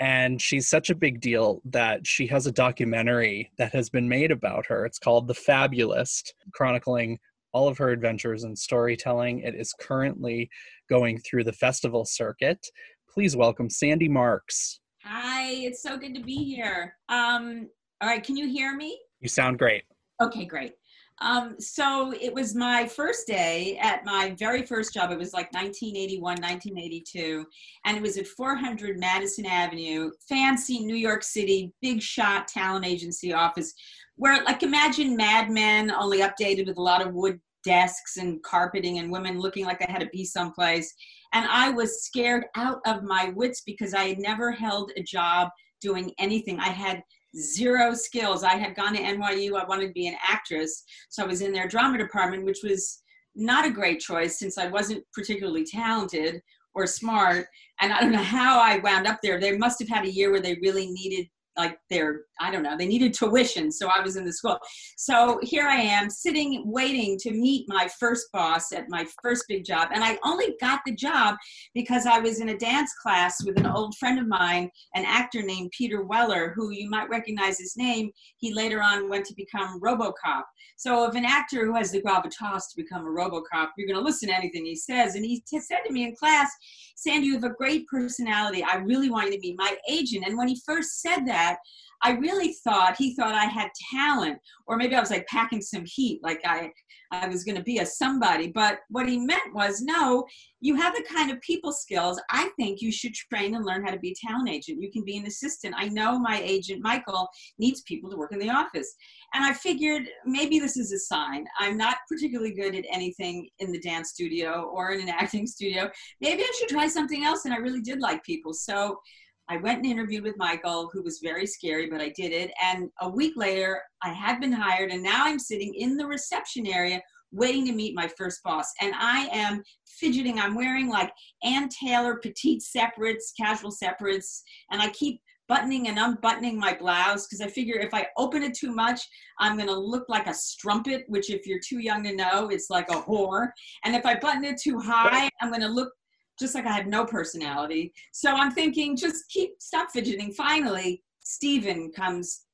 And 0.00 0.40
she's 0.40 0.68
such 0.68 0.90
a 0.90 0.94
big 0.94 1.20
deal 1.20 1.60
that 1.64 2.06
she 2.06 2.26
has 2.28 2.46
a 2.46 2.52
documentary 2.52 3.50
that 3.58 3.72
has 3.72 3.90
been 3.90 4.08
made 4.08 4.30
about 4.30 4.66
her. 4.66 4.86
It's 4.86 5.00
called 5.00 5.26
The 5.26 5.34
Fabulist, 5.34 6.34
chronicling 6.52 7.18
all 7.52 7.66
of 7.66 7.78
her 7.78 7.90
adventures 7.90 8.44
in 8.44 8.54
storytelling. 8.54 9.40
It 9.40 9.54
is 9.54 9.74
currently 9.80 10.50
going 10.88 11.18
through 11.18 11.44
the 11.44 11.52
festival 11.52 12.04
circuit. 12.04 12.64
Please 13.12 13.36
welcome 13.36 13.68
Sandi 13.68 14.08
Marx. 14.08 14.80
Hi, 15.02 15.50
it's 15.50 15.82
so 15.82 15.96
good 15.96 16.14
to 16.14 16.22
be 16.22 16.44
here. 16.44 16.94
Um, 17.08 17.68
all 18.00 18.08
right, 18.08 18.22
can 18.22 18.36
you 18.36 18.46
hear 18.48 18.76
me? 18.76 18.98
You 19.20 19.28
sound 19.28 19.58
great. 19.58 19.82
Okay, 20.22 20.44
great. 20.44 20.74
Um, 21.20 21.56
so 21.58 22.12
it 22.12 22.32
was 22.32 22.54
my 22.54 22.86
first 22.86 23.26
day 23.26 23.76
at 23.78 24.04
my 24.04 24.34
very 24.38 24.64
first 24.64 24.94
job. 24.94 25.10
It 25.10 25.18
was 25.18 25.32
like 25.32 25.52
1981, 25.52 26.22
1982. 26.22 27.44
And 27.84 27.96
it 27.96 28.02
was 28.02 28.18
at 28.18 28.26
400 28.26 28.98
Madison 28.98 29.46
Avenue, 29.46 30.10
fancy 30.28 30.84
New 30.84 30.94
York 30.94 31.24
City, 31.24 31.72
big 31.82 32.00
shot 32.00 32.46
talent 32.46 32.86
agency 32.86 33.32
office, 33.32 33.74
where 34.16 34.44
like 34.44 34.62
imagine 34.62 35.16
Mad 35.16 35.50
Men, 35.50 35.90
only 35.90 36.20
updated 36.20 36.66
with 36.66 36.78
a 36.78 36.82
lot 36.82 37.04
of 37.04 37.14
wood 37.14 37.40
desks 37.64 38.16
and 38.16 38.42
carpeting 38.42 38.98
and 38.98 39.10
women 39.10 39.38
looking 39.38 39.64
like 39.64 39.80
they 39.80 39.86
had 39.92 40.00
to 40.00 40.08
be 40.12 40.24
someplace. 40.24 40.94
And 41.32 41.46
I 41.50 41.70
was 41.70 42.04
scared 42.04 42.44
out 42.54 42.80
of 42.86 43.02
my 43.02 43.32
wits 43.34 43.62
because 43.66 43.92
I 43.92 44.04
had 44.04 44.18
never 44.18 44.52
held 44.52 44.92
a 44.96 45.02
job 45.02 45.48
doing 45.80 46.12
anything. 46.18 46.58
I 46.58 46.68
had 46.68 47.02
zero 47.36 47.94
skills. 47.94 48.44
I 48.44 48.54
had 48.54 48.74
gone 48.74 48.94
to 48.94 49.02
NYU, 49.02 49.60
I 49.60 49.66
wanted 49.66 49.88
to 49.88 49.92
be 49.92 50.08
an 50.08 50.16
actress. 50.26 50.84
So 51.08 51.22
I 51.22 51.26
was 51.26 51.42
in 51.42 51.52
their 51.52 51.68
drama 51.68 51.98
department, 51.98 52.44
which 52.44 52.60
was 52.62 53.02
not 53.34 53.66
a 53.66 53.70
great 53.70 54.00
choice 54.00 54.38
since 54.38 54.58
I 54.58 54.68
wasn't 54.68 55.04
particularly 55.12 55.64
talented 55.64 56.42
or 56.74 56.86
smart. 56.86 57.46
And 57.80 57.92
I 57.92 58.00
don't 58.00 58.12
know 58.12 58.18
how 58.18 58.60
I 58.60 58.78
wound 58.78 59.06
up 59.06 59.20
there. 59.22 59.40
They 59.40 59.56
must 59.56 59.78
have 59.80 59.88
had 59.88 60.04
a 60.04 60.10
year 60.10 60.30
where 60.30 60.40
they 60.40 60.58
really 60.62 60.90
needed 60.90 61.28
like 61.58 61.78
their 61.90 62.22
i 62.40 62.50
don't 62.50 62.62
know 62.62 62.76
they 62.76 62.86
needed 62.86 63.12
tuition 63.12 63.70
so 63.70 63.88
i 63.88 64.00
was 64.00 64.16
in 64.16 64.24
the 64.24 64.32
school. 64.32 64.58
So 64.96 65.38
here 65.42 65.66
i 65.66 65.76
am 65.76 66.08
sitting 66.08 66.62
waiting 66.66 67.18
to 67.18 67.30
meet 67.32 67.66
my 67.68 67.88
first 67.98 68.28
boss 68.32 68.72
at 68.72 68.84
my 68.88 69.06
first 69.22 69.44
big 69.48 69.64
job 69.64 69.88
and 69.92 70.02
i 70.02 70.18
only 70.24 70.54
got 70.60 70.80
the 70.86 70.94
job 70.94 71.36
because 71.74 72.06
i 72.06 72.18
was 72.18 72.40
in 72.40 72.50
a 72.50 72.58
dance 72.58 72.92
class 73.02 73.44
with 73.44 73.58
an 73.58 73.66
old 73.66 73.96
friend 73.96 74.18
of 74.18 74.26
mine 74.26 74.70
an 74.94 75.04
actor 75.04 75.42
named 75.42 75.70
peter 75.76 76.02
weller 76.02 76.52
who 76.54 76.70
you 76.70 76.88
might 76.88 77.08
recognize 77.08 77.58
his 77.58 77.76
name. 77.76 78.10
He 78.38 78.52
later 78.52 78.82
on 78.82 79.08
went 79.08 79.26
to 79.26 79.34
become 79.34 79.80
robocop. 79.80 80.42
So 80.76 81.04
if 81.08 81.14
an 81.14 81.24
actor 81.24 81.64
who 81.66 81.74
has 81.74 81.90
the 81.90 82.02
gravitas 82.02 82.68
to 82.70 82.76
become 82.76 83.06
a 83.06 83.10
robocop 83.10 83.68
you're 83.76 83.88
going 83.88 83.98
to 83.98 84.04
listen 84.04 84.28
to 84.28 84.34
anything 84.34 84.64
he 84.64 84.76
says 84.76 85.14
and 85.14 85.24
he 85.24 85.42
t- 85.48 85.60
said 85.60 85.80
to 85.86 85.92
me 85.92 86.04
in 86.04 86.14
class 86.14 86.50
sandy 86.96 87.26
you 87.26 87.34
have 87.34 87.44
a 87.44 87.50
great 87.50 87.86
personality. 87.86 88.62
I 88.62 88.76
really 88.76 89.10
want 89.10 89.28
you 89.28 89.34
to 89.34 89.40
be 89.40 89.54
my 89.56 89.76
agent. 89.88 90.24
And 90.26 90.36
when 90.36 90.48
he 90.48 90.60
first 90.64 91.00
said 91.00 91.24
that 91.26 91.47
that 91.48 91.58
I 92.02 92.12
really 92.12 92.52
thought 92.64 92.96
he 92.96 93.14
thought 93.14 93.34
I 93.34 93.46
had 93.46 93.70
talent, 93.92 94.38
or 94.66 94.76
maybe 94.76 94.94
I 94.94 95.00
was 95.00 95.10
like 95.10 95.26
packing 95.26 95.60
some 95.60 95.84
heat, 95.84 96.20
like 96.22 96.40
I, 96.44 96.70
I 97.10 97.26
was 97.26 97.42
going 97.42 97.56
to 97.56 97.62
be 97.62 97.78
a 97.78 97.86
somebody. 97.86 98.48
But 98.48 98.78
what 98.88 99.08
he 99.08 99.18
meant 99.18 99.52
was, 99.52 99.80
no, 99.80 100.24
you 100.60 100.76
have 100.76 100.94
the 100.94 101.04
kind 101.12 101.30
of 101.30 101.40
people 101.40 101.72
skills. 101.72 102.20
I 102.30 102.50
think 102.56 102.80
you 102.80 102.92
should 102.92 103.14
train 103.14 103.56
and 103.56 103.64
learn 103.64 103.84
how 103.84 103.90
to 103.90 103.98
be 103.98 104.12
a 104.12 104.26
talent 104.26 104.48
agent. 104.48 104.80
You 104.80 104.92
can 104.92 105.04
be 105.04 105.16
an 105.16 105.26
assistant. 105.26 105.74
I 105.76 105.88
know 105.88 106.20
my 106.20 106.40
agent, 106.40 106.82
Michael, 106.84 107.28
needs 107.58 107.82
people 107.82 108.10
to 108.10 108.16
work 108.16 108.32
in 108.32 108.38
the 108.38 108.50
office. 108.50 108.94
And 109.34 109.44
I 109.44 109.52
figured 109.52 110.04
maybe 110.24 110.60
this 110.60 110.76
is 110.76 110.92
a 110.92 110.98
sign. 110.98 111.46
I'm 111.58 111.76
not 111.76 111.96
particularly 112.08 112.54
good 112.54 112.76
at 112.76 112.84
anything 112.92 113.48
in 113.58 113.72
the 113.72 113.80
dance 113.80 114.10
studio 114.10 114.70
or 114.72 114.92
in 114.92 115.00
an 115.00 115.08
acting 115.08 115.48
studio. 115.48 115.90
Maybe 116.20 116.42
I 116.42 116.52
should 116.58 116.68
try 116.68 116.86
something 116.86 117.24
else. 117.24 117.44
And 117.44 117.52
I 117.52 117.58
really 117.58 117.80
did 117.80 117.98
like 118.00 118.22
people. 118.22 118.52
So 118.52 119.00
I 119.48 119.56
went 119.56 119.78
and 119.78 119.86
interviewed 119.86 120.24
with 120.24 120.36
Michael, 120.36 120.90
who 120.92 121.02
was 121.02 121.20
very 121.22 121.46
scary, 121.46 121.88
but 121.88 122.00
I 122.00 122.10
did 122.10 122.32
it. 122.32 122.50
And 122.62 122.90
a 123.00 123.08
week 123.08 123.34
later, 123.36 123.80
I 124.02 124.12
had 124.12 124.40
been 124.40 124.52
hired, 124.52 124.90
and 124.90 125.02
now 125.02 125.24
I'm 125.24 125.38
sitting 125.38 125.74
in 125.74 125.96
the 125.96 126.06
reception 126.06 126.66
area 126.66 127.00
waiting 127.30 127.66
to 127.66 127.72
meet 127.72 127.94
my 127.94 128.08
first 128.16 128.42
boss. 128.42 128.66
And 128.80 128.92
I 128.96 129.28
am 129.32 129.62
fidgeting. 129.86 130.38
I'm 130.38 130.54
wearing 130.54 130.88
like 130.88 131.12
Ann 131.42 131.68
Taylor 131.68 132.16
petite 132.16 132.62
separates, 132.62 133.32
casual 133.38 133.70
separates, 133.70 134.42
and 134.70 134.80
I 134.80 134.90
keep 134.90 135.20
buttoning 135.48 135.88
and 135.88 135.98
unbuttoning 135.98 136.58
my 136.58 136.74
blouse 136.74 137.26
because 137.26 137.40
I 137.40 137.48
figure 137.48 137.76
if 137.76 137.94
I 137.94 138.06
open 138.18 138.42
it 138.42 138.54
too 138.54 138.70
much, 138.74 139.00
I'm 139.38 139.56
going 139.56 139.68
to 139.68 139.78
look 139.78 140.04
like 140.08 140.26
a 140.26 140.34
strumpet, 140.34 141.04
which, 141.08 141.30
if 141.30 141.46
you're 141.46 141.60
too 141.66 141.78
young 141.78 142.04
to 142.04 142.14
know, 142.14 142.48
it's 142.48 142.68
like 142.70 142.90
a 142.90 143.02
whore. 143.02 143.48
And 143.84 143.96
if 143.96 144.04
I 144.04 144.18
button 144.18 144.44
it 144.44 144.60
too 144.62 144.78
high, 144.78 145.30
I'm 145.40 145.48
going 145.48 145.62
to 145.62 145.68
look 145.68 145.90
just 146.38 146.54
like 146.54 146.66
I 146.66 146.72
had 146.72 146.86
no 146.86 147.04
personality. 147.04 147.92
So 148.12 148.34
I'm 148.34 148.50
thinking, 148.50 148.96
just 148.96 149.28
keep 149.28 149.60
stop 149.60 149.90
fidgeting. 149.90 150.32
Finally, 150.32 151.02
Steven 151.22 151.90
comes 151.90 152.46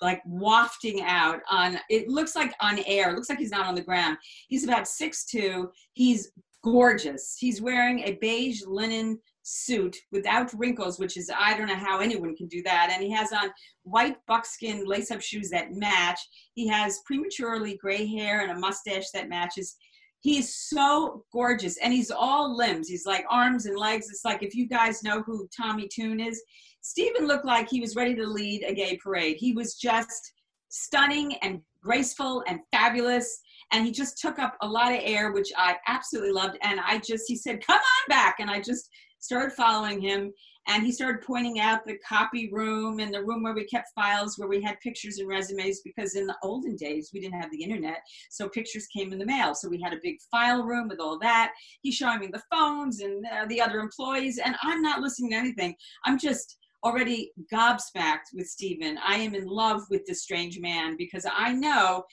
like 0.00 0.22
wafting 0.24 1.02
out 1.02 1.40
on 1.50 1.78
it 1.90 2.08
looks 2.08 2.36
like 2.36 2.54
on 2.60 2.78
air. 2.86 3.10
It 3.10 3.16
looks 3.16 3.28
like 3.28 3.38
he's 3.38 3.50
not 3.50 3.66
on 3.66 3.74
the 3.74 3.82
ground. 3.82 4.18
He's 4.48 4.64
about 4.64 4.86
six 4.86 5.24
two. 5.24 5.70
He's 5.94 6.30
gorgeous. 6.62 7.36
He's 7.38 7.60
wearing 7.62 8.00
a 8.00 8.18
beige 8.20 8.62
linen 8.66 9.18
suit 9.42 9.96
without 10.12 10.52
wrinkles, 10.54 10.98
which 10.98 11.16
is, 11.16 11.30
I 11.36 11.56
don't 11.56 11.66
know 11.66 11.74
how 11.74 12.00
anyone 12.00 12.36
can 12.36 12.46
do 12.46 12.62
that. 12.62 12.90
And 12.92 13.02
he 13.02 13.10
has 13.10 13.32
on 13.32 13.50
white 13.82 14.16
buckskin 14.26 14.84
lace 14.84 15.10
up 15.10 15.22
shoes 15.22 15.50
that 15.50 15.72
match. 15.72 16.20
He 16.54 16.68
has 16.68 17.00
prematurely 17.06 17.76
gray 17.78 18.06
hair 18.06 18.42
and 18.42 18.52
a 18.52 18.58
mustache 18.58 19.10
that 19.14 19.28
matches. 19.28 19.76
He's 20.20 20.54
so 20.54 21.24
gorgeous 21.32 21.78
and 21.78 21.92
he's 21.92 22.10
all 22.10 22.56
limbs. 22.56 22.88
He's 22.88 23.06
like 23.06 23.24
arms 23.30 23.66
and 23.66 23.76
legs. 23.76 24.10
It's 24.10 24.24
like 24.24 24.42
if 24.42 24.54
you 24.54 24.68
guys 24.68 25.02
know 25.02 25.22
who 25.22 25.48
Tommy 25.56 25.88
Tune 25.88 26.20
is, 26.20 26.42
Stephen 26.82 27.26
looked 27.26 27.46
like 27.46 27.68
he 27.68 27.80
was 27.80 27.96
ready 27.96 28.14
to 28.14 28.26
lead 28.26 28.64
a 28.66 28.74
gay 28.74 28.98
parade. 29.02 29.36
He 29.38 29.52
was 29.52 29.74
just 29.76 30.32
stunning 30.68 31.34
and 31.42 31.60
graceful 31.82 32.44
and 32.46 32.60
fabulous 32.72 33.40
and 33.72 33.84
he 33.84 33.92
just 33.92 34.18
took 34.18 34.38
up 34.38 34.56
a 34.62 34.66
lot 34.66 34.92
of 34.92 35.00
air 35.02 35.32
which 35.32 35.50
i 35.56 35.74
absolutely 35.86 36.30
loved 36.30 36.56
and 36.62 36.78
i 36.80 36.98
just 36.98 37.24
he 37.26 37.34
said 37.36 37.64
come 37.66 37.78
on 37.78 38.08
back 38.08 38.36
and 38.38 38.50
i 38.50 38.60
just 38.60 38.88
started 39.18 39.52
following 39.52 40.00
him 40.00 40.32
and 40.68 40.84
he 40.84 40.92
started 40.92 41.22
pointing 41.26 41.58
out 41.58 41.84
the 41.84 41.98
copy 42.06 42.50
room 42.52 43.00
and 43.00 43.12
the 43.12 43.24
room 43.24 43.42
where 43.42 43.54
we 43.54 43.64
kept 43.64 43.92
files 43.94 44.36
where 44.36 44.48
we 44.48 44.62
had 44.62 44.78
pictures 44.80 45.18
and 45.18 45.28
resumes 45.28 45.80
because 45.84 46.14
in 46.14 46.26
the 46.26 46.36
olden 46.42 46.76
days 46.76 47.10
we 47.12 47.20
didn't 47.20 47.40
have 47.40 47.50
the 47.50 47.62
internet. 47.62 47.98
So 48.30 48.48
pictures 48.48 48.86
came 48.86 49.12
in 49.12 49.18
the 49.18 49.26
mail. 49.26 49.54
So 49.54 49.68
we 49.68 49.80
had 49.80 49.92
a 49.92 50.00
big 50.02 50.18
file 50.30 50.62
room 50.62 50.88
with 50.88 51.00
all 51.00 51.18
that. 51.20 51.52
He's 51.82 51.94
showing 51.94 52.20
me 52.20 52.28
the 52.32 52.42
phones 52.52 53.00
and 53.00 53.24
uh, 53.26 53.46
the 53.46 53.60
other 53.60 53.80
employees. 53.80 54.38
And 54.38 54.54
i'm 54.62 54.82
not 54.82 55.00
listening 55.00 55.30
to 55.30 55.36
anything. 55.36 55.74
I'm 56.04 56.18
just 56.18 56.58
already 56.84 57.32
gobsmacked 57.52 58.32
with 58.34 58.46
Stephen. 58.46 58.98
I 59.06 59.16
am 59.16 59.34
in 59.34 59.46
love 59.46 59.82
with 59.90 60.06
this 60.06 60.22
strange 60.22 60.58
man 60.60 60.96
because 60.96 61.26
I 61.30 61.52
know 61.52 62.04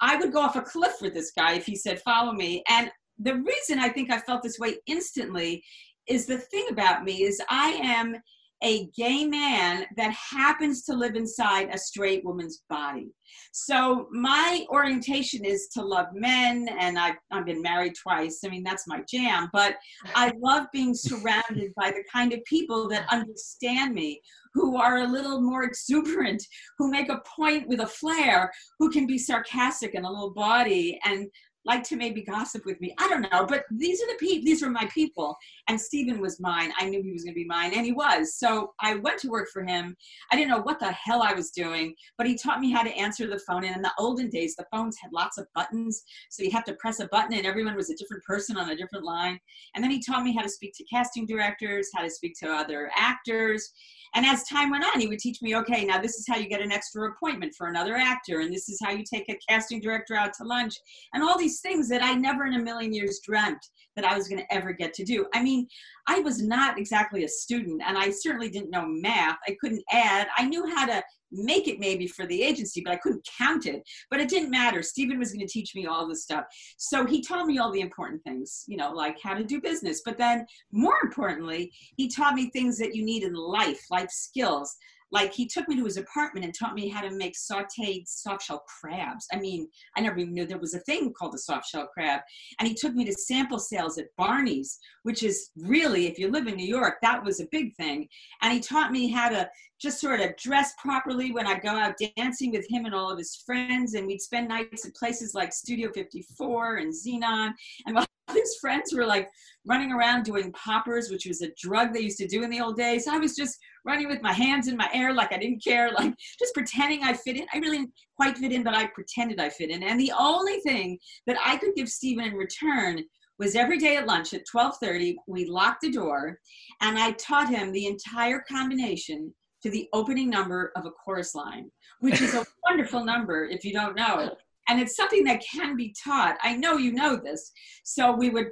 I 0.00 0.16
would 0.16 0.32
go 0.32 0.40
off 0.40 0.56
a 0.56 0.62
cliff 0.62 0.94
with 1.00 1.14
this 1.14 1.32
guy 1.36 1.54
if 1.54 1.66
he 1.66 1.76
said, 1.76 2.00
Follow 2.02 2.32
me. 2.32 2.62
And 2.68 2.90
the 3.18 3.36
reason 3.36 3.78
I 3.78 3.88
think 3.88 4.10
I 4.10 4.18
felt 4.18 4.42
this 4.42 4.58
way 4.58 4.76
instantly 4.86 5.62
is 6.08 6.26
the 6.26 6.38
thing 6.38 6.66
about 6.70 7.04
me 7.04 7.22
is 7.22 7.40
I 7.48 7.70
am 7.82 8.16
a 8.62 8.88
gay 8.96 9.26
man 9.26 9.84
that 9.96 10.12
happens 10.12 10.84
to 10.84 10.94
live 10.94 11.16
inside 11.16 11.68
a 11.70 11.78
straight 11.78 12.24
woman's 12.24 12.62
body. 12.70 13.10
So 13.52 14.08
my 14.10 14.64
orientation 14.70 15.44
is 15.44 15.68
to 15.74 15.82
love 15.82 16.06
men, 16.14 16.68
and 16.78 16.98
I've, 16.98 17.16
I've 17.30 17.44
been 17.44 17.60
married 17.60 17.94
twice. 17.94 18.40
I 18.44 18.48
mean, 18.48 18.64
that's 18.64 18.86
my 18.86 19.02
jam. 19.08 19.50
But 19.52 19.76
I 20.14 20.32
love 20.40 20.66
being 20.72 20.94
surrounded 20.94 21.72
by 21.76 21.90
the 21.90 22.04
kind 22.10 22.32
of 22.32 22.42
people 22.44 22.88
that 22.88 23.06
understand 23.10 23.94
me, 23.94 24.20
who 24.54 24.76
are 24.76 24.98
a 24.98 25.08
little 25.08 25.42
more 25.42 25.64
exuberant, 25.64 26.42
who 26.78 26.90
make 26.90 27.10
a 27.10 27.22
point 27.36 27.68
with 27.68 27.80
a 27.80 27.86
flair, 27.86 28.50
who 28.78 28.90
can 28.90 29.06
be 29.06 29.18
sarcastic 29.18 29.94
and 29.94 30.06
a 30.06 30.10
little 30.10 30.32
body, 30.32 30.98
and 31.04 31.28
like 31.64 31.82
to 31.84 31.96
maybe 31.96 32.22
gossip 32.22 32.64
with 32.66 32.80
me. 32.80 32.94
I 32.98 33.08
don't 33.08 33.26
know, 33.32 33.46
but 33.46 33.64
these 33.70 34.02
are 34.02 34.06
the 34.06 34.18
people. 34.18 34.44
These 34.44 34.62
were 34.62 34.70
my 34.70 34.86
people, 34.86 35.36
and 35.68 35.80
Stephen 35.80 36.20
was 36.20 36.40
mine. 36.40 36.72
I 36.78 36.88
knew 36.88 37.02
he 37.02 37.12
was 37.12 37.24
going 37.24 37.34
to 37.34 37.40
be 37.40 37.46
mine, 37.46 37.72
and 37.74 37.86
he 37.86 37.92
was. 37.92 38.36
So 38.36 38.74
I 38.80 38.96
went 38.96 39.18
to 39.20 39.28
work 39.28 39.48
for 39.52 39.64
him. 39.64 39.96
I 40.30 40.36
didn't 40.36 40.50
know 40.50 40.62
what 40.62 40.78
the 40.80 40.92
hell 40.92 41.22
I 41.22 41.32
was 41.32 41.50
doing, 41.50 41.94
but 42.18 42.26
he 42.26 42.36
taught 42.36 42.60
me 42.60 42.70
how 42.70 42.82
to 42.82 42.96
answer 42.96 43.26
the 43.26 43.40
phone. 43.46 43.64
And 43.64 43.76
in 43.76 43.82
the 43.82 43.92
olden 43.98 44.28
days, 44.28 44.54
the 44.56 44.66
phones 44.72 44.96
had 45.00 45.12
lots 45.12 45.38
of 45.38 45.46
buttons, 45.54 46.02
so 46.30 46.42
you 46.42 46.50
have 46.50 46.64
to 46.64 46.74
press 46.74 47.00
a 47.00 47.08
button, 47.08 47.34
and 47.34 47.46
everyone 47.46 47.76
was 47.76 47.90
a 47.90 47.96
different 47.96 48.24
person 48.24 48.56
on 48.56 48.70
a 48.70 48.76
different 48.76 49.04
line. 49.04 49.38
And 49.74 49.82
then 49.82 49.90
he 49.90 50.02
taught 50.02 50.22
me 50.22 50.34
how 50.34 50.42
to 50.42 50.48
speak 50.48 50.74
to 50.76 50.84
casting 50.84 51.26
directors, 51.26 51.90
how 51.94 52.02
to 52.02 52.10
speak 52.10 52.34
to 52.40 52.48
other 52.50 52.90
actors. 52.96 53.72
And 54.14 54.24
as 54.24 54.44
time 54.44 54.70
went 54.70 54.84
on, 54.84 55.00
he 55.00 55.06
would 55.06 55.18
teach 55.18 55.42
me, 55.42 55.56
okay, 55.56 55.84
now 55.84 56.00
this 56.00 56.14
is 56.14 56.26
how 56.28 56.36
you 56.36 56.48
get 56.48 56.60
an 56.60 56.72
extra 56.72 57.10
appointment 57.10 57.54
for 57.56 57.66
another 57.66 57.96
actor, 57.96 58.40
and 58.40 58.52
this 58.52 58.68
is 58.68 58.78
how 58.82 58.92
you 58.92 59.02
take 59.02 59.28
a 59.28 59.38
casting 59.48 59.80
director 59.80 60.14
out 60.14 60.32
to 60.34 60.44
lunch, 60.44 60.74
and 61.12 61.22
all 61.22 61.36
these 61.36 61.60
things 61.60 61.88
that 61.88 62.02
I 62.02 62.14
never 62.14 62.46
in 62.46 62.54
a 62.54 62.62
million 62.62 62.92
years 62.92 63.20
dreamt 63.24 63.58
that 63.96 64.04
I 64.04 64.16
was 64.16 64.28
going 64.28 64.40
to 64.40 64.54
ever 64.54 64.72
get 64.72 64.94
to 64.94 65.04
do. 65.04 65.26
I 65.34 65.42
mean, 65.42 65.66
I 66.06 66.20
was 66.20 66.42
not 66.42 66.78
exactly 66.78 67.24
a 67.24 67.28
student, 67.28 67.82
and 67.84 67.98
I 67.98 68.10
certainly 68.10 68.50
didn't 68.50 68.70
know 68.70 68.86
math. 68.86 69.38
I 69.48 69.56
couldn't 69.60 69.84
add. 69.90 70.28
I 70.36 70.46
knew 70.46 70.66
how 70.74 70.86
to 70.86 71.02
make 71.34 71.68
it 71.68 71.80
maybe 71.80 72.06
for 72.06 72.26
the 72.26 72.42
agency, 72.42 72.82
but 72.84 72.92
I 72.92 72.96
couldn't 72.96 73.26
count 73.38 73.66
it. 73.66 73.82
But 74.10 74.20
it 74.20 74.28
didn't 74.28 74.50
matter. 74.50 74.82
Stephen 74.82 75.18
was 75.18 75.32
going 75.32 75.46
to 75.46 75.52
teach 75.52 75.74
me 75.74 75.86
all 75.86 76.08
this 76.08 76.22
stuff. 76.22 76.44
So 76.76 77.04
he 77.04 77.22
taught 77.22 77.46
me 77.46 77.58
all 77.58 77.72
the 77.72 77.80
important 77.80 78.22
things, 78.22 78.64
you 78.66 78.76
know, 78.76 78.92
like 78.92 79.18
how 79.22 79.34
to 79.34 79.44
do 79.44 79.60
business. 79.60 80.02
But 80.04 80.18
then 80.18 80.46
more 80.72 80.96
importantly, 81.02 81.72
he 81.96 82.08
taught 82.08 82.34
me 82.34 82.50
things 82.50 82.78
that 82.78 82.94
you 82.94 83.04
need 83.04 83.22
in 83.22 83.34
life, 83.34 83.84
life 83.90 84.10
skills, 84.10 84.76
like 85.10 85.32
he 85.32 85.46
took 85.46 85.68
me 85.68 85.76
to 85.76 85.84
his 85.84 85.96
apartment 85.96 86.44
and 86.44 86.54
taught 86.54 86.74
me 86.74 86.88
how 86.88 87.00
to 87.00 87.10
make 87.10 87.34
sauteed 87.34 88.06
soft 88.06 88.42
shell 88.44 88.64
crabs. 88.80 89.26
I 89.32 89.38
mean, 89.38 89.68
I 89.96 90.00
never 90.00 90.18
even 90.18 90.34
knew 90.34 90.46
there 90.46 90.58
was 90.58 90.74
a 90.74 90.80
thing 90.80 91.12
called 91.12 91.34
a 91.34 91.38
soft 91.38 91.68
shell 91.68 91.86
crab. 91.86 92.20
And 92.58 92.68
he 92.68 92.74
took 92.74 92.94
me 92.94 93.04
to 93.04 93.12
sample 93.12 93.58
sales 93.58 93.98
at 93.98 94.06
Barney's, 94.16 94.78
which 95.02 95.22
is 95.22 95.50
really, 95.56 96.06
if 96.06 96.18
you 96.18 96.30
live 96.30 96.46
in 96.46 96.56
New 96.56 96.66
York, 96.66 96.96
that 97.02 97.22
was 97.24 97.40
a 97.40 97.46
big 97.52 97.74
thing. 97.76 98.08
And 98.42 98.52
he 98.52 98.60
taught 98.60 98.92
me 98.92 99.08
how 99.08 99.28
to 99.28 99.48
just 99.80 100.00
sort 100.00 100.20
of 100.20 100.36
dress 100.36 100.72
properly 100.80 101.30
when 101.32 101.46
I 101.46 101.58
go 101.58 101.70
out 101.70 101.94
dancing 102.16 102.52
with 102.52 102.66
him 102.68 102.86
and 102.86 102.94
all 102.94 103.10
of 103.10 103.18
his 103.18 103.42
friends. 103.46 103.94
And 103.94 104.06
we'd 104.06 104.20
spend 104.20 104.48
nights 104.48 104.86
at 104.86 104.94
places 104.94 105.34
like 105.34 105.52
Studio 105.52 105.90
54 105.92 106.76
and 106.76 106.92
Xenon. 106.92 107.52
And 107.86 107.94
while 107.94 108.06
his 108.34 108.56
friends 108.60 108.92
were 108.94 109.06
like 109.06 109.28
running 109.66 109.92
around 109.92 110.24
doing 110.24 110.52
poppers, 110.52 111.10
which 111.10 111.26
was 111.26 111.42
a 111.42 111.52
drug 111.58 111.92
they 111.92 112.00
used 112.00 112.18
to 112.18 112.26
do 112.26 112.42
in 112.42 112.50
the 112.50 112.60
old 112.60 112.76
days. 112.76 113.06
I 113.08 113.18
was 113.18 113.34
just 113.34 113.58
running 113.84 114.08
with 114.08 114.22
my 114.22 114.32
hands 114.32 114.68
in 114.68 114.76
my 114.76 114.88
air 114.92 115.12
like 115.12 115.32
I 115.32 115.38
didn't 115.38 115.64
care, 115.64 115.90
like 115.92 116.14
just 116.38 116.54
pretending 116.54 117.02
I 117.02 117.14
fit 117.14 117.36
in. 117.36 117.46
I 117.52 117.58
really 117.58 117.78
didn't 117.78 117.92
quite 118.16 118.36
fit 118.36 118.52
in, 118.52 118.62
but 118.62 118.74
I 118.74 118.86
pretended 118.88 119.40
I 119.40 119.48
fit 119.48 119.70
in. 119.70 119.82
And 119.82 119.98
the 119.98 120.12
only 120.18 120.60
thing 120.60 120.98
that 121.26 121.36
I 121.44 121.56
could 121.56 121.74
give 121.74 121.88
Stephen 121.88 122.24
in 122.24 122.34
return 122.34 123.04
was 123.38 123.56
every 123.56 123.78
day 123.78 123.96
at 123.96 124.06
lunch 124.06 124.32
at 124.32 124.46
12:30 124.46 125.16
we 125.26 125.46
locked 125.46 125.80
the 125.80 125.90
door 125.90 126.38
and 126.80 126.98
I 126.98 127.12
taught 127.12 127.48
him 127.48 127.72
the 127.72 127.86
entire 127.86 128.40
combination 128.48 129.34
to 129.62 129.70
the 129.70 129.88
opening 129.92 130.30
number 130.30 130.72
of 130.76 130.84
a 130.84 130.90
chorus 130.90 131.34
line, 131.34 131.70
which 132.00 132.20
is 132.20 132.34
a 132.34 132.44
wonderful 132.68 133.04
number 133.04 133.46
if 133.46 133.64
you 133.64 133.72
don't 133.72 133.96
know 133.96 134.18
it. 134.20 134.36
And 134.68 134.80
it's 134.80 134.96
something 134.96 135.24
that 135.24 135.42
can 135.42 135.76
be 135.76 135.94
taught. 136.02 136.36
I 136.42 136.56
know 136.56 136.76
you 136.76 136.92
know 136.92 137.16
this. 137.16 137.52
So 137.82 138.12
we 138.12 138.30
would 138.30 138.48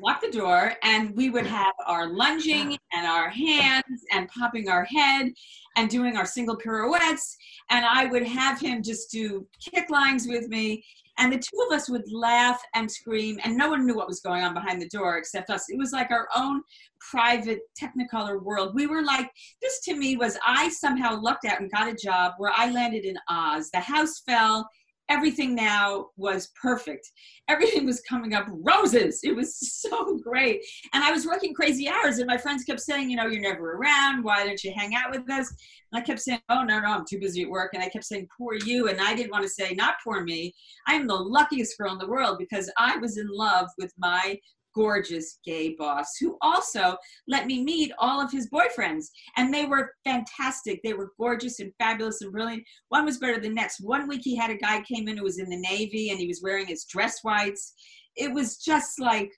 lock 0.00 0.20
the 0.20 0.30
door 0.30 0.74
and 0.82 1.14
we 1.16 1.30
would 1.30 1.46
have 1.46 1.74
our 1.86 2.08
lunging 2.08 2.76
and 2.92 3.06
our 3.06 3.28
hands 3.28 4.04
and 4.12 4.28
popping 4.28 4.68
our 4.68 4.84
head 4.84 5.32
and 5.76 5.90
doing 5.90 6.16
our 6.16 6.26
single 6.26 6.56
pirouettes. 6.56 7.36
And 7.70 7.84
i 7.84 8.04
would 8.06 8.22
have 8.22 8.60
him 8.60 8.82
just 8.82 9.10
do 9.10 9.46
kick 9.60 9.90
lines 9.90 10.26
with 10.28 10.48
me. 10.48 10.84
And 11.20 11.32
the 11.32 11.38
two 11.38 11.66
of 11.66 11.74
us 11.74 11.88
would 11.88 12.04
laugh 12.12 12.62
and 12.76 12.88
scream. 12.88 13.40
And 13.42 13.56
no 13.56 13.70
one 13.70 13.84
knew 13.84 13.96
what 13.96 14.06
was 14.06 14.20
going 14.20 14.44
on 14.44 14.54
behind 14.54 14.80
the 14.80 14.88
door 14.88 15.18
except 15.18 15.50
us. 15.50 15.64
It 15.68 15.76
was 15.76 15.92
like 15.92 16.12
our 16.12 16.28
own 16.36 16.62
private 17.00 17.60
technicolor 17.80 18.40
world. 18.40 18.74
We 18.74 18.86
were 18.86 19.02
like 19.02 19.28
this 19.60 19.80
to 19.80 19.96
me 19.96 20.16
was 20.16 20.38
i 20.46 20.68
somehow 20.68 21.20
lucked 21.20 21.44
out 21.44 21.60
and 21.60 21.70
got 21.70 21.88
a 21.88 21.94
job 21.94 22.34
where 22.38 22.52
i 22.54 22.70
landed 22.70 23.04
in 23.04 23.16
oz. 23.28 23.70
The 23.70 23.80
house 23.80 24.20
fell 24.26 24.68
everything 25.08 25.54
now 25.54 26.08
was 26.16 26.50
perfect. 26.60 27.10
Everything 27.48 27.86
was 27.86 28.00
coming 28.02 28.34
up 28.34 28.46
roses. 28.48 29.20
It 29.22 29.34
was 29.34 29.58
so 29.80 30.18
great. 30.18 30.62
And 30.92 31.02
I 31.02 31.10
was 31.10 31.26
working 31.26 31.54
crazy 31.54 31.88
hours, 31.88 32.18
and 32.18 32.26
my 32.26 32.38
friends 32.38 32.64
kept 32.64 32.80
saying, 32.80 33.10
You 33.10 33.16
know, 33.16 33.26
you're 33.26 33.40
never 33.40 33.72
around. 33.72 34.24
Why 34.24 34.44
don't 34.44 34.62
you 34.62 34.72
hang 34.76 34.94
out 34.94 35.10
with 35.10 35.30
us? 35.30 35.54
And 35.92 36.02
I 36.02 36.04
kept 36.04 36.20
saying, 36.20 36.40
Oh, 36.48 36.62
no, 36.62 36.80
no, 36.80 36.88
I'm 36.88 37.04
too 37.08 37.18
busy 37.18 37.42
at 37.42 37.50
work. 37.50 37.70
And 37.74 37.82
I 37.82 37.88
kept 37.88 38.04
saying, 38.04 38.28
Poor 38.36 38.54
you. 38.64 38.88
And 38.88 39.00
I 39.00 39.14
didn't 39.14 39.32
want 39.32 39.44
to 39.44 39.50
say, 39.50 39.72
Not 39.74 39.96
poor 40.04 40.22
me. 40.22 40.54
I'm 40.86 41.06
the 41.06 41.14
luckiest 41.14 41.78
girl 41.78 41.92
in 41.92 41.98
the 41.98 42.08
world 42.08 42.38
because 42.38 42.70
I 42.78 42.96
was 42.98 43.18
in 43.18 43.28
love 43.28 43.68
with 43.78 43.92
my 43.98 44.38
gorgeous 44.78 45.40
gay 45.44 45.74
boss 45.76 46.16
who 46.20 46.38
also 46.40 46.96
let 47.26 47.48
me 47.48 47.64
meet 47.64 47.90
all 47.98 48.20
of 48.20 48.30
his 48.30 48.48
boyfriends. 48.48 49.06
And 49.36 49.52
they 49.52 49.64
were 49.64 49.90
fantastic. 50.04 50.80
They 50.84 50.92
were 50.92 51.10
gorgeous 51.18 51.58
and 51.58 51.72
fabulous 51.80 52.22
and 52.22 52.30
brilliant. 52.30 52.62
One 52.90 53.04
was 53.04 53.18
better 53.18 53.40
than 53.40 53.54
next. 53.54 53.80
One 53.80 54.06
week 54.06 54.20
he 54.22 54.36
had 54.36 54.50
a 54.50 54.56
guy 54.56 54.80
came 54.82 55.08
in 55.08 55.16
who 55.16 55.24
was 55.24 55.40
in 55.40 55.48
the 55.48 55.58
Navy 55.58 56.10
and 56.10 56.20
he 56.20 56.28
was 56.28 56.42
wearing 56.44 56.66
his 56.66 56.84
dress 56.84 57.18
whites. 57.24 57.74
It 58.14 58.32
was 58.32 58.58
just 58.58 59.00
like 59.00 59.32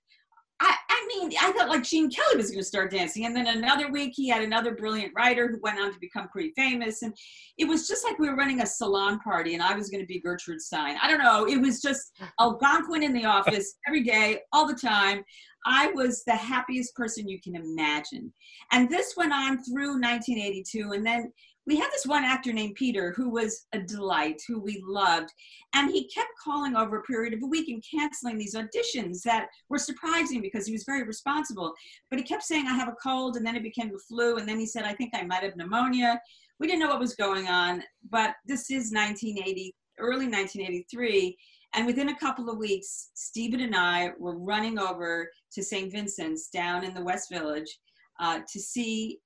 I, 0.61 0.75
I 0.91 1.07
mean, 1.09 1.33
I 1.41 1.53
thought 1.53 1.69
like 1.69 1.83
Gene 1.83 2.11
Kelly 2.11 2.37
was 2.37 2.51
going 2.51 2.61
to 2.61 2.65
start 2.65 2.91
dancing. 2.91 3.25
And 3.25 3.35
then 3.35 3.47
another 3.47 3.91
week, 3.91 4.13
he 4.15 4.29
had 4.29 4.43
another 4.43 4.75
brilliant 4.75 5.13
writer 5.17 5.49
who 5.49 5.59
went 5.63 5.81
on 5.81 5.93
to 5.93 5.99
become 5.99 6.29
pretty 6.29 6.53
famous. 6.55 7.03
And 7.03 7.15
it 7.57 7.67
was 7.67 7.89
just 7.89 8.05
like 8.05 8.19
we 8.19 8.29
were 8.29 8.37
running 8.37 8.61
a 8.61 8.67
salon 8.67 9.19
party 9.21 9.55
and 9.55 9.63
I 9.63 9.75
was 9.75 9.89
going 9.89 10.03
to 10.03 10.07
be 10.07 10.21
Gertrude 10.21 10.61
Stein. 10.61 10.97
I 11.03 11.09
don't 11.09 11.23
know. 11.23 11.47
It 11.47 11.61
was 11.61 11.81
just 11.81 12.13
Algonquin 12.39 13.03
in 13.03 13.15
the 13.15 13.25
office 13.25 13.77
every 13.87 14.03
day, 14.03 14.41
all 14.53 14.67
the 14.67 14.75
time. 14.75 15.25
I 15.67 15.89
was 15.93 16.25
the 16.25 16.35
happiest 16.35 16.95
person 16.95 17.29
you 17.29 17.41
can 17.41 17.55
imagine. 17.55 18.33
And 18.73 18.89
this 18.89 19.15
went 19.17 19.33
on 19.33 19.63
through 19.63 20.01
1982. 20.01 20.93
And 20.93 21.07
then 21.07 21.33
we 21.67 21.77
had 21.77 21.91
this 21.93 22.07
one 22.07 22.25
actor 22.25 22.53
named 22.53 22.75
Peter 22.75 23.13
who 23.17 23.31
was 23.31 23.67
a 23.73 23.79
delight, 23.79 24.41
who 24.49 24.61
we 24.61 24.83
loved. 24.87 25.31
And 25.75 25.91
he 25.91 26.09
kept 26.09 26.31
calling 26.43 26.75
over 26.75 26.99
a 26.99 27.03
period 27.03 27.35
of 27.35 27.43
a 27.43 27.47
week 27.47 27.69
and 27.69 27.85
canceling 27.89 28.39
these 28.39 28.57
auditions 28.57 29.23
that 29.23 29.49
were 29.69 29.79
surprising 29.79 30.41
because 30.41 30.67
he 30.67 30.73
was 30.73 30.85
very 30.85 31.05
responsible. 31.05 31.75
But 32.09 32.19
he 32.19 32.25
kept 32.25 32.43
saying, 32.43 32.67
I 32.67 32.75
have 32.75 32.89
a 32.89 32.97
cold, 33.03 33.37
and 33.37 33.47
then 33.47 33.57
it 33.57 33.63
became 33.63 33.93
the 33.93 33.99
flu. 33.99 34.39
And 34.39 34.49
then 34.49 34.59
he 34.59 34.67
said, 34.67 34.85
I 34.85 34.95
think 34.95 35.15
I 35.15 35.23
might 35.23 35.43
have 35.43 35.57
pneumonia. 35.57 36.21
We 36.59 36.67
didn't 36.67 36.81
know 36.81 36.89
what 36.89 36.99
was 36.99 37.15
going 37.15 37.49
on, 37.49 37.83
but 38.11 38.35
this 38.47 38.71
is 38.71 38.93
1980, 38.93 39.75
early 39.99 40.27
1983. 40.27 41.37
And 41.75 41.87
within 41.87 42.09
a 42.09 42.19
couple 42.19 42.51
of 42.51 42.59
weeks, 42.59 43.11
Stephen 43.15 43.61
and 43.61 43.77
I 43.77 44.11
were 44.19 44.37
running 44.37 44.79
over 44.79 45.31
to 45.53 45.63
St. 45.63 45.93
Vincent's 45.93 46.49
down 46.49 46.85
in 46.85 46.95
the 46.95 47.05
West 47.05 47.31
Village 47.31 47.79
uh, 48.19 48.41
to 48.51 48.61
see 48.61 49.21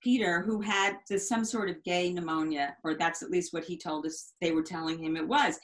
Peter, 0.00 0.42
who 0.42 0.60
had 0.60 0.96
some 1.16 1.44
sort 1.44 1.68
of 1.68 1.82
gay 1.84 2.12
pneumonia, 2.12 2.76
or 2.84 2.94
that's 2.94 3.22
at 3.22 3.30
least 3.30 3.52
what 3.52 3.64
he 3.64 3.76
told 3.76 4.06
us 4.06 4.34
they 4.40 4.52
were 4.52 4.62
telling 4.62 4.98
him 4.98 5.16
it 5.16 5.26
was. 5.26 5.58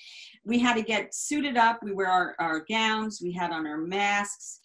We 0.45 0.59
had 0.59 0.74
to 0.74 0.82
get 0.82 1.14
suited 1.14 1.57
up. 1.57 1.80
We 1.82 1.93
wear 1.93 2.09
our, 2.09 2.35
our 2.39 2.64
gowns. 2.68 3.20
We 3.22 3.32
had 3.32 3.53
on 3.53 3.66
our 3.66 3.78
masks. 3.78 4.61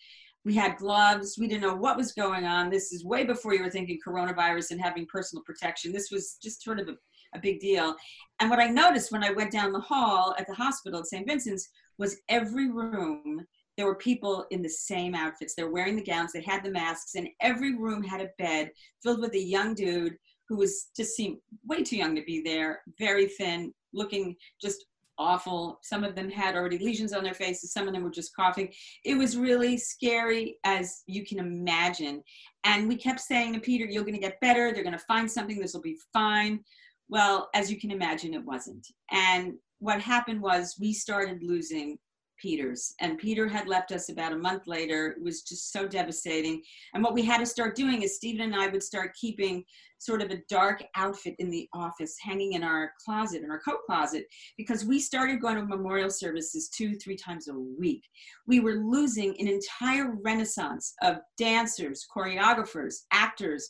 We 0.46 0.56
had 0.56 0.78
gloves. 0.78 1.38
We 1.38 1.48
didn't 1.48 1.62
know 1.62 1.76
what 1.76 1.98
was 1.98 2.14
going 2.14 2.46
on. 2.46 2.70
This 2.70 2.92
is 2.92 3.06
way 3.06 3.26
before 3.26 3.54
you 3.54 3.64
were 3.64 3.70
thinking 3.70 4.00
coronavirus 4.06 4.72
and 4.72 4.82
having 4.82 5.06
personal 5.06 5.44
protection. 5.44 5.92
This 5.92 6.10
was 6.12 6.38
just 6.42 6.64
sort 6.64 6.80
of 6.80 6.88
a, 6.88 6.96
a 7.36 7.40
big 7.40 7.60
deal. 7.60 7.96
And 8.40 8.50
what 8.50 8.60
I 8.60 8.68
noticed 8.68 9.12
when 9.12 9.24
I 9.24 9.32
went 9.32 9.52
down 9.52 9.74
the 9.74 9.80
hall 9.80 10.36
at 10.40 10.48
the 10.48 10.56
hospital 10.56 11.02
at 11.02 11.08
St. 11.08 11.28
Vincent's 11.28 11.70
was 11.98 12.18
every 12.30 12.72
room 12.72 13.46
there 13.80 13.86
were 13.86 13.96
people 13.96 14.46
in 14.52 14.62
the 14.62 14.68
same 14.68 15.16
outfits. 15.16 15.56
They're 15.56 15.72
wearing 15.72 15.96
the 15.96 16.04
gowns, 16.04 16.34
they 16.34 16.42
had 16.42 16.66
the 16.66 16.70
masks, 16.70 17.16
and 17.16 17.30
every 17.40 17.78
room 17.78 18.04
had 18.04 18.20
a 18.20 18.28
bed 18.38 18.72
filled 19.02 19.22
with 19.22 19.34
a 19.36 19.40
young 19.40 19.74
dude 19.74 20.18
who 20.50 20.58
was 20.58 20.90
just 20.98 21.16
seemed 21.16 21.38
way 21.66 21.82
too 21.82 21.96
young 21.96 22.14
to 22.14 22.22
be 22.24 22.42
there, 22.42 22.82
very 23.00 23.28
thin, 23.28 23.74
looking 23.94 24.36
just 24.62 24.84
awful. 25.18 25.80
Some 25.82 26.04
of 26.04 26.14
them 26.14 26.30
had 26.30 26.56
already 26.56 26.78
lesions 26.78 27.14
on 27.14 27.24
their 27.24 27.34
faces, 27.34 27.72
some 27.72 27.88
of 27.88 27.94
them 27.94 28.04
were 28.04 28.10
just 28.10 28.36
coughing. 28.36 28.70
It 29.06 29.16
was 29.16 29.38
really 29.38 29.78
scary 29.78 30.58
as 30.66 31.04
you 31.08 31.26
can 31.26 31.40
imagine. 31.40 32.22
And 32.66 32.86
we 32.86 32.98
kept 32.98 33.22
saying 33.22 33.54
to 33.54 33.62
Peter, 33.62 33.86
You're 33.86 34.04
going 34.04 34.14
to 34.14 34.20
get 34.20 34.42
better. 34.42 34.74
They're 34.74 34.84
going 34.84 34.92
to 34.92 35.06
find 35.06 35.32
something. 35.32 35.58
This 35.58 35.74
will 35.74 35.80
be 35.80 35.98
fine. 36.12 36.66
Well, 37.08 37.48
as 37.56 37.72
you 37.72 37.80
can 37.80 37.92
imagine, 37.92 38.34
it 38.34 38.44
wasn't. 38.44 38.86
And 39.10 39.54
what 39.78 40.02
happened 40.02 40.42
was 40.42 40.76
we 40.82 40.92
started 40.92 41.42
losing 41.42 41.98
Peters. 42.42 42.94
And 43.00 43.18
Peter 43.18 43.48
had 43.48 43.68
left 43.68 43.92
us 43.92 44.10
about 44.10 44.34
a 44.34 44.38
month 44.38 44.68
later. 44.68 45.08
It 45.18 45.22
was 45.22 45.42
just 45.42 45.72
so 45.72 45.88
devastating. 45.88 46.62
And 46.94 47.04
what 47.04 47.14
we 47.14 47.24
had 47.24 47.40
to 47.40 47.46
start 47.46 47.76
doing 47.76 48.02
is 48.02 48.16
Stephen 48.16 48.42
and 48.42 48.56
I 48.56 48.68
would 48.68 48.84
start 48.84 49.16
keeping 49.20 49.64
sort 50.00 50.22
of 50.22 50.32
a 50.32 50.42
dark 50.50 50.82
outfit 50.96 51.36
in 51.40 51.50
the 51.50 51.68
office 51.74 52.16
hanging 52.22 52.54
in 52.54 52.64
our 52.64 52.94
closet, 53.04 53.44
in 53.44 53.52
our 53.52 53.60
coat 53.60 53.80
closet, 53.86 54.26
because 54.58 54.86
we 54.86 55.00
started 55.00 55.42
going 55.42 55.56
to 55.56 55.66
memorial 55.66 56.10
services 56.10 56.70
two, 56.70 56.96
three 56.96 57.18
times 57.18 57.50
a 57.50 57.54
week. 57.54 58.04
We 58.48 58.62
were 58.62 58.76
losing 58.76 59.36
an 59.40 59.48
entire 59.48 60.16
renaissance 60.24 60.94
of 61.02 61.18
dancers, 61.38 62.08
choreographers, 62.16 63.02
actors, 63.12 63.70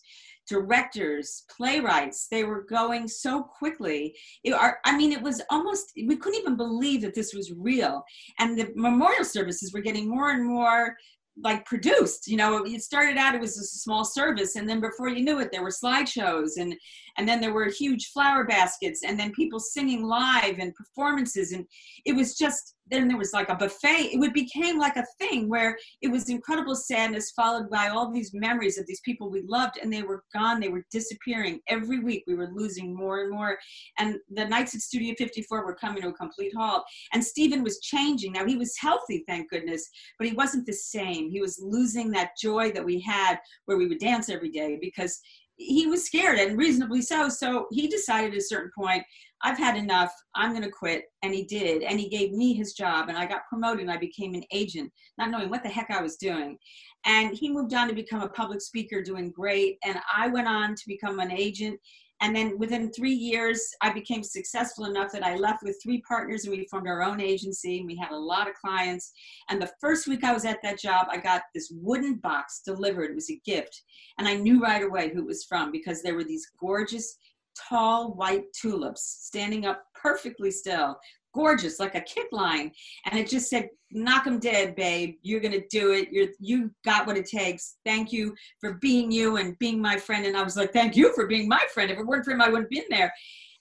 directors, 0.50 1.46
playwrights. 1.56 2.28
They 2.30 2.44
were 2.44 2.64
going 2.64 3.08
so 3.08 3.44
quickly. 3.44 4.16
It, 4.44 4.54
our, 4.54 4.80
I 4.86 4.98
mean, 4.98 5.12
it 5.12 5.22
was 5.22 5.42
almost, 5.50 5.94
we 5.96 6.18
couldn't 6.18 6.40
even 6.40 6.58
believe 6.58 7.02
that 7.02 7.16
this 7.16 7.34
was 7.34 7.54
real. 7.56 8.04
And 8.40 8.58
the 8.58 8.70
memorial 8.76 9.24
services 9.24 9.72
were 9.72 9.82
getting 9.82 10.10
more 10.10 10.32
and 10.32 10.46
more 10.46 10.96
like 11.42 11.66
produced 11.66 12.28
you 12.28 12.36
know 12.36 12.64
it 12.66 12.82
started 12.82 13.18
out 13.18 13.36
it 13.36 13.42
was 13.42 13.58
a 13.58 13.64
small 13.64 14.04
service 14.04 14.56
and 14.56 14.68
then 14.68 14.80
before 14.82 15.08
you 15.10 15.24
knew 15.24 15.40
it 15.40 15.50
there 15.52 15.64
were 15.64 15.70
slideshows 15.70 16.58
and 16.58 16.76
and 17.18 17.28
then 17.28 17.40
there 17.40 17.54
were 17.54 17.70
huge 17.70 18.08
flower 18.08 18.44
baskets 18.44 19.02
and 19.06 19.20
then 19.20 19.32
people 19.32 19.60
singing 19.60 20.04
live 20.04 20.60
and 20.60 20.74
performances 20.76 21.52
and 21.52 21.66
it 22.06 22.14
was 22.14 22.38
just 22.38 22.76
then 22.90 23.08
there 23.08 23.18
was 23.18 23.34
like 23.34 23.50
a 23.50 23.56
buffet. 23.56 24.14
It 24.14 24.20
would 24.20 24.34
became 24.34 24.78
like 24.78 24.98
a 24.98 25.06
thing 25.20 25.48
where 25.48 25.78
it 26.02 26.10
was 26.10 26.30
incredible 26.30 26.76
sadness 26.76 27.32
followed 27.32 27.70
by 27.70 27.90
all 27.90 28.12
these 28.12 28.32
memories 28.34 28.78
of 28.78 28.88
these 28.88 29.02
people 29.02 29.30
we 29.30 29.44
loved 29.48 29.78
and 29.82 29.92
they 29.92 30.04
were 30.04 30.24
gone. 30.34 30.60
They 30.60 30.70
were 30.70 30.86
disappearing. 30.92 31.60
Every 31.68 32.00
week 32.00 32.24
we 32.28 32.36
were 32.36 32.50
losing 32.54 32.96
more 32.96 33.22
and 33.22 33.32
more. 33.32 33.58
And 33.98 34.18
the 34.30 34.46
nights 34.46 34.76
at 34.76 34.82
studio 34.82 35.14
54 35.18 35.66
were 35.66 35.76
coming 35.76 36.02
to 36.02 36.10
a 36.10 36.14
complete 36.14 36.54
halt. 36.56 36.84
And 37.14 37.24
stephen 37.24 37.64
was 37.64 37.80
changing. 37.80 38.34
Now 38.34 38.46
he 38.46 38.58
was 38.58 38.76
healthy 38.78 39.24
thank 39.28 39.50
goodness 39.50 39.90
but 40.18 40.28
he 40.28 40.34
wasn't 40.34 40.66
the 40.66 40.74
same. 40.74 41.30
He 41.30 41.42
was 41.42 41.60
losing 41.62 42.12
that 42.12 42.32
joy 42.42 42.72
that 42.72 42.86
we 42.86 43.00
had 43.00 43.40
where 43.66 43.78
we 43.78 43.88
would 43.88 44.00
dance 44.00 44.30
every 44.30 44.50
day 44.50 44.78
because 44.82 45.20
he 45.60 45.88
was 45.88 46.06
scared 46.06 46.40
and 46.40 46.58
reasonably 46.58 47.02
so. 47.02 47.28
So 47.28 47.68
he 47.70 47.88
decided 47.88 48.32
at 48.32 48.40
a 48.40 48.42
certain 48.42 48.72
point, 48.76 49.04
I've 49.42 49.58
had 49.58 49.76
enough. 49.76 50.12
I'm 50.36 50.52
going 50.52 50.64
to 50.64 50.72
quit. 50.72 51.04
And 51.22 51.34
he 51.34 51.44
did. 51.44 51.84
And 51.84 52.00
he 52.00 52.08
gave 52.10 52.32
me 52.32 52.54
his 52.54 52.74
job. 52.74 53.10
And 53.10 53.18
I 53.18 53.26
got 53.26 53.48
promoted 53.48 53.82
and 53.82 53.92
I 53.92 53.98
became 53.98 54.34
an 54.34 54.44
agent, 54.52 54.92
not 55.18 55.30
knowing 55.30 55.50
what 55.50 55.64
the 55.64 55.70
heck 55.70 55.92
I 55.92 56.02
was 56.02 56.16
doing. 56.16 56.58
And 57.06 57.36
he 57.36 57.50
moved 57.50 57.74
on 57.74 57.88
to 57.90 57.94
become 57.94 58.22
a 58.22 58.30
public 58.30 58.62
speaker, 58.62 59.02
doing 59.02 59.32
great. 59.32 59.78
And 59.84 60.00
I 60.16 60.28
went 60.28 60.48
on 60.48 60.76
to 60.76 60.84
become 60.88 61.20
an 61.20 61.32
agent 61.32 61.80
and 62.22 62.36
then 62.36 62.58
within 62.58 62.92
three 62.92 63.14
years, 63.14 63.70
I 63.82 63.94
became 63.94 64.24
successful 64.24 64.86
enough 64.86 65.12
that 65.14 65.26
I 65.26 65.36
left 65.36 65.64
with 65.64 65.80
three 65.82 66.02
partners 66.02 66.44
and 66.44 66.52
we 66.52 66.68
formed 66.70 66.88
our 66.88 67.02
own 67.02 67.22
agency. 67.22 67.78
And 67.78 67.88
we 67.88 67.96
had 67.96 68.12
a 68.12 68.18
lot 68.18 68.50
of 68.50 68.56
clients. 68.56 69.14
And 69.50 69.62
the 69.62 69.72
first 69.80 70.08
week 70.08 70.24
I 70.24 70.34
was 70.34 70.44
at 70.44 70.62
that 70.64 70.80
job, 70.80 71.08
I 71.10 71.18
got 71.18 71.44
this 71.56 71.72
wooden 71.74 72.16
box 72.16 72.62
delivered. 72.66 73.12
It 73.12 73.16
was 73.16 73.32
a 73.32 73.42
gift. 73.46 73.84
And 74.18 74.28
I 74.28 74.36
knew 74.36 74.62
right 74.62 74.84
away 74.84 75.14
who 75.14 75.22
it 75.22 75.28
was 75.28 75.46
from 75.46 75.72
because 75.72 76.02
there 76.02 76.16
were 76.16 76.26
these 76.26 76.48
gorgeous, 76.60 77.18
tall 77.68 78.14
white 78.14 78.46
tulips 78.54 79.20
standing 79.22 79.66
up 79.66 79.84
perfectly 80.02 80.52
still 80.52 80.98
gorgeous, 81.34 81.80
like 81.80 81.96
a 81.96 82.02
kick 82.02 82.28
line. 82.32 82.72
And 83.06 83.20
it 83.20 83.30
just 83.30 83.50
said, 83.50 83.70
knock 83.92 84.26
them 84.26 84.40
dead, 84.40 84.76
babe. 84.76 85.16
You're 85.22 85.40
going 85.40 85.54
to 85.54 85.68
do 85.70 85.92
it. 85.94 86.10
You're, 86.12 86.30
you 86.40 86.72
got 86.86 87.08
what 87.08 87.18
it 87.18 87.26
takes. 87.26 87.78
Thank 87.86 88.12
you 88.12 88.36
for 88.60 88.74
being 88.76 89.12
you 89.12 89.38
and 89.38 89.58
being 89.60 89.82
my 89.82 89.98
friend. 89.98 90.26
And 90.26 90.38
I 90.38 90.44
was 90.44 90.56
like, 90.56 90.74
thank 90.74 90.96
you 90.96 91.14
for 91.14 91.28
being 91.28 91.48
my 91.48 91.64
friend. 91.74 91.92
If 91.92 91.98
it 91.98 92.06
weren't 92.06 92.26
for 92.26 92.32
him, 92.32 92.42
I 92.42 92.50
wouldn't 92.50 92.66
have 92.66 92.70
been 92.70 92.98
there. 92.98 93.14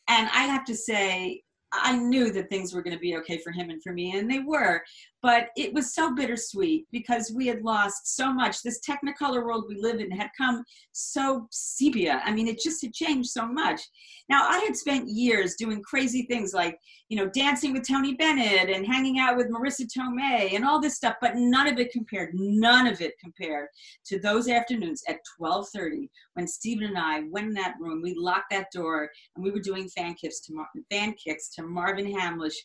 And 0.09 0.29
I 0.33 0.43
have 0.45 0.65
to 0.67 0.75
say, 0.75 1.43
I 1.73 1.97
knew 1.97 2.33
that 2.33 2.49
things 2.49 2.73
were 2.73 2.83
going 2.83 2.97
to 2.97 3.01
be 3.01 3.17
okay 3.19 3.39
for 3.39 3.53
him 3.53 3.71
and 3.71 3.83
for 3.83 3.93
me, 3.93 4.17
and 4.17 4.31
they 4.31 4.39
were. 4.39 4.83
But 5.21 5.49
it 5.57 5.75
was 5.75 5.95
so 5.95 6.15
bittersweet 6.15 6.87
because 6.93 7.33
we 7.35 7.49
had 7.49 7.63
lost 7.63 8.17
so 8.17 8.33
much. 8.33 8.63
This 8.63 8.81
Technicolor 8.81 9.45
world 9.45 9.65
we 9.69 9.81
live 9.81 9.99
in 9.99 10.13
had 10.13 10.31
come 10.37 10.63
so 10.93 11.49
sepia. 11.51 12.23
I 12.25 12.33
mean, 12.33 12.47
it 12.47 12.61
just 12.61 12.83
had 12.83 12.93
changed 12.93 13.31
so 13.31 13.47
much. 13.47 13.81
Now, 14.29 14.47
I 14.49 14.59
had 14.59 14.77
spent 14.77 15.09
years 15.09 15.57
doing 15.57 15.83
crazy 15.83 16.23
things 16.23 16.55
like, 16.55 16.79
you 17.09 17.17
know, 17.17 17.29
dancing 17.31 17.73
with 17.73 17.89
Tony 17.89 18.15
Bennett 18.15 18.71
and 18.71 18.87
hanging 18.87 19.19
out 19.19 19.37
with 19.37 19.51
Marisa 19.51 19.87
Tomei 19.87 20.55
and 20.55 20.65
all 20.65 20.81
this 20.81 20.97
stuff, 20.97 21.17
but 21.21 21.35
none 21.35 21.67
of 21.67 21.79
it 21.79 21.91
compared, 21.91 22.31
none 22.35 22.87
of 22.87 23.01
it 23.01 23.15
compared 23.19 23.69
to 24.07 24.21
those 24.21 24.49
afternoons 24.49 25.03
at 25.09 25.19
12:30 25.41 26.09
when 26.35 26.47
Stephen 26.47 26.85
and 26.85 26.99
I 26.99 27.23
went 27.31 27.49
in 27.49 27.55
that 27.55 27.75
room, 27.81 28.03
we 28.03 28.15
locked 28.15 28.51
that 28.51 28.71
door, 28.73 29.11
and 29.35 29.45
we 29.45 29.51
were 29.51 29.61
doing 29.61 29.89
fan 29.89 30.15
kicks 30.15 30.41
to 30.41 30.55
Mar- 30.55 30.69
fan 30.91 31.15
kicks 31.15 31.49
to 31.57 31.63
Marvin 31.63 32.07
Hamlisch. 32.07 32.57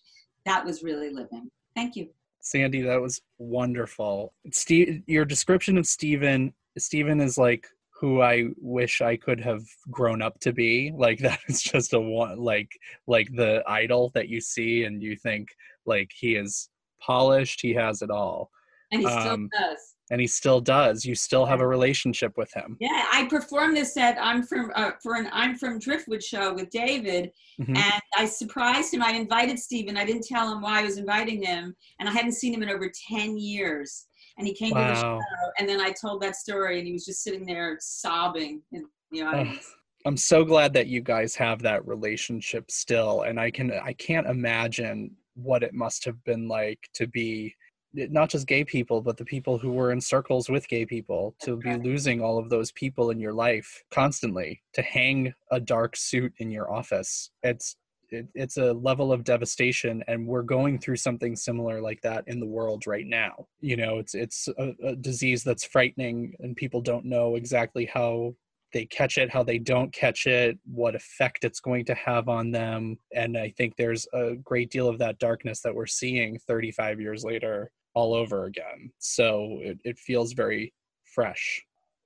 That 0.45 0.66
was 0.66 0.84
really 0.84 1.10
living. 1.10 1.49
Thank 1.76 1.95
you. 1.95 2.10
Sandi, 2.43 2.81
that 2.81 3.01
was 3.01 3.21
wonderful. 3.39 4.33
Steve, 4.51 5.01
your 5.07 5.25
description 5.25 5.77
of 5.77 5.87
Stephen, 5.87 6.53
Stephen 6.77 7.19
is 7.19 7.37
like 7.37 7.65
who 7.89 8.21
I 8.21 8.47
wish 8.57 9.01
I 9.01 9.15
could 9.15 9.39
have 9.39 9.63
grown 9.89 10.21
up 10.21 10.37
to 10.41 10.51
be. 10.51 10.91
Like 10.93 11.19
that 11.21 11.39
is 11.47 11.61
just 11.63 11.93
a 11.93 11.99
one 11.99 12.37
like 12.37 12.69
like 13.07 13.29
the 13.33 13.63
idol 13.65 14.11
that 14.13 14.29
you 14.29 14.41
see 14.41 14.83
and 14.83 15.01
you 15.01 15.15
think 15.15 15.47
like 15.85 16.11
he 16.13 16.35
is 16.35 16.69
polished, 17.01 17.61
he 17.61 17.73
has 17.73 18.01
it 18.01 18.11
all. 18.11 18.51
And 18.91 19.01
he 19.01 19.07
still 19.07 19.33
um, 19.33 19.49
does. 19.51 19.92
And 20.14 20.22
he 20.22 20.28
still 20.28 20.61
does. 20.61 21.03
You 21.03 21.16
still 21.16 21.45
have 21.45 21.59
a 21.59 21.68
relationship 21.68 22.38
with 22.38 22.53
him. 22.53 22.78
Yeah, 22.80 23.05
I 23.11 23.26
performed 23.26 23.76
this 23.76 23.97
at 23.97 24.16
I'm 24.22 24.43
from 24.43 24.72
uh, 24.76 24.91
for 25.01 25.16
an 25.16 25.28
I'm 25.34 25.57
from 25.57 25.80
Driftwood 25.80 26.24
show 26.24 26.53
with 26.53 26.70
David, 26.70 27.32
mm-hmm. 27.59 27.76
and 27.76 28.01
I 28.16 28.26
surprised 28.26 28.93
him. 28.93 29.01
I 29.01 29.14
invited 29.14 29.57
Stephen. 29.57 29.97
I 29.97 30.05
didn't 30.05 30.26
tell 30.26 30.51
him 30.51 30.61
why 30.61 30.82
I 30.82 30.84
was 30.84 30.97
inviting 30.97 31.43
him, 31.43 31.76
and 31.99 32.07
I 32.07 32.11
hadn't 32.11 32.34
seen 32.34 32.53
him 32.53 32.61
in 32.61 32.70
over 32.70 32.91
ten 33.09 33.38
years 33.38 34.05
and 34.38 34.47
he 34.47 34.53
came 34.53 34.72
wow. 34.72 34.88
to 34.88 34.93
the 34.93 34.99
show 34.99 35.20
and 35.59 35.68
then 35.68 35.80
i 35.80 35.91
told 35.91 36.22
that 36.22 36.36
story 36.36 36.80
and 36.80 36.88
he 36.88 36.93
was 36.93 37.05
just 37.05 37.24
sitting 37.24 37.45
there 37.45 37.78
sobbing 37.80 38.61
in 38.72 38.86
the 39.11 39.22
audience 39.22 39.76
i'm 40.05 40.18
so 40.18 40.43
glad 40.43 40.74
that 40.74 40.88
you 40.88 41.01
guys 41.01 41.36
have 41.36 41.61
that 41.61 41.86
relationship 41.86 42.70
still 42.70 43.22
and 43.24 43.39
i 43.39 43.49
can 43.51 43.72
i 43.84 43.93
can't 43.93 44.28
imagine 44.28 45.11
what 45.36 45.64
it 45.64 45.74
must 45.74 46.05
have 46.05 46.22
been 46.24 46.47
like 46.47 46.89
to 46.93 47.07
be 47.07 47.53
not 47.93 48.29
just 48.29 48.47
gay 48.47 48.63
people 48.63 49.01
but 49.01 49.17
the 49.17 49.25
people 49.25 49.57
who 49.57 49.71
were 49.71 49.91
in 49.91 50.01
circles 50.01 50.49
with 50.49 50.67
gay 50.67 50.85
people 50.85 51.35
to 51.41 51.57
be 51.57 51.75
losing 51.77 52.21
all 52.21 52.37
of 52.37 52.49
those 52.49 52.71
people 52.71 53.11
in 53.11 53.19
your 53.19 53.33
life 53.33 53.83
constantly 53.91 54.61
to 54.73 54.81
hang 54.81 55.33
a 55.51 55.59
dark 55.59 55.95
suit 55.95 56.33
in 56.37 56.49
your 56.49 56.71
office. 56.71 57.31
It's 57.43 57.75
it, 58.09 58.27
it's 58.35 58.57
a 58.57 58.73
level 58.73 59.11
of 59.11 59.23
devastation 59.23 60.03
and 60.07 60.27
we're 60.27 60.43
going 60.43 60.77
through 60.77 60.97
something 60.97 61.35
similar 61.35 61.81
like 61.81 62.01
that 62.01 62.23
in 62.27 62.39
the 62.39 62.45
world 62.45 62.85
right 62.87 63.07
now. 63.07 63.47
You 63.59 63.77
know 63.77 63.99
it's 63.99 64.15
it's 64.15 64.47
a, 64.57 64.73
a 64.83 64.95
disease 64.95 65.43
that's 65.43 65.65
frightening 65.65 66.33
and 66.39 66.55
people 66.55 66.81
don't 66.81 67.05
know 67.05 67.35
exactly 67.35 67.85
how 67.85 68.35
they 68.73 68.85
catch 68.85 69.19
it, 69.19 69.29
how 69.29 69.43
they 69.43 69.59
don't 69.59 69.93
catch 69.93 70.25
it, 70.25 70.57
what 70.65 70.95
effect 70.95 71.43
it's 71.43 71.59
going 71.59 71.85
to 71.85 71.93
have 71.93 72.27
on 72.27 72.49
them. 72.49 72.97
And 73.13 73.37
I 73.37 73.53
think 73.55 73.75
there's 73.75 74.07
a 74.13 74.33
great 74.35 74.71
deal 74.71 74.89
of 74.89 74.97
that 74.97 75.19
darkness 75.19 75.61
that 75.61 75.75
we're 75.75 75.85
seeing 75.85 76.39
35 76.39 76.99
years 76.99 77.23
later 77.23 77.71
all 77.93 78.13
over 78.13 78.45
again. 78.45 78.91
So 78.99 79.59
it, 79.61 79.79
it 79.83 79.97
feels 79.97 80.33
very 80.33 80.73
fresh. 81.03 81.63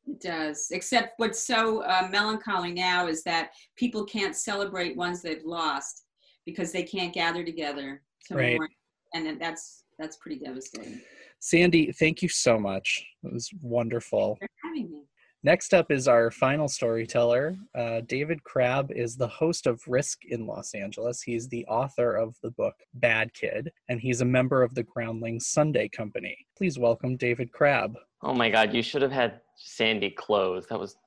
It 0.08 0.22
does. 0.22 0.68
Except 0.72 1.14
what's 1.18 1.40
so 1.40 1.84
uh, 1.84 2.08
melancholy 2.12 2.72
now 2.72 3.08
is 3.08 3.24
that 3.24 3.52
people 3.76 4.06
can't 4.06 4.36
celebrate 4.36 4.96
ones 4.96 5.22
they've 5.22 5.44
lost 5.44 6.06
because 6.46 6.72
they 6.72 6.84
can't 6.84 7.14
gather 7.14 7.44
together 7.44 8.02
to 8.28 8.36
right. 8.36 8.58
mourn, 8.58 8.70
and 9.14 9.40
that's 9.42 9.84
that's 10.00 10.16
pretty 10.18 10.40
devastating. 10.40 11.02
Sandi, 11.40 11.92
thank 11.92 12.22
you 12.22 12.30
so 12.30 12.58
much. 12.58 13.06
It 13.24 13.34
was 13.34 13.50
wonderful. 13.62 14.38
having 14.64 14.92
me. 14.92 15.02
Next 15.44 15.74
up 15.74 15.92
is 15.92 16.08
our 16.08 16.32
final 16.32 16.68
storyteller. 16.68 17.56
Uh, 17.76 18.02
David 18.08 18.44
Crabb 18.44 18.92
is 18.92 19.16
the 19.16 19.28
host 19.28 19.68
of 19.68 19.80
Risk 19.88 20.26
in 20.26 20.48
Los 20.48 20.74
Angeles. 20.74 21.22
He's 21.22 21.48
the 21.48 21.64
author 21.68 22.16
of 22.16 22.36
the 22.42 22.50
book 22.50 22.74
Bad 22.96 23.32
Kid, 23.36 23.72
and 23.88 24.02
he's 24.02 24.22
a 24.22 24.26
member 24.26 24.64
of 24.64 24.74
the 24.74 24.82
Groundlings 24.82 25.46
Sunday 25.48 25.90
Company. 25.90 26.36
Please 26.58 26.80
welcome 26.80 27.18
David 27.18 27.52
Crabb. 27.52 27.98
Oh 28.24 28.34
my 28.34 28.50
God, 28.50 28.74
you 28.74 28.82
should 28.82 29.04
have 29.04 29.12
had 29.12 29.42
Sandi 29.56 30.10
clothes. 30.10 30.66
That 30.72 30.80
was 30.80 30.98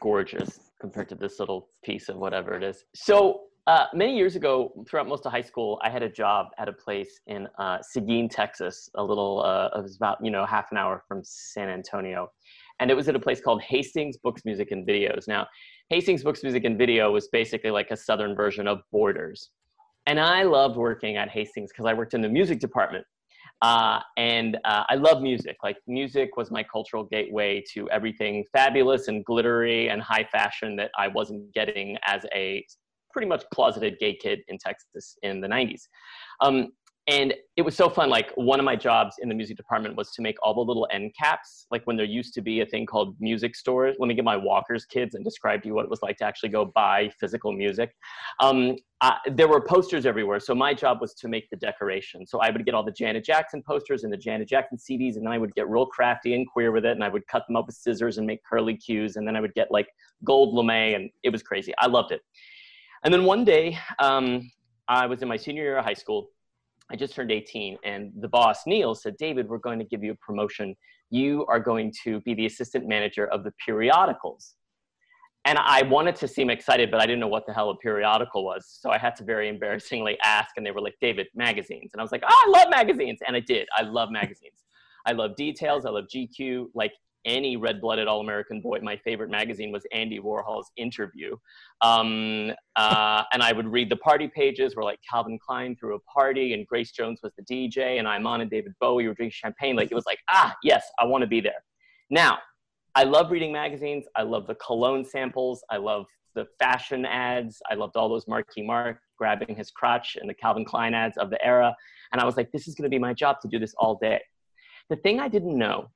gorgeous 0.00 0.70
compared 0.78 1.08
to 1.08 1.14
this 1.14 1.40
little 1.40 1.70
piece 1.82 2.10
of 2.10 2.16
whatever 2.16 2.54
it 2.54 2.62
is. 2.62 2.84
So, 2.94 3.44
uh, 3.66 3.86
many 3.92 4.16
years 4.16 4.34
ago, 4.36 4.72
throughout 4.88 5.08
most 5.08 5.26
of 5.26 5.32
high 5.32 5.42
school, 5.42 5.78
I 5.82 5.90
had 5.90 6.02
a 6.02 6.08
job 6.08 6.48
at 6.58 6.68
a 6.68 6.72
place 6.72 7.20
in 7.26 7.48
uh, 7.58 7.78
Seguin, 7.82 8.28
Texas, 8.28 8.88
a 8.94 9.02
little, 9.02 9.42
uh, 9.44 9.68
it 9.78 9.82
was 9.82 9.96
about, 9.96 10.24
you 10.24 10.30
know, 10.30 10.46
half 10.46 10.70
an 10.72 10.78
hour 10.78 11.02
from 11.06 11.20
San 11.22 11.68
Antonio 11.68 12.30
and 12.80 12.90
it 12.90 12.94
was 12.94 13.08
at 13.08 13.16
a 13.16 13.20
place 13.20 13.40
called 13.40 13.62
Hastings 13.62 14.16
Books, 14.16 14.42
Music, 14.44 14.70
and 14.70 14.86
Videos. 14.86 15.26
Now, 15.26 15.46
Hastings 15.90 16.22
Books, 16.22 16.42
Music, 16.42 16.64
and 16.64 16.78
Video 16.78 17.10
was 17.12 17.28
basically 17.28 17.70
like 17.70 17.90
a 17.90 17.96
southern 17.96 18.34
version 18.34 18.68
of 18.68 18.80
Borders. 18.92 19.50
And 20.06 20.18
I 20.18 20.42
loved 20.44 20.76
working 20.76 21.16
at 21.16 21.28
Hastings 21.28 21.70
because 21.72 21.86
I 21.86 21.94
worked 21.94 22.14
in 22.14 22.22
the 22.22 22.28
music 22.28 22.60
department. 22.60 23.04
Uh, 23.60 24.00
and 24.16 24.56
uh, 24.64 24.84
I 24.88 24.94
love 24.94 25.20
music. 25.20 25.56
Like, 25.62 25.76
music 25.86 26.36
was 26.36 26.50
my 26.50 26.62
cultural 26.62 27.04
gateway 27.04 27.62
to 27.74 27.90
everything 27.90 28.44
fabulous 28.52 29.08
and 29.08 29.24
glittery 29.24 29.90
and 29.90 30.00
high 30.00 30.24
fashion 30.30 30.76
that 30.76 30.90
I 30.96 31.08
wasn't 31.08 31.52
getting 31.52 31.98
as 32.06 32.24
a 32.34 32.64
pretty 33.12 33.26
much 33.26 33.42
closeted 33.52 33.98
gay 33.98 34.14
kid 34.14 34.40
in 34.48 34.58
Texas 34.58 35.16
in 35.22 35.40
the 35.40 35.48
90s. 35.48 35.82
Um, 36.40 36.68
and 37.08 37.32
it 37.56 37.62
was 37.62 37.74
so 37.74 37.88
fun 37.88 38.10
like 38.10 38.30
one 38.36 38.60
of 38.60 38.64
my 38.66 38.76
jobs 38.76 39.16
in 39.20 39.30
the 39.30 39.34
music 39.34 39.56
department 39.56 39.96
was 39.96 40.12
to 40.12 40.20
make 40.20 40.36
all 40.42 40.52
the 40.52 40.60
little 40.60 40.86
end 40.92 41.14
caps 41.18 41.66
like 41.70 41.82
when 41.86 41.96
there 41.96 42.04
used 42.04 42.34
to 42.34 42.42
be 42.42 42.60
a 42.60 42.66
thing 42.66 42.84
called 42.84 43.16
music 43.18 43.56
stores. 43.56 43.96
Let 43.98 44.08
me 44.08 44.14
get 44.14 44.24
my 44.24 44.36
walkers 44.36 44.84
kids 44.84 45.14
and 45.14 45.24
describe 45.24 45.62
to 45.62 45.68
you 45.68 45.74
what 45.74 45.84
it 45.84 45.90
was 45.90 46.02
like 46.02 46.18
to 46.18 46.24
actually 46.24 46.50
go 46.50 46.66
buy 46.66 47.10
physical 47.18 47.50
music. 47.50 47.92
Um, 48.40 48.76
there 49.30 49.48
were 49.48 49.60
posters 49.60 50.04
everywhere 50.04 50.38
so 50.38 50.54
my 50.54 50.74
job 50.74 51.00
was 51.00 51.14
to 51.14 51.28
make 51.28 51.48
the 51.50 51.56
decoration. 51.56 52.26
So 52.26 52.40
i 52.40 52.50
would 52.50 52.64
get 52.66 52.74
all 52.74 52.84
the 52.84 52.92
janet 52.92 53.24
jackson 53.24 53.62
posters 53.62 54.04
and 54.04 54.12
the 54.12 54.16
janet 54.16 54.48
jackson 54.48 54.76
cds 54.76 55.16
and 55.16 55.24
then 55.24 55.32
i 55.32 55.38
would 55.38 55.54
get 55.54 55.68
real 55.68 55.86
crafty 55.86 56.34
and 56.34 56.46
queer 56.48 56.72
with 56.72 56.84
it 56.84 56.92
and 56.92 57.04
i 57.04 57.08
would 57.08 57.26
cut 57.28 57.44
them 57.46 57.56
up 57.56 57.66
with 57.66 57.76
scissors 57.76 58.18
and 58.18 58.26
make 58.26 58.40
curly 58.44 58.76
cues 58.76 59.14
and 59.16 59.26
then 59.26 59.36
i 59.36 59.40
would 59.40 59.54
get 59.54 59.70
like 59.70 59.88
gold 60.24 60.52
lame 60.54 60.96
and 60.96 61.10
it 61.22 61.30
was 61.30 61.42
crazy. 61.42 61.72
I 61.78 61.86
loved 61.86 62.10
it. 62.12 62.20
And 63.04 63.14
then 63.14 63.24
one 63.24 63.44
day 63.44 63.78
um, 63.98 64.50
i 64.88 65.06
was 65.06 65.22
in 65.22 65.28
my 65.28 65.36
senior 65.36 65.62
year 65.62 65.78
of 65.78 65.84
high 65.84 65.94
school 65.94 66.30
I 66.90 66.96
just 66.96 67.14
turned 67.14 67.30
18, 67.30 67.76
and 67.84 68.12
the 68.20 68.28
boss, 68.28 68.66
Neil, 68.66 68.94
said, 68.94 69.16
David, 69.18 69.48
we're 69.48 69.58
going 69.58 69.78
to 69.78 69.84
give 69.84 70.02
you 70.02 70.12
a 70.12 70.16
promotion. 70.16 70.74
You 71.10 71.44
are 71.46 71.60
going 71.60 71.92
to 72.04 72.20
be 72.22 72.34
the 72.34 72.46
assistant 72.46 72.88
manager 72.88 73.26
of 73.26 73.44
the 73.44 73.52
periodicals. 73.64 74.54
And 75.44 75.58
I 75.58 75.82
wanted 75.82 76.16
to 76.16 76.28
seem 76.28 76.50
excited, 76.50 76.90
but 76.90 77.00
I 77.00 77.06
didn't 77.06 77.20
know 77.20 77.28
what 77.28 77.46
the 77.46 77.54
hell 77.54 77.70
a 77.70 77.76
periodical 77.76 78.44
was. 78.44 78.78
So 78.80 78.90
I 78.90 78.98
had 78.98 79.16
to 79.16 79.24
very 79.24 79.48
embarrassingly 79.48 80.18
ask, 80.24 80.50
and 80.56 80.66
they 80.66 80.70
were 80.70 80.80
like, 80.80 80.96
David, 81.00 81.26
magazines. 81.34 81.90
And 81.92 82.00
I 82.00 82.04
was 82.04 82.12
like, 82.12 82.22
oh, 82.28 82.44
I 82.46 82.58
love 82.58 82.68
magazines. 82.70 83.20
And 83.26 83.36
I 83.36 83.40
did. 83.40 83.66
I 83.76 83.82
love 83.82 84.10
magazines. 84.10 84.64
I 85.06 85.12
love 85.12 85.36
details. 85.36 85.86
I 85.86 85.90
love 85.90 86.04
GQ. 86.14 86.66
Like 86.74 86.92
any 87.24 87.56
red-blooded 87.56 88.06
all-American 88.06 88.60
boy, 88.60 88.78
my 88.82 88.96
favorite 88.96 89.30
magazine 89.30 89.72
was 89.72 89.84
Andy 89.92 90.18
Warhol's 90.18 90.70
Interview, 90.76 91.36
um, 91.80 92.52
uh, 92.76 93.22
and 93.32 93.42
I 93.42 93.52
would 93.52 93.66
read 93.66 93.90
the 93.90 93.96
party 93.96 94.28
pages 94.28 94.76
where 94.76 94.84
like 94.84 95.00
Calvin 95.08 95.38
Klein 95.38 95.76
threw 95.76 95.96
a 95.96 96.00
party 96.00 96.54
and 96.54 96.66
Grace 96.66 96.92
Jones 96.92 97.20
was 97.22 97.32
the 97.36 97.44
DJ 97.44 97.98
and 97.98 98.08
Iman 98.08 98.40
and 98.40 98.50
David 98.50 98.72
Bowie 98.80 99.06
were 99.06 99.14
drinking 99.14 99.32
champagne. 99.32 99.76
Like 99.76 99.90
it 99.90 99.94
was 99.94 100.06
like 100.06 100.18
ah 100.30 100.56
yes, 100.62 100.86
I 100.98 101.04
want 101.04 101.22
to 101.22 101.28
be 101.28 101.40
there. 101.40 101.64
Now, 102.10 102.38
I 102.94 103.04
love 103.04 103.30
reading 103.30 103.52
magazines. 103.52 104.06
I 104.16 104.22
love 104.22 104.46
the 104.46 104.54
cologne 104.56 105.04
samples. 105.04 105.62
I 105.70 105.76
love 105.76 106.06
the 106.34 106.46
fashion 106.58 107.04
ads. 107.04 107.60
I 107.70 107.74
loved 107.74 107.96
all 107.96 108.08
those 108.08 108.26
Marky 108.26 108.62
Mark 108.62 108.98
grabbing 109.18 109.54
his 109.56 109.70
crotch 109.70 110.16
and 110.20 110.28
the 110.28 110.34
Calvin 110.34 110.64
Klein 110.64 110.94
ads 110.94 111.18
of 111.18 111.30
the 111.30 111.44
era. 111.44 111.74
And 112.12 112.20
I 112.20 112.24
was 112.24 112.36
like, 112.36 112.50
this 112.52 112.68
is 112.68 112.74
going 112.74 112.84
to 112.84 112.88
be 112.88 112.98
my 112.98 113.12
job 113.12 113.40
to 113.42 113.48
do 113.48 113.58
this 113.58 113.74
all 113.78 113.96
day. 114.00 114.20
The 114.88 114.96
thing 114.96 115.20
I 115.20 115.28
didn't 115.28 115.56
know 115.58 115.90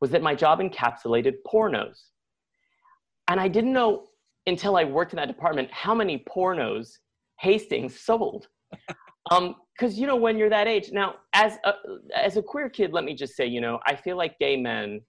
was 0.00 0.10
that 0.10 0.22
my 0.22 0.34
job 0.34 0.60
encapsulated 0.60 1.34
pornos. 1.46 1.98
And 3.28 3.38
I 3.38 3.48
didn't 3.48 3.72
know 3.72 4.06
until 4.46 4.76
I 4.76 4.84
worked 4.84 5.12
in 5.12 5.16
that 5.16 5.28
department 5.28 5.70
how 5.70 5.94
many 5.94 6.24
pornos 6.28 6.98
Hastings 7.38 7.98
sold. 7.98 8.48
um, 9.30 9.54
because 9.80 9.98
you 9.98 10.06
know 10.06 10.16
when 10.16 10.36
you're 10.36 10.50
that 10.50 10.68
age 10.68 10.90
now 10.92 11.14
as 11.32 11.58
a, 11.64 11.72
as 12.14 12.36
a 12.36 12.42
queer 12.42 12.68
kid 12.68 12.92
let 12.92 13.02
me 13.02 13.14
just 13.14 13.34
say 13.34 13.46
you 13.46 13.60
know 13.60 13.80
i 13.86 13.96
feel 13.96 14.16
like 14.16 14.38
gay 14.38 14.56
men 14.56 15.00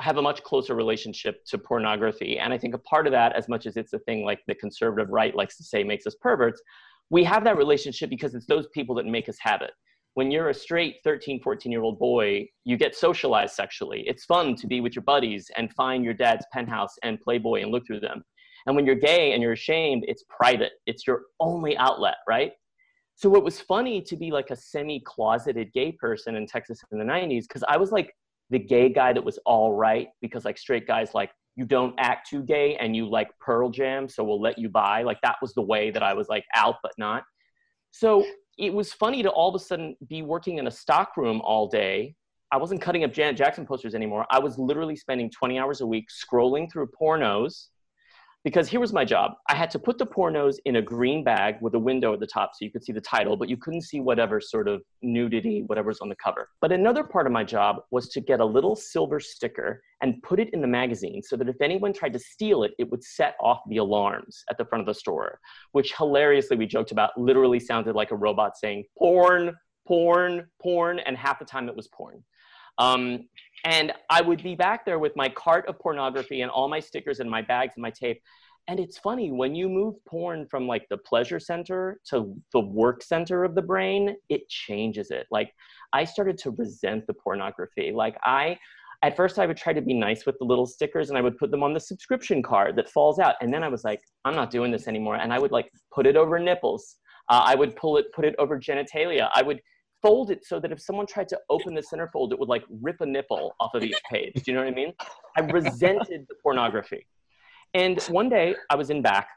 have 0.00 0.16
a 0.16 0.22
much 0.22 0.42
closer 0.42 0.74
relationship 0.74 1.44
to 1.46 1.56
pornography 1.56 2.38
and 2.38 2.52
i 2.52 2.58
think 2.58 2.74
a 2.74 2.78
part 2.78 3.06
of 3.06 3.12
that 3.12 3.34
as 3.34 3.48
much 3.48 3.66
as 3.66 3.76
it's 3.76 3.92
a 3.92 3.98
thing 4.00 4.24
like 4.24 4.40
the 4.46 4.54
conservative 4.54 5.08
right 5.10 5.36
likes 5.36 5.56
to 5.56 5.64
say 5.64 5.84
makes 5.84 6.06
us 6.06 6.16
perverts 6.20 6.60
we 7.08 7.22
have 7.22 7.44
that 7.44 7.56
relationship 7.56 8.10
because 8.10 8.34
it's 8.34 8.46
those 8.46 8.66
people 8.74 8.94
that 8.94 9.06
make 9.06 9.28
us 9.28 9.36
have 9.38 9.62
it 9.62 9.70
when 10.16 10.30
you're 10.30 10.48
a 10.48 10.54
straight 10.54 10.96
13, 11.04 11.42
14 11.42 11.70
year 11.70 11.82
old 11.82 11.98
boy, 11.98 12.48
you 12.64 12.78
get 12.78 12.96
socialized 12.96 13.54
sexually. 13.54 14.02
It's 14.06 14.24
fun 14.24 14.56
to 14.56 14.66
be 14.66 14.80
with 14.80 14.96
your 14.96 15.02
buddies 15.02 15.50
and 15.58 15.70
find 15.74 16.02
your 16.02 16.14
dad's 16.14 16.46
penthouse 16.54 16.94
and 17.02 17.20
Playboy 17.20 17.60
and 17.60 17.70
look 17.70 17.86
through 17.86 18.00
them. 18.00 18.24
And 18.66 18.74
when 18.74 18.86
you're 18.86 18.94
gay 18.94 19.34
and 19.34 19.42
you're 19.42 19.52
ashamed, 19.52 20.04
it's 20.08 20.24
private. 20.30 20.72
It's 20.86 21.06
your 21.06 21.24
only 21.38 21.76
outlet, 21.76 22.16
right? 22.26 22.52
So 23.14 23.36
it 23.36 23.44
was 23.44 23.60
funny 23.60 24.00
to 24.00 24.16
be 24.16 24.30
like 24.30 24.48
a 24.48 24.56
semi 24.56 25.00
closeted 25.00 25.70
gay 25.74 25.92
person 25.92 26.34
in 26.34 26.46
Texas 26.46 26.80
in 26.90 26.98
the 26.98 27.04
90s 27.04 27.42
because 27.42 27.64
I 27.68 27.76
was 27.76 27.92
like 27.92 28.10
the 28.48 28.58
gay 28.58 28.88
guy 28.88 29.12
that 29.12 29.22
was 29.22 29.38
all 29.44 29.74
right 29.74 30.08
because 30.22 30.46
like 30.46 30.56
straight 30.56 30.86
guys 30.86 31.10
like 31.12 31.30
you 31.56 31.66
don't 31.66 31.94
act 31.98 32.30
too 32.30 32.42
gay 32.42 32.76
and 32.76 32.96
you 32.96 33.06
like 33.06 33.28
Pearl 33.38 33.68
Jam, 33.68 34.08
so 34.08 34.24
we'll 34.24 34.40
let 34.40 34.56
you 34.56 34.70
buy. 34.70 35.02
Like 35.02 35.18
that 35.22 35.36
was 35.42 35.52
the 35.52 35.62
way 35.62 35.90
that 35.90 36.02
I 36.02 36.14
was 36.14 36.30
like 36.30 36.46
out 36.54 36.76
but 36.82 36.92
not. 36.96 37.22
So 37.90 38.24
it 38.58 38.72
was 38.72 38.92
funny 38.92 39.22
to 39.22 39.30
all 39.30 39.48
of 39.48 39.54
a 39.54 39.64
sudden 39.64 39.96
be 40.08 40.22
working 40.22 40.58
in 40.58 40.66
a 40.66 40.70
stock 40.70 41.16
room 41.16 41.40
all 41.42 41.68
day. 41.68 42.14
I 42.52 42.56
wasn't 42.56 42.80
cutting 42.80 43.04
up 43.04 43.12
Janet 43.12 43.36
Jackson 43.36 43.66
posters 43.66 43.94
anymore. 43.94 44.26
I 44.30 44.38
was 44.38 44.58
literally 44.58 44.96
spending 44.96 45.30
20 45.30 45.58
hours 45.58 45.80
a 45.80 45.86
week 45.86 46.06
scrolling 46.08 46.70
through 46.70 46.88
pornos 47.00 47.68
because 48.46 48.68
here 48.68 48.78
was 48.78 48.92
my 48.92 49.04
job. 49.04 49.32
I 49.48 49.56
had 49.56 49.72
to 49.72 49.78
put 49.80 49.98
the 49.98 50.06
pornos 50.06 50.58
in 50.66 50.76
a 50.76 50.80
green 50.80 51.24
bag 51.24 51.56
with 51.60 51.74
a 51.74 51.78
window 51.80 52.12
at 52.12 52.20
the 52.20 52.28
top 52.28 52.52
so 52.54 52.64
you 52.64 52.70
could 52.70 52.84
see 52.84 52.92
the 52.92 53.00
title, 53.00 53.36
but 53.36 53.48
you 53.48 53.56
couldn't 53.56 53.82
see 53.82 53.98
whatever 53.98 54.40
sort 54.40 54.68
of 54.68 54.82
nudity, 55.02 55.64
whatever's 55.66 55.98
on 55.98 56.08
the 56.08 56.14
cover. 56.14 56.48
But 56.60 56.70
another 56.70 57.02
part 57.02 57.26
of 57.26 57.32
my 57.32 57.42
job 57.42 57.78
was 57.90 58.08
to 58.10 58.20
get 58.20 58.38
a 58.38 58.44
little 58.44 58.76
silver 58.76 59.18
sticker 59.18 59.82
and 60.00 60.22
put 60.22 60.38
it 60.38 60.50
in 60.52 60.60
the 60.60 60.68
magazine 60.68 61.22
so 61.24 61.34
that 61.34 61.48
if 61.48 61.60
anyone 61.60 61.92
tried 61.92 62.12
to 62.12 62.20
steal 62.20 62.62
it, 62.62 62.70
it 62.78 62.88
would 62.88 63.02
set 63.02 63.34
off 63.40 63.62
the 63.68 63.78
alarms 63.78 64.44
at 64.48 64.58
the 64.58 64.64
front 64.64 64.80
of 64.80 64.86
the 64.86 64.94
store, 64.94 65.40
which 65.72 65.96
hilariously 65.98 66.56
we 66.56 66.66
joked 66.66 66.92
about 66.92 67.18
literally 67.18 67.58
sounded 67.58 67.96
like 67.96 68.12
a 68.12 68.16
robot 68.16 68.56
saying 68.56 68.84
porn, 68.96 69.56
porn, 69.88 70.46
porn, 70.62 71.00
and 71.00 71.16
half 71.16 71.40
the 71.40 71.44
time 71.44 71.68
it 71.68 71.74
was 71.74 71.88
porn. 71.88 72.22
Um, 72.78 73.28
and 73.64 73.92
I 74.10 74.22
would 74.22 74.42
be 74.42 74.54
back 74.54 74.84
there 74.84 74.98
with 74.98 75.16
my 75.16 75.28
cart 75.28 75.66
of 75.68 75.78
pornography 75.78 76.42
and 76.42 76.50
all 76.50 76.68
my 76.68 76.80
stickers 76.80 77.20
and 77.20 77.30
my 77.30 77.42
bags 77.42 77.74
and 77.76 77.82
my 77.82 77.90
tape. 77.90 78.20
And 78.68 78.80
it's 78.80 78.98
funny 78.98 79.30
when 79.30 79.54
you 79.54 79.68
move 79.68 79.94
porn 80.06 80.46
from 80.50 80.66
like 80.66 80.86
the 80.88 80.98
pleasure 80.98 81.38
center 81.38 82.00
to 82.10 82.34
the 82.52 82.60
work 82.60 83.02
center 83.02 83.44
of 83.44 83.54
the 83.54 83.62
brain, 83.62 84.16
it 84.28 84.48
changes 84.48 85.10
it. 85.10 85.26
Like 85.30 85.52
I 85.92 86.04
started 86.04 86.36
to 86.38 86.50
resent 86.50 87.06
the 87.06 87.14
pornography. 87.14 87.92
Like 87.92 88.16
I, 88.24 88.58
at 89.02 89.16
first 89.16 89.38
I 89.38 89.46
would 89.46 89.56
try 89.56 89.72
to 89.72 89.80
be 89.80 89.94
nice 89.94 90.26
with 90.26 90.36
the 90.38 90.44
little 90.44 90.66
stickers 90.66 91.08
and 91.08 91.18
I 91.18 91.20
would 91.20 91.38
put 91.38 91.50
them 91.50 91.62
on 91.62 91.74
the 91.74 91.80
subscription 91.80 92.42
card 92.42 92.74
that 92.76 92.88
falls 92.88 93.18
out. 93.20 93.36
And 93.40 93.52
then 93.52 93.62
I 93.62 93.68
was 93.68 93.84
like, 93.84 94.00
I'm 94.24 94.34
not 94.34 94.50
doing 94.50 94.72
this 94.72 94.88
anymore. 94.88 95.16
And 95.16 95.32
I 95.32 95.38
would 95.38 95.52
like 95.52 95.70
put 95.92 96.06
it 96.06 96.16
over 96.16 96.38
nipples. 96.38 96.96
Uh, 97.28 97.42
I 97.44 97.54
would 97.54 97.76
pull 97.76 97.98
it, 97.98 98.06
put 98.12 98.24
it 98.24 98.34
over 98.38 98.58
genitalia. 98.58 99.28
I 99.34 99.42
would 99.42 99.60
fold 100.06 100.30
it 100.30 100.44
so 100.44 100.60
that 100.60 100.70
if 100.70 100.80
someone 100.80 101.06
tried 101.06 101.28
to 101.28 101.38
open 101.50 101.74
the 101.74 101.80
centerfold, 101.80 102.32
it 102.32 102.38
would 102.38 102.48
like 102.48 102.62
rip 102.80 103.00
a 103.00 103.06
nipple 103.06 103.56
off 103.58 103.74
of 103.74 103.82
each 103.82 104.00
page. 104.10 104.34
Do 104.34 104.42
you 104.46 104.54
know 104.54 104.62
what 104.62 104.72
I 104.72 104.74
mean? 104.74 104.92
I 105.36 105.40
resented 105.40 106.26
the 106.28 106.34
pornography. 106.42 107.06
And 107.74 108.00
one 108.04 108.28
day 108.28 108.54
I 108.70 108.76
was 108.76 108.90
in 108.90 109.02
back 109.02 109.28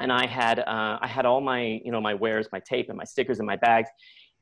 and 0.00 0.10
I 0.10 0.26
had, 0.26 0.60
uh, 0.60 0.98
I 1.00 1.06
had 1.06 1.26
all 1.26 1.40
my, 1.42 1.80
you 1.84 1.92
know, 1.92 2.00
my 2.00 2.14
wares, 2.14 2.48
my 2.52 2.60
tape 2.60 2.88
and 2.88 2.96
my 2.96 3.04
stickers 3.04 3.38
and 3.38 3.46
my 3.46 3.56
bags 3.56 3.90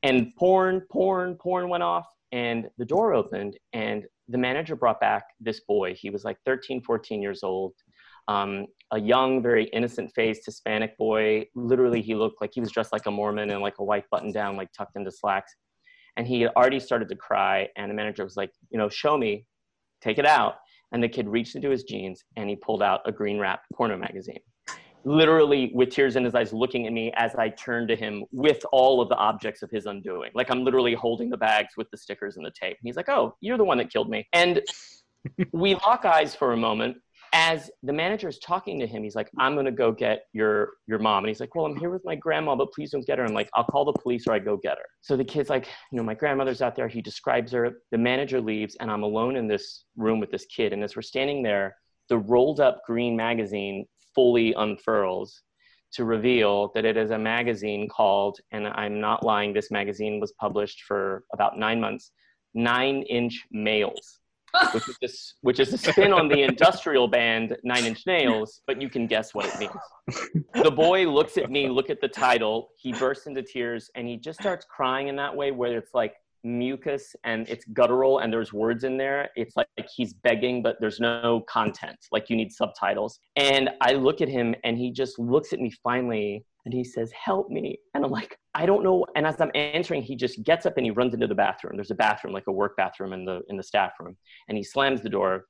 and 0.03 0.33
porn, 0.37 0.81
porn, 0.89 1.35
porn 1.35 1.67
went 1.67 1.83
off 1.83 2.07
and 2.31 2.69
the 2.77 2.85
door 2.85 3.13
opened 3.13 3.57
and 3.73 4.05
the 4.29 4.37
manager 4.37 4.75
brought 4.75 5.01
back 5.01 5.23
this 5.41 5.59
boy. 5.61 5.93
He 5.95 6.09
was 6.09 6.23
like 6.23 6.37
13, 6.45 6.81
14 6.81 7.21
years 7.21 7.43
old 7.43 7.73
um, 8.29 8.67
a 8.91 8.99
young, 8.99 9.41
very 9.41 9.65
innocent 9.65 10.11
faced 10.15 10.45
Hispanic 10.45 10.97
boy. 10.97 11.45
Literally, 11.55 12.01
he 12.01 12.15
looked 12.15 12.41
like 12.41 12.51
he 12.53 12.61
was 12.61 12.71
dressed 12.71 12.93
like 12.93 13.05
a 13.05 13.11
Mormon 13.11 13.49
in 13.49 13.61
like 13.61 13.79
a 13.79 13.83
white 13.83 14.05
button 14.09 14.31
down, 14.31 14.55
like 14.55 14.71
tucked 14.71 14.95
into 14.95 15.11
slacks. 15.11 15.55
And 16.15 16.27
he 16.27 16.41
had 16.41 16.51
already 16.55 16.79
started 16.79 17.09
to 17.09 17.15
cry. 17.15 17.67
And 17.75 17.91
the 17.91 17.95
manager 17.95 18.23
was 18.23 18.37
like, 18.37 18.51
you 18.69 18.77
know, 18.77 18.89
show 18.89 19.17
me, 19.17 19.45
take 20.01 20.17
it 20.17 20.25
out. 20.25 20.55
And 20.91 21.03
the 21.03 21.09
kid 21.09 21.27
reached 21.27 21.55
into 21.55 21.69
his 21.69 21.83
jeans 21.83 22.23
and 22.37 22.49
he 22.49 22.55
pulled 22.55 22.81
out 22.81 23.01
a 23.05 23.11
green 23.11 23.39
wrapped 23.39 23.65
porno 23.73 23.97
magazine. 23.97 24.39
Literally, 25.03 25.71
with 25.73 25.89
tears 25.89 26.15
in 26.15 26.23
his 26.23 26.33
eyes, 26.33 26.51
looking 26.51 26.87
at 26.87 26.93
me 26.93 27.13
as 27.15 27.35
I 27.35 27.49
turned 27.49 27.87
to 27.89 27.95
him 27.95 28.25
with 28.31 28.61
all 28.71 28.99
of 29.01 29.09
the 29.09 29.15
objects 29.15 29.61
of 29.61 29.69
his 29.69 29.85
undoing. 29.85 30.31
Like 30.33 30.49
I'm 30.49 30.63
literally 30.63 30.93
holding 30.93 31.29
the 31.29 31.37
bags 31.37 31.73
with 31.77 31.89
the 31.91 31.97
stickers 31.97 32.37
and 32.37 32.45
the 32.45 32.51
tape. 32.51 32.77
And 32.79 32.85
he's 32.87 32.95
like, 32.95 33.09
oh, 33.09 33.35
you're 33.41 33.57
the 33.57 33.63
one 33.63 33.77
that 33.77 33.91
killed 33.91 34.09
me. 34.09 34.27
And 34.33 34.61
we 35.51 35.75
lock 35.75 36.05
eyes 36.05 36.33
for 36.33 36.53
a 36.53 36.57
moment 36.57 36.97
as 37.33 37.69
the 37.83 37.93
manager 37.93 38.27
is 38.27 38.39
talking 38.39 38.79
to 38.79 38.87
him, 38.87 39.03
he's 39.03 39.15
like, 39.15 39.29
I'm 39.39 39.55
gonna 39.55 39.71
go 39.71 39.91
get 39.91 40.25
your 40.33 40.73
your 40.87 40.99
mom. 40.99 41.23
And 41.23 41.29
he's 41.29 41.39
like, 41.39 41.55
Well, 41.55 41.65
I'm 41.65 41.75
here 41.75 41.89
with 41.89 42.03
my 42.05 42.15
grandma, 42.15 42.55
but 42.55 42.71
please 42.73 42.91
don't 42.91 43.05
get 43.05 43.17
her. 43.19 43.25
I'm 43.25 43.33
like, 43.33 43.49
I'll 43.55 43.63
call 43.63 43.85
the 43.85 43.93
police 43.93 44.27
or 44.27 44.33
I 44.33 44.39
go 44.39 44.57
get 44.57 44.77
her. 44.77 44.85
So 45.01 45.15
the 45.17 45.25
kid's 45.25 45.49
like, 45.49 45.67
you 45.91 45.97
know, 45.97 46.03
my 46.03 46.13
grandmother's 46.13 46.61
out 46.61 46.75
there. 46.75 46.87
He 46.87 47.01
describes 47.01 47.51
her. 47.51 47.71
The 47.91 47.97
manager 47.97 48.41
leaves, 48.41 48.75
and 48.79 48.91
I'm 48.91 49.03
alone 49.03 49.35
in 49.35 49.47
this 49.47 49.83
room 49.95 50.19
with 50.19 50.31
this 50.31 50.45
kid. 50.45 50.73
And 50.73 50.83
as 50.83 50.95
we're 50.95 51.01
standing 51.01 51.43
there, 51.43 51.75
the 52.09 52.17
rolled 52.17 52.59
up 52.59 52.81
green 52.85 53.15
magazine 53.15 53.85
fully 54.15 54.53
unfurls 54.53 55.41
to 55.93 56.05
reveal 56.05 56.71
that 56.75 56.85
it 56.85 56.97
is 56.97 57.11
a 57.11 57.17
magazine 57.17 57.87
called, 57.87 58.39
and 58.51 58.67
I'm 58.67 58.99
not 58.99 59.23
lying, 59.23 59.53
this 59.53 59.71
magazine 59.71 60.19
was 60.19 60.33
published 60.33 60.83
for 60.83 61.23
about 61.33 61.57
nine 61.57 61.79
months, 61.79 62.11
Nine 62.53 63.03
Inch 63.03 63.45
Males 63.51 64.19
which 64.73 64.87
is 64.89 64.97
this, 65.01 65.33
which 65.41 65.59
is 65.59 65.73
a 65.73 65.77
spin 65.77 66.13
on 66.13 66.27
the 66.27 66.43
industrial 66.43 67.07
band 67.07 67.57
Nine 67.63 67.85
Inch 67.85 68.05
Nails, 68.05 68.61
but 68.67 68.81
you 68.81 68.89
can 68.89 69.07
guess 69.07 69.33
what 69.33 69.45
it 69.45 69.59
means. 69.59 70.41
The 70.63 70.71
boy 70.71 71.09
looks 71.09 71.37
at 71.37 71.51
me, 71.51 71.69
look 71.69 71.89
at 71.89 72.01
the 72.01 72.07
title, 72.07 72.69
he 72.77 72.93
bursts 72.93 73.27
into 73.27 73.43
tears, 73.43 73.89
and 73.95 74.07
he 74.07 74.17
just 74.17 74.39
starts 74.39 74.65
crying 74.69 75.07
in 75.07 75.15
that 75.17 75.35
way 75.35 75.51
where 75.51 75.77
it's 75.77 75.93
like 75.93 76.13
mucus 76.43 77.15
and 77.23 77.47
it's 77.49 77.65
guttural 77.73 78.19
and 78.19 78.31
there's 78.31 78.53
words 78.53 78.83
in 78.83 78.97
there. 78.97 79.29
It's 79.35 79.55
like, 79.55 79.67
like 79.77 79.89
he's 79.93 80.13
begging, 80.13 80.61
but 80.61 80.77
there's 80.79 80.99
no 80.99 81.43
content. 81.49 81.97
Like 82.11 82.29
you 82.29 82.35
need 82.35 82.51
subtitles. 82.51 83.19
And 83.35 83.69
I 83.81 83.93
look 83.93 84.21
at 84.21 84.29
him 84.29 84.55
and 84.63 84.77
he 84.77 84.91
just 84.91 85.19
looks 85.19 85.53
at 85.53 85.59
me 85.59 85.71
finally 85.83 86.45
and 86.65 86.73
he 86.73 86.83
says, 86.83 87.11
Help 87.11 87.49
me. 87.49 87.79
And 87.93 88.03
I'm 88.03 88.11
like, 88.11 88.37
I 88.53 88.65
don't 88.65 88.83
know. 88.83 89.05
And 89.15 89.25
as 89.25 89.39
I'm 89.39 89.51
answering, 89.55 90.01
he 90.01 90.15
just 90.15 90.43
gets 90.43 90.65
up 90.65 90.77
and 90.77 90.85
he 90.85 90.91
runs 90.91 91.13
into 91.13 91.27
the 91.27 91.35
bathroom. 91.35 91.77
There's 91.77 91.91
a 91.91 91.95
bathroom, 91.95 92.33
like 92.33 92.47
a 92.47 92.51
work 92.51 92.75
bathroom 92.75 93.13
in 93.13 93.23
the 93.23 93.41
in 93.49 93.55
the 93.55 93.63
staff 93.63 93.93
room. 93.99 94.17
And 94.49 94.57
he 94.57 94.63
slams 94.63 95.01
the 95.01 95.09
door. 95.09 95.45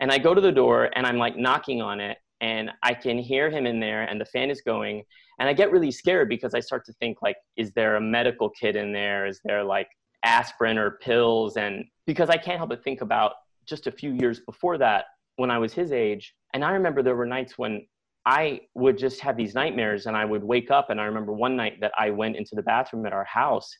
And 0.00 0.10
I 0.10 0.18
go 0.18 0.34
to 0.34 0.40
the 0.40 0.50
door 0.50 0.90
and 0.94 1.06
I'm 1.06 1.18
like 1.18 1.36
knocking 1.36 1.82
on 1.82 2.00
it. 2.00 2.18
And 2.40 2.70
I 2.82 2.94
can 2.94 3.18
hear 3.18 3.50
him 3.50 3.66
in 3.66 3.80
there 3.80 4.04
and 4.04 4.20
the 4.20 4.24
fan 4.24 4.50
is 4.50 4.62
going. 4.62 5.04
And 5.38 5.48
I 5.48 5.52
get 5.52 5.70
really 5.70 5.90
scared 5.90 6.28
because 6.28 6.54
I 6.54 6.60
start 6.60 6.84
to 6.86 6.92
think 6.94 7.18
like, 7.20 7.36
is 7.56 7.72
there 7.72 7.96
a 7.96 8.00
medical 8.00 8.48
kit 8.48 8.74
in 8.74 8.92
there? 8.92 9.26
Is 9.26 9.40
there 9.44 9.62
like 9.62 9.88
aspirin 10.24 10.78
or 10.78 10.92
pills? 11.02 11.56
And 11.56 11.84
because 12.06 12.30
I 12.30 12.36
can't 12.36 12.58
help 12.58 12.70
but 12.70 12.84
think 12.84 13.00
about 13.00 13.32
just 13.66 13.86
a 13.86 13.92
few 13.92 14.12
years 14.12 14.40
before 14.40 14.78
that 14.78 15.06
when 15.36 15.50
I 15.50 15.58
was 15.58 15.72
his 15.72 15.92
age. 15.92 16.34
And 16.54 16.64
I 16.64 16.72
remember 16.72 17.02
there 17.02 17.16
were 17.16 17.26
nights 17.26 17.56
when 17.56 17.86
I 18.26 18.60
would 18.74 18.98
just 18.98 19.20
have 19.20 19.36
these 19.36 19.54
nightmares 19.54 20.06
and 20.06 20.16
I 20.16 20.24
would 20.24 20.44
wake 20.44 20.70
up. 20.70 20.90
And 20.90 21.00
I 21.00 21.04
remember 21.04 21.32
one 21.32 21.56
night 21.56 21.80
that 21.80 21.92
I 21.98 22.10
went 22.10 22.36
into 22.36 22.54
the 22.54 22.62
bathroom 22.62 23.06
at 23.06 23.12
our 23.12 23.24
house 23.24 23.70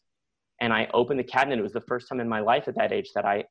and 0.60 0.72
I 0.72 0.88
opened 0.94 1.18
the 1.18 1.24
cabinet. 1.24 1.58
It 1.58 1.62
was 1.62 1.72
the 1.72 1.80
first 1.82 2.08
time 2.08 2.20
in 2.20 2.28
my 2.28 2.40
life 2.40 2.68
at 2.68 2.74
that 2.76 2.92
age 2.92 3.10
that 3.14 3.24
I, 3.24 3.44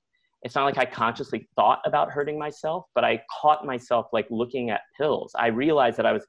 it's 0.44 0.56
not 0.56 0.66
like 0.66 0.78
I 0.78 0.86
consciously 0.86 1.48
thought 1.56 1.80
about 1.86 2.10
hurting 2.10 2.38
myself, 2.38 2.86
but 2.96 3.04
I 3.04 3.22
caught 3.42 3.66
myself 3.66 4.08
like 4.12 4.28
looking 4.30 4.70
at 4.70 4.82
pills. 5.00 5.32
I 5.38 5.48
realized 5.48 5.98
that 5.98 6.06
I 6.06 6.14
was, 6.14 6.26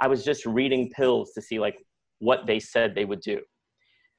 I 0.00 0.08
was 0.08 0.24
just 0.24 0.44
reading 0.46 0.90
pills 0.90 1.32
to 1.34 1.42
see 1.42 1.58
like 1.58 1.76
what 2.18 2.46
they 2.46 2.58
said 2.58 2.94
they 2.94 3.04
would 3.04 3.20
do. 3.20 3.40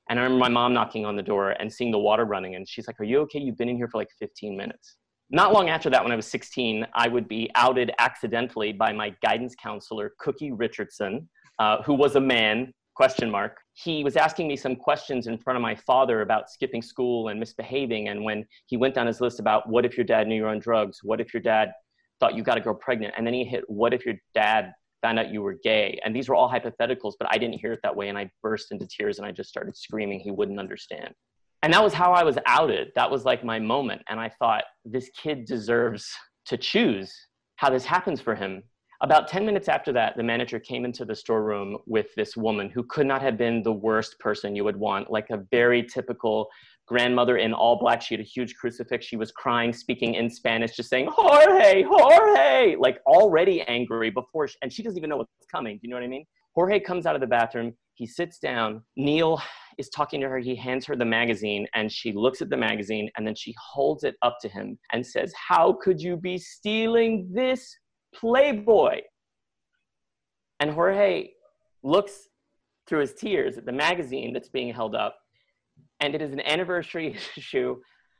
And 0.09 0.19
I 0.19 0.23
remember 0.23 0.41
my 0.41 0.49
mom 0.49 0.73
knocking 0.73 1.05
on 1.05 1.15
the 1.15 1.23
door 1.23 1.51
and 1.51 1.71
seeing 1.71 1.91
the 1.91 1.99
water 1.99 2.25
running. 2.25 2.55
And 2.55 2.67
she's 2.67 2.87
like, 2.87 2.99
Are 2.99 3.05
you 3.05 3.19
okay? 3.21 3.39
You've 3.39 3.57
been 3.57 3.69
in 3.69 3.77
here 3.77 3.87
for 3.87 3.97
like 3.97 4.09
15 4.19 4.55
minutes 4.55 4.97
not 5.33 5.51
long 5.51 5.69
after 5.69 5.89
that, 5.89 6.03
when 6.03 6.11
I 6.11 6.15
was 6.15 6.27
16, 6.27 6.85
I 6.93 7.07
would 7.07 7.27
be 7.27 7.49
outed 7.55 7.91
accidentally 7.97 8.71
by 8.71 8.93
my 8.93 9.15
guidance 9.23 9.55
counselor, 9.61 10.13
Cookie 10.19 10.51
Richardson, 10.51 11.27
uh, 11.57 11.81
who 11.81 11.95
was 11.95 12.15
a 12.15 12.21
man, 12.21 12.71
question 12.95 13.31
mark. 13.31 13.57
He 13.73 14.03
was 14.03 14.15
asking 14.15 14.47
me 14.47 14.55
some 14.55 14.75
questions 14.75 15.25
in 15.25 15.39
front 15.39 15.57
of 15.57 15.63
my 15.63 15.73
father 15.75 16.21
about 16.21 16.51
skipping 16.51 16.83
school 16.83 17.29
and 17.29 17.39
misbehaving. 17.39 18.09
And 18.09 18.23
when 18.23 18.45
he 18.67 18.77
went 18.77 18.93
down 18.93 19.07
his 19.07 19.21
list 19.21 19.39
about 19.39 19.67
what 19.67 19.85
if 19.85 19.97
your 19.97 20.05
dad 20.05 20.27
knew 20.27 20.35
you're 20.35 20.49
on 20.49 20.59
drugs? 20.59 20.99
What 21.01 21.19
if 21.19 21.33
your 21.33 21.41
dad 21.41 21.71
thought 22.19 22.35
you 22.35 22.43
got 22.43 22.59
a 22.59 22.61
girl 22.61 22.75
pregnant? 22.75 23.15
And 23.17 23.25
then 23.25 23.33
he 23.33 23.43
hit, 23.43 23.63
what 23.67 23.91
if 23.91 24.05
your 24.05 24.15
dad 24.35 24.71
found 25.03 25.19
out 25.19 25.31
you 25.31 25.43
were 25.43 25.59
gay? 25.63 25.99
And 26.03 26.15
these 26.15 26.27
were 26.27 26.35
all 26.35 26.49
hypotheticals, 26.49 27.13
but 27.19 27.27
I 27.29 27.37
didn't 27.37 27.59
hear 27.59 27.73
it 27.73 27.81
that 27.83 27.95
way. 27.95 28.09
And 28.09 28.17
I 28.17 28.31
burst 28.41 28.71
into 28.71 28.87
tears 28.87 29.19
and 29.19 29.27
I 29.27 29.31
just 29.31 29.49
started 29.49 29.77
screaming. 29.77 30.19
He 30.19 30.31
wouldn't 30.31 30.59
understand 30.59 31.13
and 31.63 31.73
that 31.73 31.81
was 31.81 31.93
how 31.93 32.11
I 32.11 32.23
was 32.23 32.37
outed. 32.45 32.91
That 32.95 33.09
was 33.09 33.23
like 33.23 33.43
my 33.43 33.57
moment. 33.57 34.01
And 34.09 34.19
I 34.19 34.29
thought, 34.37 34.65
this 34.83 35.09
kid 35.11 35.45
deserves 35.45 36.13
to 36.47 36.57
choose 36.57 37.11
how 37.55 37.69
this 37.69 37.85
happens 37.85 38.19
for 38.19 38.35
him. 38.35 38.63
About 39.01 39.29
10 39.29 39.45
minutes 39.45 39.69
after 39.69 39.93
that, 39.93 40.17
the 40.17 40.23
manager 40.23 40.59
came 40.59 40.83
into 40.83 41.05
the 41.05 41.15
storeroom 41.15 41.77
with 41.87 42.07
this 42.15 42.35
woman 42.35 42.69
who 42.69 42.83
could 42.83 43.07
not 43.07 43.21
have 43.21 43.37
been 43.37 43.63
the 43.63 43.71
worst 43.71 44.19
person 44.19 44.57
you 44.57 44.65
would 44.65 44.75
want, 44.75 45.09
like 45.09 45.29
a 45.29 45.43
very 45.51 45.83
typical 45.83 46.49
grandmother 46.87 47.37
in 47.37 47.53
all 47.53 47.77
black. 47.79 48.01
She 48.01 48.13
had 48.13 48.21
a 48.21 48.27
huge 48.27 48.55
crucifix. 48.55 49.05
She 49.05 49.15
was 49.15 49.31
crying, 49.31 49.73
speaking 49.73 50.15
in 50.15 50.29
Spanish, 50.29 50.75
just 50.75 50.89
saying, 50.89 51.09
Jorge, 51.11 51.83
Jorge, 51.87 52.75
like 52.77 52.99
already 53.05 53.61
angry 53.63 54.09
before, 54.09 54.47
she, 54.47 54.55
and 54.61 54.71
she 54.71 54.83
doesn't 54.83 54.97
even 54.97 55.09
know 55.09 55.17
what's 55.17 55.31
coming. 55.51 55.75
Do 55.75 55.81
you 55.83 55.89
know 55.89 55.95
what 55.95 56.03
I 56.03 56.07
mean? 56.07 56.25
Jorge 56.55 56.79
comes 56.79 57.05
out 57.05 57.15
of 57.15 57.21
the 57.21 57.27
bathroom. 57.27 57.73
He 57.95 58.05
sits 58.05 58.39
down. 58.39 58.83
Neil 58.95 59.41
is 59.77 59.89
talking 59.89 60.21
to 60.21 60.29
her. 60.29 60.39
He 60.39 60.55
hands 60.55 60.85
her 60.85 60.95
the 60.95 61.05
magazine 61.05 61.67
and 61.73 61.91
she 61.91 62.11
looks 62.11 62.41
at 62.41 62.49
the 62.49 62.57
magazine 62.57 63.09
and 63.17 63.25
then 63.25 63.35
she 63.35 63.55
holds 63.59 64.03
it 64.03 64.15
up 64.21 64.37
to 64.41 64.49
him 64.49 64.77
and 64.91 65.05
says, 65.05 65.33
How 65.35 65.73
could 65.81 66.01
you 66.01 66.17
be 66.17 66.37
stealing 66.37 67.29
this 67.31 67.75
Playboy? 68.15 69.01
And 70.59 70.71
Jorge 70.71 71.29
looks 71.83 72.29
through 72.87 73.01
his 73.01 73.13
tears 73.13 73.57
at 73.57 73.65
the 73.65 73.71
magazine 73.71 74.33
that's 74.33 74.49
being 74.49 74.73
held 74.73 74.95
up. 74.95 75.17
And 76.03 76.13
it 76.13 76.21
is 76.21 76.31
an 76.31 76.41
anniversary 76.41 77.17
issue 77.37 77.77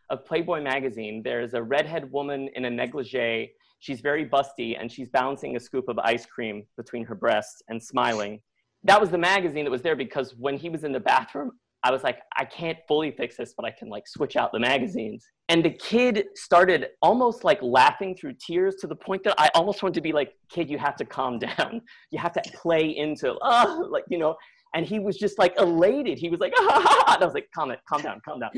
of 0.10 0.26
Playboy 0.26 0.62
magazine. 0.62 1.22
There's 1.24 1.54
a 1.54 1.62
redhead 1.62 2.12
woman 2.12 2.50
in 2.56 2.66
a 2.66 2.70
negligee. 2.70 3.52
She's 3.80 4.02
very 4.02 4.26
busty 4.26 4.78
and 4.80 4.92
she's 4.92 5.10
balancing 5.10 5.56
a 5.56 5.60
scoop 5.60 5.90
of 5.90 6.00
ice 6.00 6.26
cream 6.26 6.64
between 6.78 7.06
her 7.06 7.16
breasts 7.16 7.62
and 7.68 7.84
smiling 7.84 8.40
that 8.84 9.00
was 9.00 9.10
the 9.10 9.18
magazine 9.18 9.66
that 9.66 9.72
was 9.72 9.82
there 9.82 9.96
because 9.96 10.36
when 10.36 10.58
he 10.58 10.70
was 10.70 10.84
in 10.84 10.92
the 10.92 11.00
bathroom, 11.00 11.52
I 11.86 11.92
was 11.92 12.04
like, 12.04 12.20
I 12.38 12.46
can't 12.46 12.78
fully 12.88 13.12
fix 13.12 13.36
this, 13.36 13.54
but 13.56 13.66
I 13.66 13.72
can 13.72 13.90
like 13.90 14.08
switch 14.08 14.36
out 14.38 14.52
the 14.54 14.60
magazines. 14.60 15.26
And 15.50 15.64
the 15.64 15.70
kid 15.70 16.28
started 16.36 16.88
almost 17.02 17.44
like 17.44 17.62
laughing 17.62 18.16
through 18.16 18.36
tears 18.36 18.76
to 18.76 18.88
the 18.88 18.96
point 18.96 19.24
that 19.24 19.36
I 19.38 19.50
almost 19.54 19.84
wanted 19.84 19.96
to 19.96 20.02
be 20.02 20.14
like, 20.14 20.34
kid, 20.50 20.70
you 20.70 20.78
have 20.78 20.96
to 20.98 21.06
calm 21.06 21.40
down. 21.58 21.82
You 22.12 22.20
have 22.20 22.32
to 22.34 22.42
play 22.54 22.96
into, 22.96 23.36
oh, 23.42 23.88
like, 23.92 24.06
you 24.10 24.18
know, 24.18 24.36
and 24.74 24.86
he 24.86 25.00
was 25.00 25.18
just 25.18 25.38
like 25.38 25.54
elated. 25.60 26.18
He 26.18 26.30
was 26.30 26.40
like, 26.40 26.54
ah, 26.58 27.14
and 27.14 27.24
I 27.24 27.26
was 27.26 27.34
like, 27.34 27.50
calm 27.54 27.72
it, 27.72 27.80
calm 27.88 28.02
down, 28.02 28.22
calm 28.26 28.40
down. 28.40 28.52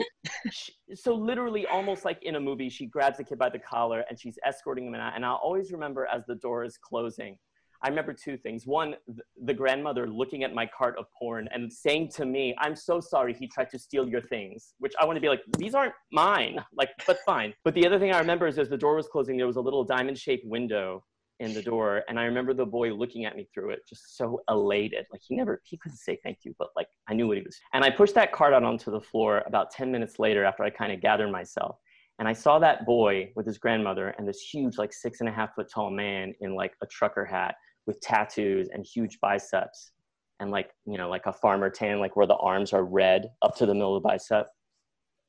so 0.96 1.14
literally, 1.14 1.66
almost 1.68 2.06
like 2.06 2.20
in 2.24 2.36
a 2.36 2.40
movie, 2.40 2.70
she 2.70 2.86
grabs 2.86 3.18
the 3.18 3.24
kid 3.24 3.38
by 3.38 3.50
the 3.50 3.60
collar 3.60 4.06
and 4.10 4.20
she's 4.20 4.38
escorting 4.46 4.88
him 4.88 4.96
out. 4.96 5.14
And 5.16 5.26
I'll 5.26 5.36
always 5.44 5.72
remember 5.72 6.08
as 6.12 6.26
the 6.26 6.36
door 6.36 6.64
is 6.64 6.78
closing, 6.78 7.38
I 7.84 7.90
remember 7.90 8.14
two 8.14 8.38
things. 8.38 8.66
One, 8.66 8.96
the 9.44 9.54
grandmother 9.54 10.08
looking 10.08 10.44
at 10.44 10.54
my 10.54 10.68
cart 10.76 10.96
of 10.98 11.06
porn 11.20 11.50
and 11.52 11.72
saying 11.72 12.10
to 12.16 12.26
me, 12.26 12.56
I'm 12.58 12.76
so 12.76 13.00
sorry 13.00 13.34
he 13.34 13.48
tried 13.48 13.70
to 13.72 13.80
steal 13.80 14.08
your 14.08 14.22
things, 14.22 14.74
which 14.80 14.94
I 15.00 15.06
want 15.06 15.18
to 15.18 15.22
be 15.22 15.30
like, 15.30 15.42
these 15.58 15.76
aren't 15.76 15.94
mine. 16.12 16.64
Like, 16.78 16.90
but 17.08 17.20
fine. 17.26 17.54
But 17.64 17.74
the 17.74 17.86
other 17.86 17.98
thing 18.00 18.12
I 18.12 18.20
remember 18.20 18.48
is 18.48 18.60
as 18.60 18.70
the 18.70 18.78
door 18.78 18.96
was 18.96 19.08
closing, 19.08 19.38
there 19.38 19.48
was 19.48 19.56
a 19.56 19.62
little 19.62 19.86
diamond 19.86 20.18
shaped 20.18 20.46
window 20.46 21.04
in 21.40 21.54
the 21.54 21.62
door. 21.62 22.04
And 22.08 22.20
I 22.20 22.24
remember 22.24 22.54
the 22.54 22.66
boy 22.66 22.94
looking 22.94 23.26
at 23.26 23.36
me 23.36 23.48
through 23.54 23.72
it, 23.72 23.80
just 23.88 24.18
so 24.18 24.42
elated. 24.50 25.06
Like 25.12 25.22
he 25.28 25.36
never, 25.36 25.62
he 25.64 25.78
couldn't 25.78 25.98
say 25.98 26.20
thank 26.24 26.40
you, 26.44 26.56
but 26.58 26.70
like 26.76 26.88
I 27.08 27.14
knew 27.14 27.28
what 27.28 27.38
he 27.38 27.44
was. 27.44 27.60
And 27.74 27.84
I 27.84 27.90
pushed 27.90 28.16
that 28.16 28.32
card 28.32 28.54
out 28.54 28.64
onto 28.64 28.92
the 28.92 29.02
floor 29.02 29.44
about 29.46 29.72
10 29.72 29.92
minutes 29.92 30.20
later 30.20 30.46
after 30.46 30.64
I 30.64 30.70
kind 30.70 30.92
of 30.92 31.02
gathered 31.02 31.32
myself. 31.32 31.78
And 32.20 32.28
I 32.28 32.34
saw 32.34 32.60
that 32.60 32.86
boy 32.86 33.32
with 33.36 33.46
his 33.46 33.58
grandmother 33.58 34.16
and 34.18 34.28
this 34.28 34.40
huge, 34.40 34.78
like 34.78 34.94
six 34.94 35.20
and 35.20 35.28
a 35.28 35.34
half 35.34 35.54
foot 35.56 35.70
tall 35.70 35.92
man 35.92 36.34
in 36.40 36.56
like 36.56 36.74
a 36.82 36.86
trucker 36.86 37.26
hat 37.26 37.56
with 37.86 38.00
tattoos 38.00 38.70
and 38.74 38.86
huge 38.86 39.20
biceps 39.20 39.92
and 40.40 40.52
like 40.52 40.72
you 40.86 40.98
know 40.98 41.10
like 41.10 41.26
a 41.26 41.34
farmer 41.34 41.70
tan 41.70 42.00
like 42.00 42.16
where 42.16 42.28
the 42.28 42.36
arms 42.36 42.74
are 42.74 42.84
red 42.84 43.30
up 43.42 43.56
to 43.56 43.66
the 43.66 43.74
middle 43.74 43.96
of 43.96 44.04
the 44.04 44.08
bicep 44.08 44.48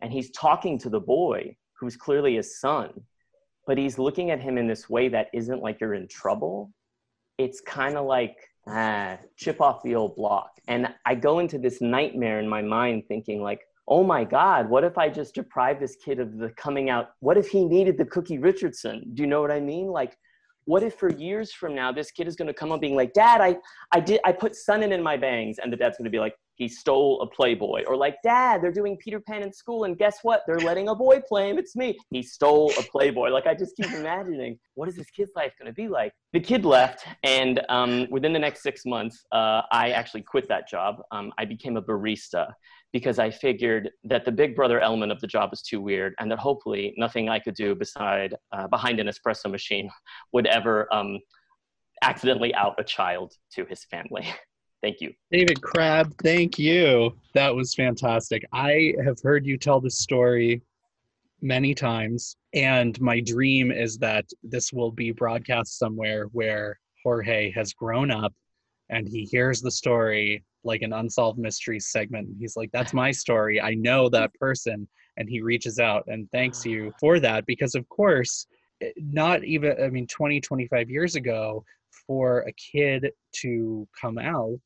and 0.00 0.12
he's 0.12 0.30
talking 0.30 0.78
to 0.78 0.88
the 0.88 1.00
boy 1.00 1.54
who's 1.78 1.96
clearly 1.96 2.36
his 2.36 2.59
son 2.61 2.90
but 3.67 3.79
he's 3.79 3.99
looking 3.99 4.31
at 4.31 4.41
him 4.41 4.59
in 4.59 4.67
this 4.67 4.89
way 4.89 5.09
that 5.09 5.29
isn't 5.33 5.62
like 5.62 5.81
you're 5.81 5.95
in 5.95 6.09
trouble. 6.09 6.73
It's 7.39 7.61
kind 7.61 7.97
of 7.97 8.07
like 8.07 8.37
ah, 8.69 9.19
chip 9.37 9.61
off 9.61 9.83
the 9.83 9.95
old 9.95 10.17
block. 10.17 10.51
And 10.69 10.89
i 11.05 11.14
go 11.14 11.39
into 11.39 11.59
this 11.59 11.81
nightmare 11.81 12.41
in 12.41 12.49
my 12.49 12.62
mind 12.62 13.05
thinking 13.09 13.43
like 13.43 13.61
oh 13.89 14.03
my 14.03 14.25
god 14.25 14.69
what 14.69 14.83
if 14.83 14.99
i 14.99 15.09
just 15.09 15.33
deprive 15.33 15.79
this 15.79 15.95
kid 16.05 16.19
of 16.21 16.39
the 16.39 16.51
coming 16.51 16.91
out? 16.91 17.11
What 17.21 17.37
if 17.37 17.49
he 17.49 17.64
needed 17.64 17.99
the 17.99 18.05
cookie 18.07 18.39
richardson? 18.39 19.12
Do 19.14 19.23
you 19.23 19.29
know 19.29 19.41
what 19.41 19.51
i 19.51 19.61
mean? 19.61 19.89
Like 19.89 20.17
what 20.67 20.83
if 20.83 20.95
for 20.97 21.11
years 21.12 21.53
from 21.53 21.75
now 21.75 21.93
this 21.93 22.11
kid 22.11 22.27
is 22.27 22.37
going 22.37 22.49
to 22.49 22.55
come 22.55 22.73
up 22.73 22.81
being 22.81 22.97
like 22.97 23.12
dad 23.12 23.41
i 23.41 23.57
i 23.93 24.01
did 24.01 24.21
i 24.25 24.33
put 24.33 24.55
Sun-In 24.55 24.93
in 24.93 25.03
my 25.03 25.17
bangs 25.17 25.59
and 25.59 25.73
the 25.73 25.77
dad's 25.77 25.97
going 25.97 26.05
to 26.05 26.11
be 26.11 26.19
like 26.19 26.35
he 26.57 26.68
stole 26.68 27.20
a 27.22 27.26
playboy. 27.26 27.84
Or 27.86 27.96
like 27.96 28.16
dad 28.22 28.62
they're 28.62 28.72
doing 28.72 28.96
peter 28.96 29.20
pan 29.20 29.42
in 29.42 29.52
school 29.52 29.84
and 29.84 29.96
guess 29.96 30.18
what? 30.22 30.42
They're 30.46 30.59
letting 30.59 30.88
a 30.88 30.94
boy 30.94 31.20
play 31.26 31.50
him 31.50 31.59
it's 31.59 31.76
me. 31.76 31.98
He 32.11 32.22
stole 32.22 32.72
a 32.78 32.82
playboy. 32.82 33.28
Like 33.30 33.46
i 33.46 33.54
just 33.54 33.76
keep 33.76 33.92
imagining 33.92 34.59
what 34.74 34.88
is 34.88 34.96
this 34.96 35.11
kid's 35.11 35.30
life 35.36 35.52
going 35.59 35.66
to 35.66 35.74
be 35.74 35.88
like? 35.88 36.12
The 36.32 36.40
kid 36.40 36.64
left 36.64 37.07
and 37.22 37.61
um, 37.68 38.07
within 38.11 38.32
the 38.32 38.38
next 38.38 38.62
six 38.62 38.84
months 38.84 39.24
uh, 39.32 39.62
i 39.70 39.90
actually 39.90 40.22
quit 40.22 40.48
that 40.48 40.68
job. 40.68 40.96
Um, 41.12 41.32
i 41.38 41.44
became 41.44 41.76
a 41.76 41.82
barista 41.82 42.52
because 42.92 43.18
I 43.18 43.30
figured 43.30 43.90
that 44.04 44.24
the 44.24 44.32
big 44.32 44.57
brother 44.57 44.80
element 44.80 45.12
of 45.12 45.20
the 45.20 45.26
job 45.26 45.50
was 45.50 45.61
too 45.61 45.82
weird 45.82 46.14
and 46.18 46.30
that 46.30 46.38
hopefully 46.38 46.94
nothing 46.96 47.28
I 47.28 47.38
could 47.38 47.54
do 47.54 47.74
beside 47.74 48.34
uh, 48.52 48.68
behind 48.68 49.00
an 49.00 49.07
espresso 49.07 49.50
machine 49.50 49.90
would 50.32 50.46
ever 50.46 50.92
um, 50.94 51.18
accidentally 52.02 52.54
out 52.54 52.74
a 52.78 52.84
child 52.84 53.34
to 53.52 53.66
his 53.66 53.84
family. 53.84 54.26
thank 54.83 55.01
you. 55.01 55.12
David 55.31 55.61
Crabb, 55.62 56.14
thank 56.22 56.59
you. 56.59 57.16
That 57.35 57.55
was 57.55 57.74
fantastic. 57.74 58.45
I 58.53 58.95
have 59.05 59.20
heard 59.22 59.47
you 59.47 59.57
tell 59.57 59.81
this 59.81 59.99
story 59.99 60.62
many 61.43 61.74
times, 61.74 62.37
and 62.55 62.99
my 63.01 63.20
dream 63.20 63.70
is 63.70 63.99
that 63.99 64.27
this 64.43 64.72
will 64.72 64.91
be 64.91 65.11
broadcast 65.12 65.79
somewhere 65.79 66.27
where 66.33 66.79
Jorge 67.03 67.51
has 67.53 67.72
grown 67.72 68.11
up 68.11 68.33
and 68.89 69.09
he 69.09 69.24
hears 69.24 69.61
the 69.61 69.70
story 69.70 70.45
like 70.64 70.83
an 70.83 70.93
unsolved 70.93 71.39
mystery 71.39 71.81
segment. 71.81 72.29
He's 72.39 72.57
like, 72.57 72.70
That's 72.72 72.93
my 72.93 73.11
story. 73.11 73.61
I 73.61 73.74
know 73.74 74.09
that 74.11 74.35
person. 74.35 74.89
And 75.18 75.31
he 75.31 75.41
reaches 75.41 75.79
out 75.79 76.05
and 76.09 76.31
thanks 76.31 76.66
you 76.66 76.93
for 77.01 77.18
that 77.20 77.47
because, 77.47 77.74
of 77.74 77.89
course, 77.89 78.47
not 78.97 79.45
even, 79.45 79.74
I 79.83 79.89
mean, 79.89 80.07
20, 80.07 80.43
25 80.43 80.91
years 80.91 81.14
ago, 81.14 81.64
for 82.07 82.40
a 82.40 82.52
kid 82.52 83.11
to 83.40 83.86
come 84.00 84.18
out 84.18 84.61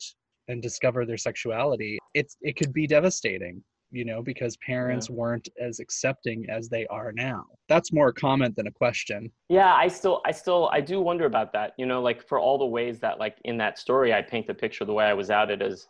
and 0.48 0.62
discover 0.62 1.06
their 1.06 1.16
sexuality, 1.16 1.98
it's, 2.14 2.36
it 2.42 2.56
could 2.56 2.72
be 2.72 2.86
devastating 2.86 3.62
you 3.92 4.04
know, 4.04 4.22
because 4.22 4.56
parents 4.58 5.08
yeah. 5.08 5.16
weren't 5.16 5.48
as 5.60 5.80
accepting 5.80 6.46
as 6.48 6.68
they 6.68 6.86
are 6.86 7.12
now. 7.12 7.44
That's 7.68 7.92
more 7.92 8.08
a 8.08 8.12
comment 8.12 8.56
than 8.56 8.66
a 8.66 8.70
question. 8.70 9.30
Yeah, 9.48 9.74
I 9.74 9.88
still, 9.88 10.22
I 10.24 10.30
still, 10.32 10.70
I 10.72 10.80
do 10.80 11.00
wonder 11.00 11.26
about 11.26 11.52
that. 11.54 11.72
You 11.76 11.86
know, 11.86 12.00
like 12.00 12.26
for 12.26 12.38
all 12.38 12.58
the 12.58 12.66
ways 12.66 13.00
that, 13.00 13.18
like 13.18 13.38
in 13.44 13.56
that 13.58 13.78
story, 13.78 14.14
I 14.14 14.22
paint 14.22 14.46
the 14.46 14.54
picture 14.54 14.84
the 14.84 14.92
way 14.92 15.06
I 15.06 15.14
was 15.14 15.30
outed 15.30 15.60
as 15.60 15.86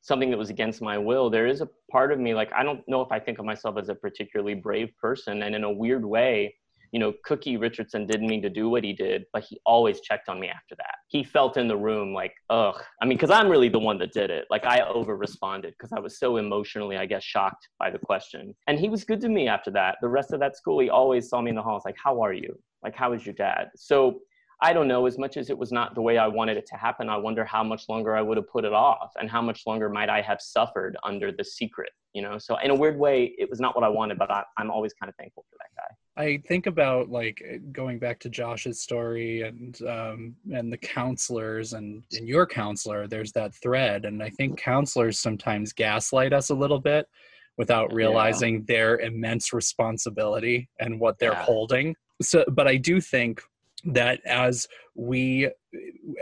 something 0.00 0.30
that 0.30 0.36
was 0.36 0.50
against 0.50 0.82
my 0.82 0.98
will. 0.98 1.30
There 1.30 1.46
is 1.46 1.60
a 1.60 1.68
part 1.90 2.12
of 2.12 2.18
me, 2.18 2.34
like 2.34 2.52
I 2.52 2.62
don't 2.62 2.86
know 2.88 3.00
if 3.00 3.10
I 3.10 3.18
think 3.18 3.38
of 3.38 3.44
myself 3.44 3.76
as 3.78 3.88
a 3.88 3.94
particularly 3.94 4.54
brave 4.54 4.90
person, 5.00 5.42
and 5.42 5.54
in 5.54 5.64
a 5.64 5.72
weird 5.72 6.04
way, 6.04 6.54
you 6.94 7.00
know, 7.00 7.12
Cookie 7.24 7.56
Richardson 7.56 8.06
didn't 8.06 8.28
mean 8.28 8.40
to 8.42 8.48
do 8.48 8.68
what 8.68 8.84
he 8.84 8.92
did, 8.92 9.24
but 9.32 9.42
he 9.42 9.58
always 9.66 10.00
checked 10.00 10.28
on 10.28 10.38
me 10.38 10.46
after 10.46 10.76
that. 10.76 10.94
He 11.08 11.24
felt 11.24 11.56
in 11.56 11.66
the 11.66 11.76
room 11.76 12.14
like, 12.14 12.32
ugh. 12.50 12.80
I 13.02 13.04
mean, 13.04 13.18
because 13.18 13.32
I'm 13.32 13.48
really 13.48 13.68
the 13.68 13.80
one 13.80 13.98
that 13.98 14.12
did 14.12 14.30
it. 14.30 14.44
Like 14.48 14.64
I 14.64 14.80
over 14.82 15.16
responded 15.16 15.74
because 15.76 15.92
I 15.92 15.98
was 15.98 16.20
so 16.20 16.36
emotionally, 16.36 16.96
I 16.96 17.06
guess, 17.06 17.24
shocked 17.24 17.68
by 17.80 17.90
the 17.90 17.98
question. 17.98 18.54
And 18.68 18.78
he 18.78 18.88
was 18.88 19.02
good 19.02 19.20
to 19.22 19.28
me 19.28 19.48
after 19.48 19.72
that. 19.72 19.96
The 20.02 20.08
rest 20.08 20.32
of 20.32 20.38
that 20.38 20.56
school, 20.56 20.78
he 20.78 20.88
always 20.88 21.28
saw 21.28 21.40
me 21.40 21.50
in 21.50 21.56
the 21.56 21.62
halls 21.62 21.82
like, 21.84 21.96
how 21.98 22.22
are 22.22 22.32
you? 22.32 22.56
Like, 22.84 22.94
how 22.94 23.12
is 23.12 23.26
your 23.26 23.34
dad? 23.34 23.70
So 23.74 24.20
I 24.62 24.72
don't 24.72 24.86
know, 24.86 25.06
as 25.06 25.18
much 25.18 25.36
as 25.36 25.50
it 25.50 25.58
was 25.58 25.72
not 25.72 25.96
the 25.96 26.00
way 26.00 26.16
I 26.16 26.28
wanted 26.28 26.58
it 26.58 26.66
to 26.66 26.76
happen, 26.76 27.08
I 27.08 27.16
wonder 27.16 27.44
how 27.44 27.64
much 27.64 27.88
longer 27.88 28.14
I 28.16 28.22
would 28.22 28.36
have 28.36 28.48
put 28.48 28.64
it 28.64 28.72
off 28.72 29.10
and 29.18 29.28
how 29.28 29.42
much 29.42 29.62
longer 29.66 29.88
might 29.88 30.08
I 30.08 30.20
have 30.20 30.40
suffered 30.40 30.96
under 31.02 31.32
the 31.32 31.44
secret, 31.44 31.90
you 32.12 32.22
know? 32.22 32.38
So, 32.38 32.56
in 32.58 32.70
a 32.70 32.74
weird 32.74 32.96
way, 32.96 33.34
it 33.36 33.50
was 33.50 33.58
not 33.58 33.74
what 33.74 33.82
I 33.82 33.88
wanted, 33.88 34.16
but 34.16 34.30
I, 34.30 34.44
am 34.60 34.70
always 34.70 34.94
kind 34.94 35.10
of 35.10 35.16
thankful 35.16 35.44
for 35.50 35.56
that 35.58 35.74
guy. 35.76 35.94
I 36.16 36.40
think 36.46 36.66
about 36.66 37.10
like 37.10 37.42
going 37.72 37.98
back 37.98 38.20
to 38.20 38.28
Josh's 38.28 38.80
story 38.80 39.42
and 39.42 39.80
um, 39.82 40.36
and 40.52 40.72
the 40.72 40.76
counselors 40.76 41.72
and, 41.72 42.04
and 42.12 42.28
your 42.28 42.46
counselor. 42.46 43.08
There's 43.08 43.32
that 43.32 43.54
thread, 43.54 44.04
and 44.04 44.22
I 44.22 44.30
think 44.30 44.58
counselors 44.58 45.18
sometimes 45.18 45.72
gaslight 45.72 46.32
us 46.32 46.50
a 46.50 46.54
little 46.54 46.78
bit 46.78 47.08
without 47.56 47.92
realizing 47.92 48.54
yeah. 48.54 48.64
their 48.66 48.98
immense 49.00 49.52
responsibility 49.52 50.68
and 50.80 51.00
what 51.00 51.18
they're 51.18 51.32
yeah. 51.32 51.44
holding. 51.44 51.96
So, 52.22 52.44
but 52.48 52.68
I 52.68 52.76
do 52.76 53.00
think 53.00 53.42
that 53.84 54.20
as 54.24 54.66
we 54.94 55.50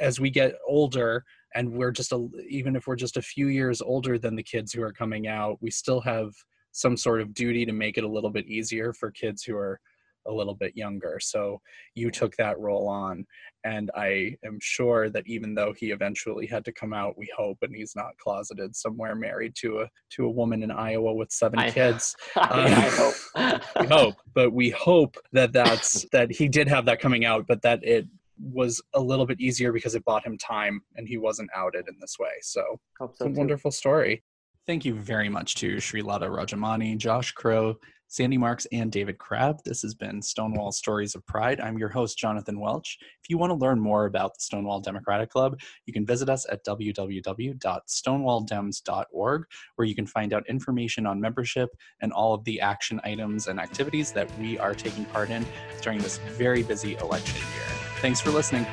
as 0.01 0.19
we 0.19 0.31
get 0.31 0.55
older 0.67 1.25
and 1.55 1.71
we're 1.71 1.93
just 1.93 2.13
a 2.13 2.29
even 2.49 2.75
if 2.75 2.87
we're 2.87 2.97
just 2.97 3.17
a 3.17 3.23
few 3.23 3.49
years 3.49 3.81
older 3.81 4.19
than 4.19 4.35
the 4.35 4.43
kids 4.43 4.73
who 4.73 4.83
are 4.83 4.93
coming 4.93 5.29
out 5.29 5.59
we 5.61 5.71
still 5.71 6.01
have 6.01 6.33
some 6.73 6.97
sort 6.97 7.21
of 7.21 7.35
duty 7.35 7.65
to 7.67 7.73
make 7.73 7.99
it 7.99 8.05
a 8.05 8.09
little 8.09 8.31
bit 8.31 8.47
easier 8.47 8.93
for 8.93 9.11
kids 9.11 9.43
who 9.43 9.57
are 9.57 9.81
a 10.27 10.33
little 10.33 10.55
bit 10.55 10.77
younger. 10.77 11.19
So 11.21 11.61
you 11.95 12.11
took 12.11 12.37
that 12.37 12.59
role 12.59 12.89
on. 12.89 13.27
And 13.65 13.91
I 13.95 14.37
am 14.45 14.59
sure 14.61 15.09
that 15.11 15.25
even 15.27 15.55
though 15.55 15.73
he 15.77 15.91
eventually 15.91 16.47
had 16.47 16.65
to 16.65 16.73
come 16.73 16.93
out, 16.93 17.17
we 17.17 17.31
hope, 17.37 17.59
and 17.63 17.75
he's 17.75 17.95
not 17.95 18.17
closeted 18.19 18.75
somewhere 18.75 19.15
married 19.15 19.55
to 19.61 19.81
a 19.81 19.89
to 20.17 20.27
a 20.27 20.31
woman 20.31 20.63
in 20.63 20.71
Iowa 20.71 21.15
with 21.15 21.31
seven 21.31 21.61
I, 21.61 21.71
kids. 21.71 22.17
I, 22.37 22.49
um, 22.49 22.73
I 22.73 22.89
hope. 22.89 23.63
we 23.81 23.87
hope, 23.87 24.15
but 24.35 24.53
we 24.53 24.71
hope 24.71 25.17
that 25.33 25.53
that's 25.53 26.07
that 26.13 26.33
he 26.33 26.49
did 26.49 26.67
have 26.69 26.87
that 26.87 27.01
coming 27.01 27.25
out, 27.25 27.47
but 27.47 27.63
that 27.63 27.85
it 27.85 28.07
was 28.41 28.83
a 28.95 29.01
little 29.01 29.27
bit 29.27 29.41
easier 29.41 29.73
because 29.73 29.95
it 29.95 30.05
bought 30.05 30.27
him 30.27 30.37
time 30.37 30.81
and 30.97 31.07
he 31.07 31.17
wasn't 31.17 31.49
outed 31.55 31.87
in 31.87 31.95
this 32.01 32.17
way. 32.19 32.33
So, 32.41 32.81
so 32.99 33.05
it's 33.05 33.21
a 33.21 33.25
too. 33.25 33.35
wonderful 33.35 33.71
story. 33.71 34.25
Thank 34.67 34.85
you 34.85 34.95
very 34.95 35.29
much 35.29 35.57
to 35.57 35.77
Srilatha 35.77 36.31
Rajamani, 36.31 36.97
Josh 36.97 37.33
Crowe, 37.33 37.75
Sandi 38.07 38.39
Marx, 38.39 38.65
and 38.71 38.93
David 38.93 39.19
Crabb. 39.19 39.57
This 39.65 39.83
has 39.83 39.93
been 39.93 40.23
Stonewall 40.23 40.71
Stories 40.71 41.17
of 41.17 41.27
Pride. 41.27 41.61
I'm 41.61 41.79
your 41.79 41.89
host, 41.89 42.17
Jonathan 42.17 42.61
Welch. 42.61 42.97
If 43.25 43.29
you 43.29 43.39
want 43.39 43.51
to 43.51 43.57
learn 43.57 43.81
more 43.81 44.05
about 44.05 44.35
the 44.35 44.41
Stonewall 44.41 44.79
Democratic 44.81 45.31
Club, 45.31 45.59
you 45.87 45.93
can 45.93 46.07
visit 46.07 46.29
us 46.29 46.47
at 46.49 46.65
www.stonewalldems.org, 46.65 49.45
where 49.75 49.89
you 49.89 49.97
can 49.97 50.07
find 50.07 50.33
out 50.33 50.49
information 50.49 51.07
on 51.07 51.21
membership 51.21 51.71
and 52.01 52.13
all 52.13 52.35
of 52.35 52.45
the 52.45 52.61
action 52.61 53.01
items 53.03 53.49
and 53.49 53.59
activities 53.59 54.13
that 54.13 54.31
we 54.39 54.59
are 54.59 54.75
taking 54.75 55.07
part 55.07 55.31
in 55.31 55.45
during 55.81 55.99
this 55.99 56.19
very 56.19 56.63
busy 56.63 56.95
election 56.97 57.41
year. 57.55 57.65
Thanks 58.01 58.21
for 58.21 58.31
listening. 58.31 58.65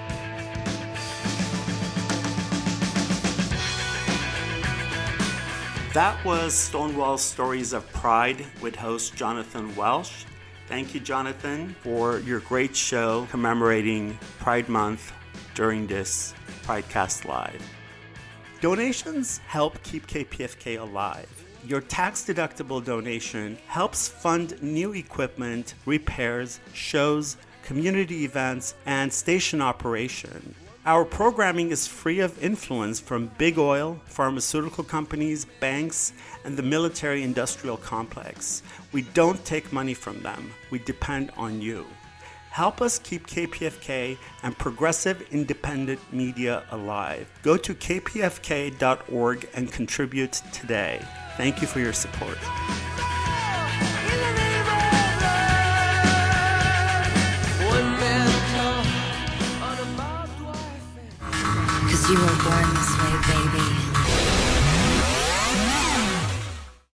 That 5.99 6.23
was 6.23 6.53
Stonewall 6.53 7.17
Stories 7.17 7.73
of 7.73 7.85
Pride 7.91 8.45
with 8.61 8.73
host 8.73 9.17
Jonathan 9.17 9.75
Welch. 9.75 10.25
Thank 10.69 10.93
you, 10.93 11.01
Jonathan, 11.01 11.75
for 11.81 12.19
your 12.19 12.39
great 12.39 12.73
show 12.73 13.27
commemorating 13.29 14.17
Pride 14.39 14.69
Month 14.69 15.11
during 15.55 15.87
this 15.87 16.33
Pridecast 16.63 17.25
Live. 17.25 17.61
Donations 18.61 19.39
help 19.39 19.83
keep 19.83 20.07
KPFK 20.07 20.79
alive. 20.79 21.27
Your 21.65 21.81
tax 21.81 22.23
deductible 22.23 22.81
donation 22.81 23.57
helps 23.67 24.07
fund 24.07 24.55
new 24.63 24.93
equipment, 24.93 25.73
repairs, 25.85 26.61
shows, 26.71 27.35
community 27.61 28.23
events, 28.23 28.73
and 28.85 29.11
station 29.11 29.61
operation. 29.61 30.55
Our 30.85 31.03
programming 31.03 31.71
is 31.71 31.87
free 31.87 32.21
of 32.21 32.41
influence 32.41 33.01
from 33.01 33.31
big 33.37 33.59
oil, 33.59 33.99
pharmaceutical 34.05 34.83
companies, 34.83 35.45
banks, 35.59 36.13
and 36.45 36.55
the 36.55 36.63
military 36.63 37.21
industrial 37.23 37.75
complex. 37.75 38.63
We 38.93 39.01
don't 39.01 39.43
take 39.43 39.73
money 39.73 39.93
from 39.93 40.21
them, 40.21 40.53
we 40.71 40.79
depend 40.79 41.31
on 41.35 41.61
you. 41.61 41.85
Help 42.49 42.81
us 42.81 42.97
keep 42.97 43.27
KPFK 43.27 44.17
and 44.41 44.57
progressive 44.57 45.21
independent 45.31 45.99
media 46.11 46.63
alive. 46.71 47.29
Go 47.43 47.57
to 47.57 47.75
kpfk.org 47.75 49.49
and 49.53 49.71
contribute 49.71 50.41
today. 50.51 51.05
Thank 51.37 51.61
you 51.61 51.67
for 51.67 51.79
your 51.79 51.93
support. 51.93 52.37
You 62.09 62.17
were 62.19 62.43
born. 62.43 62.88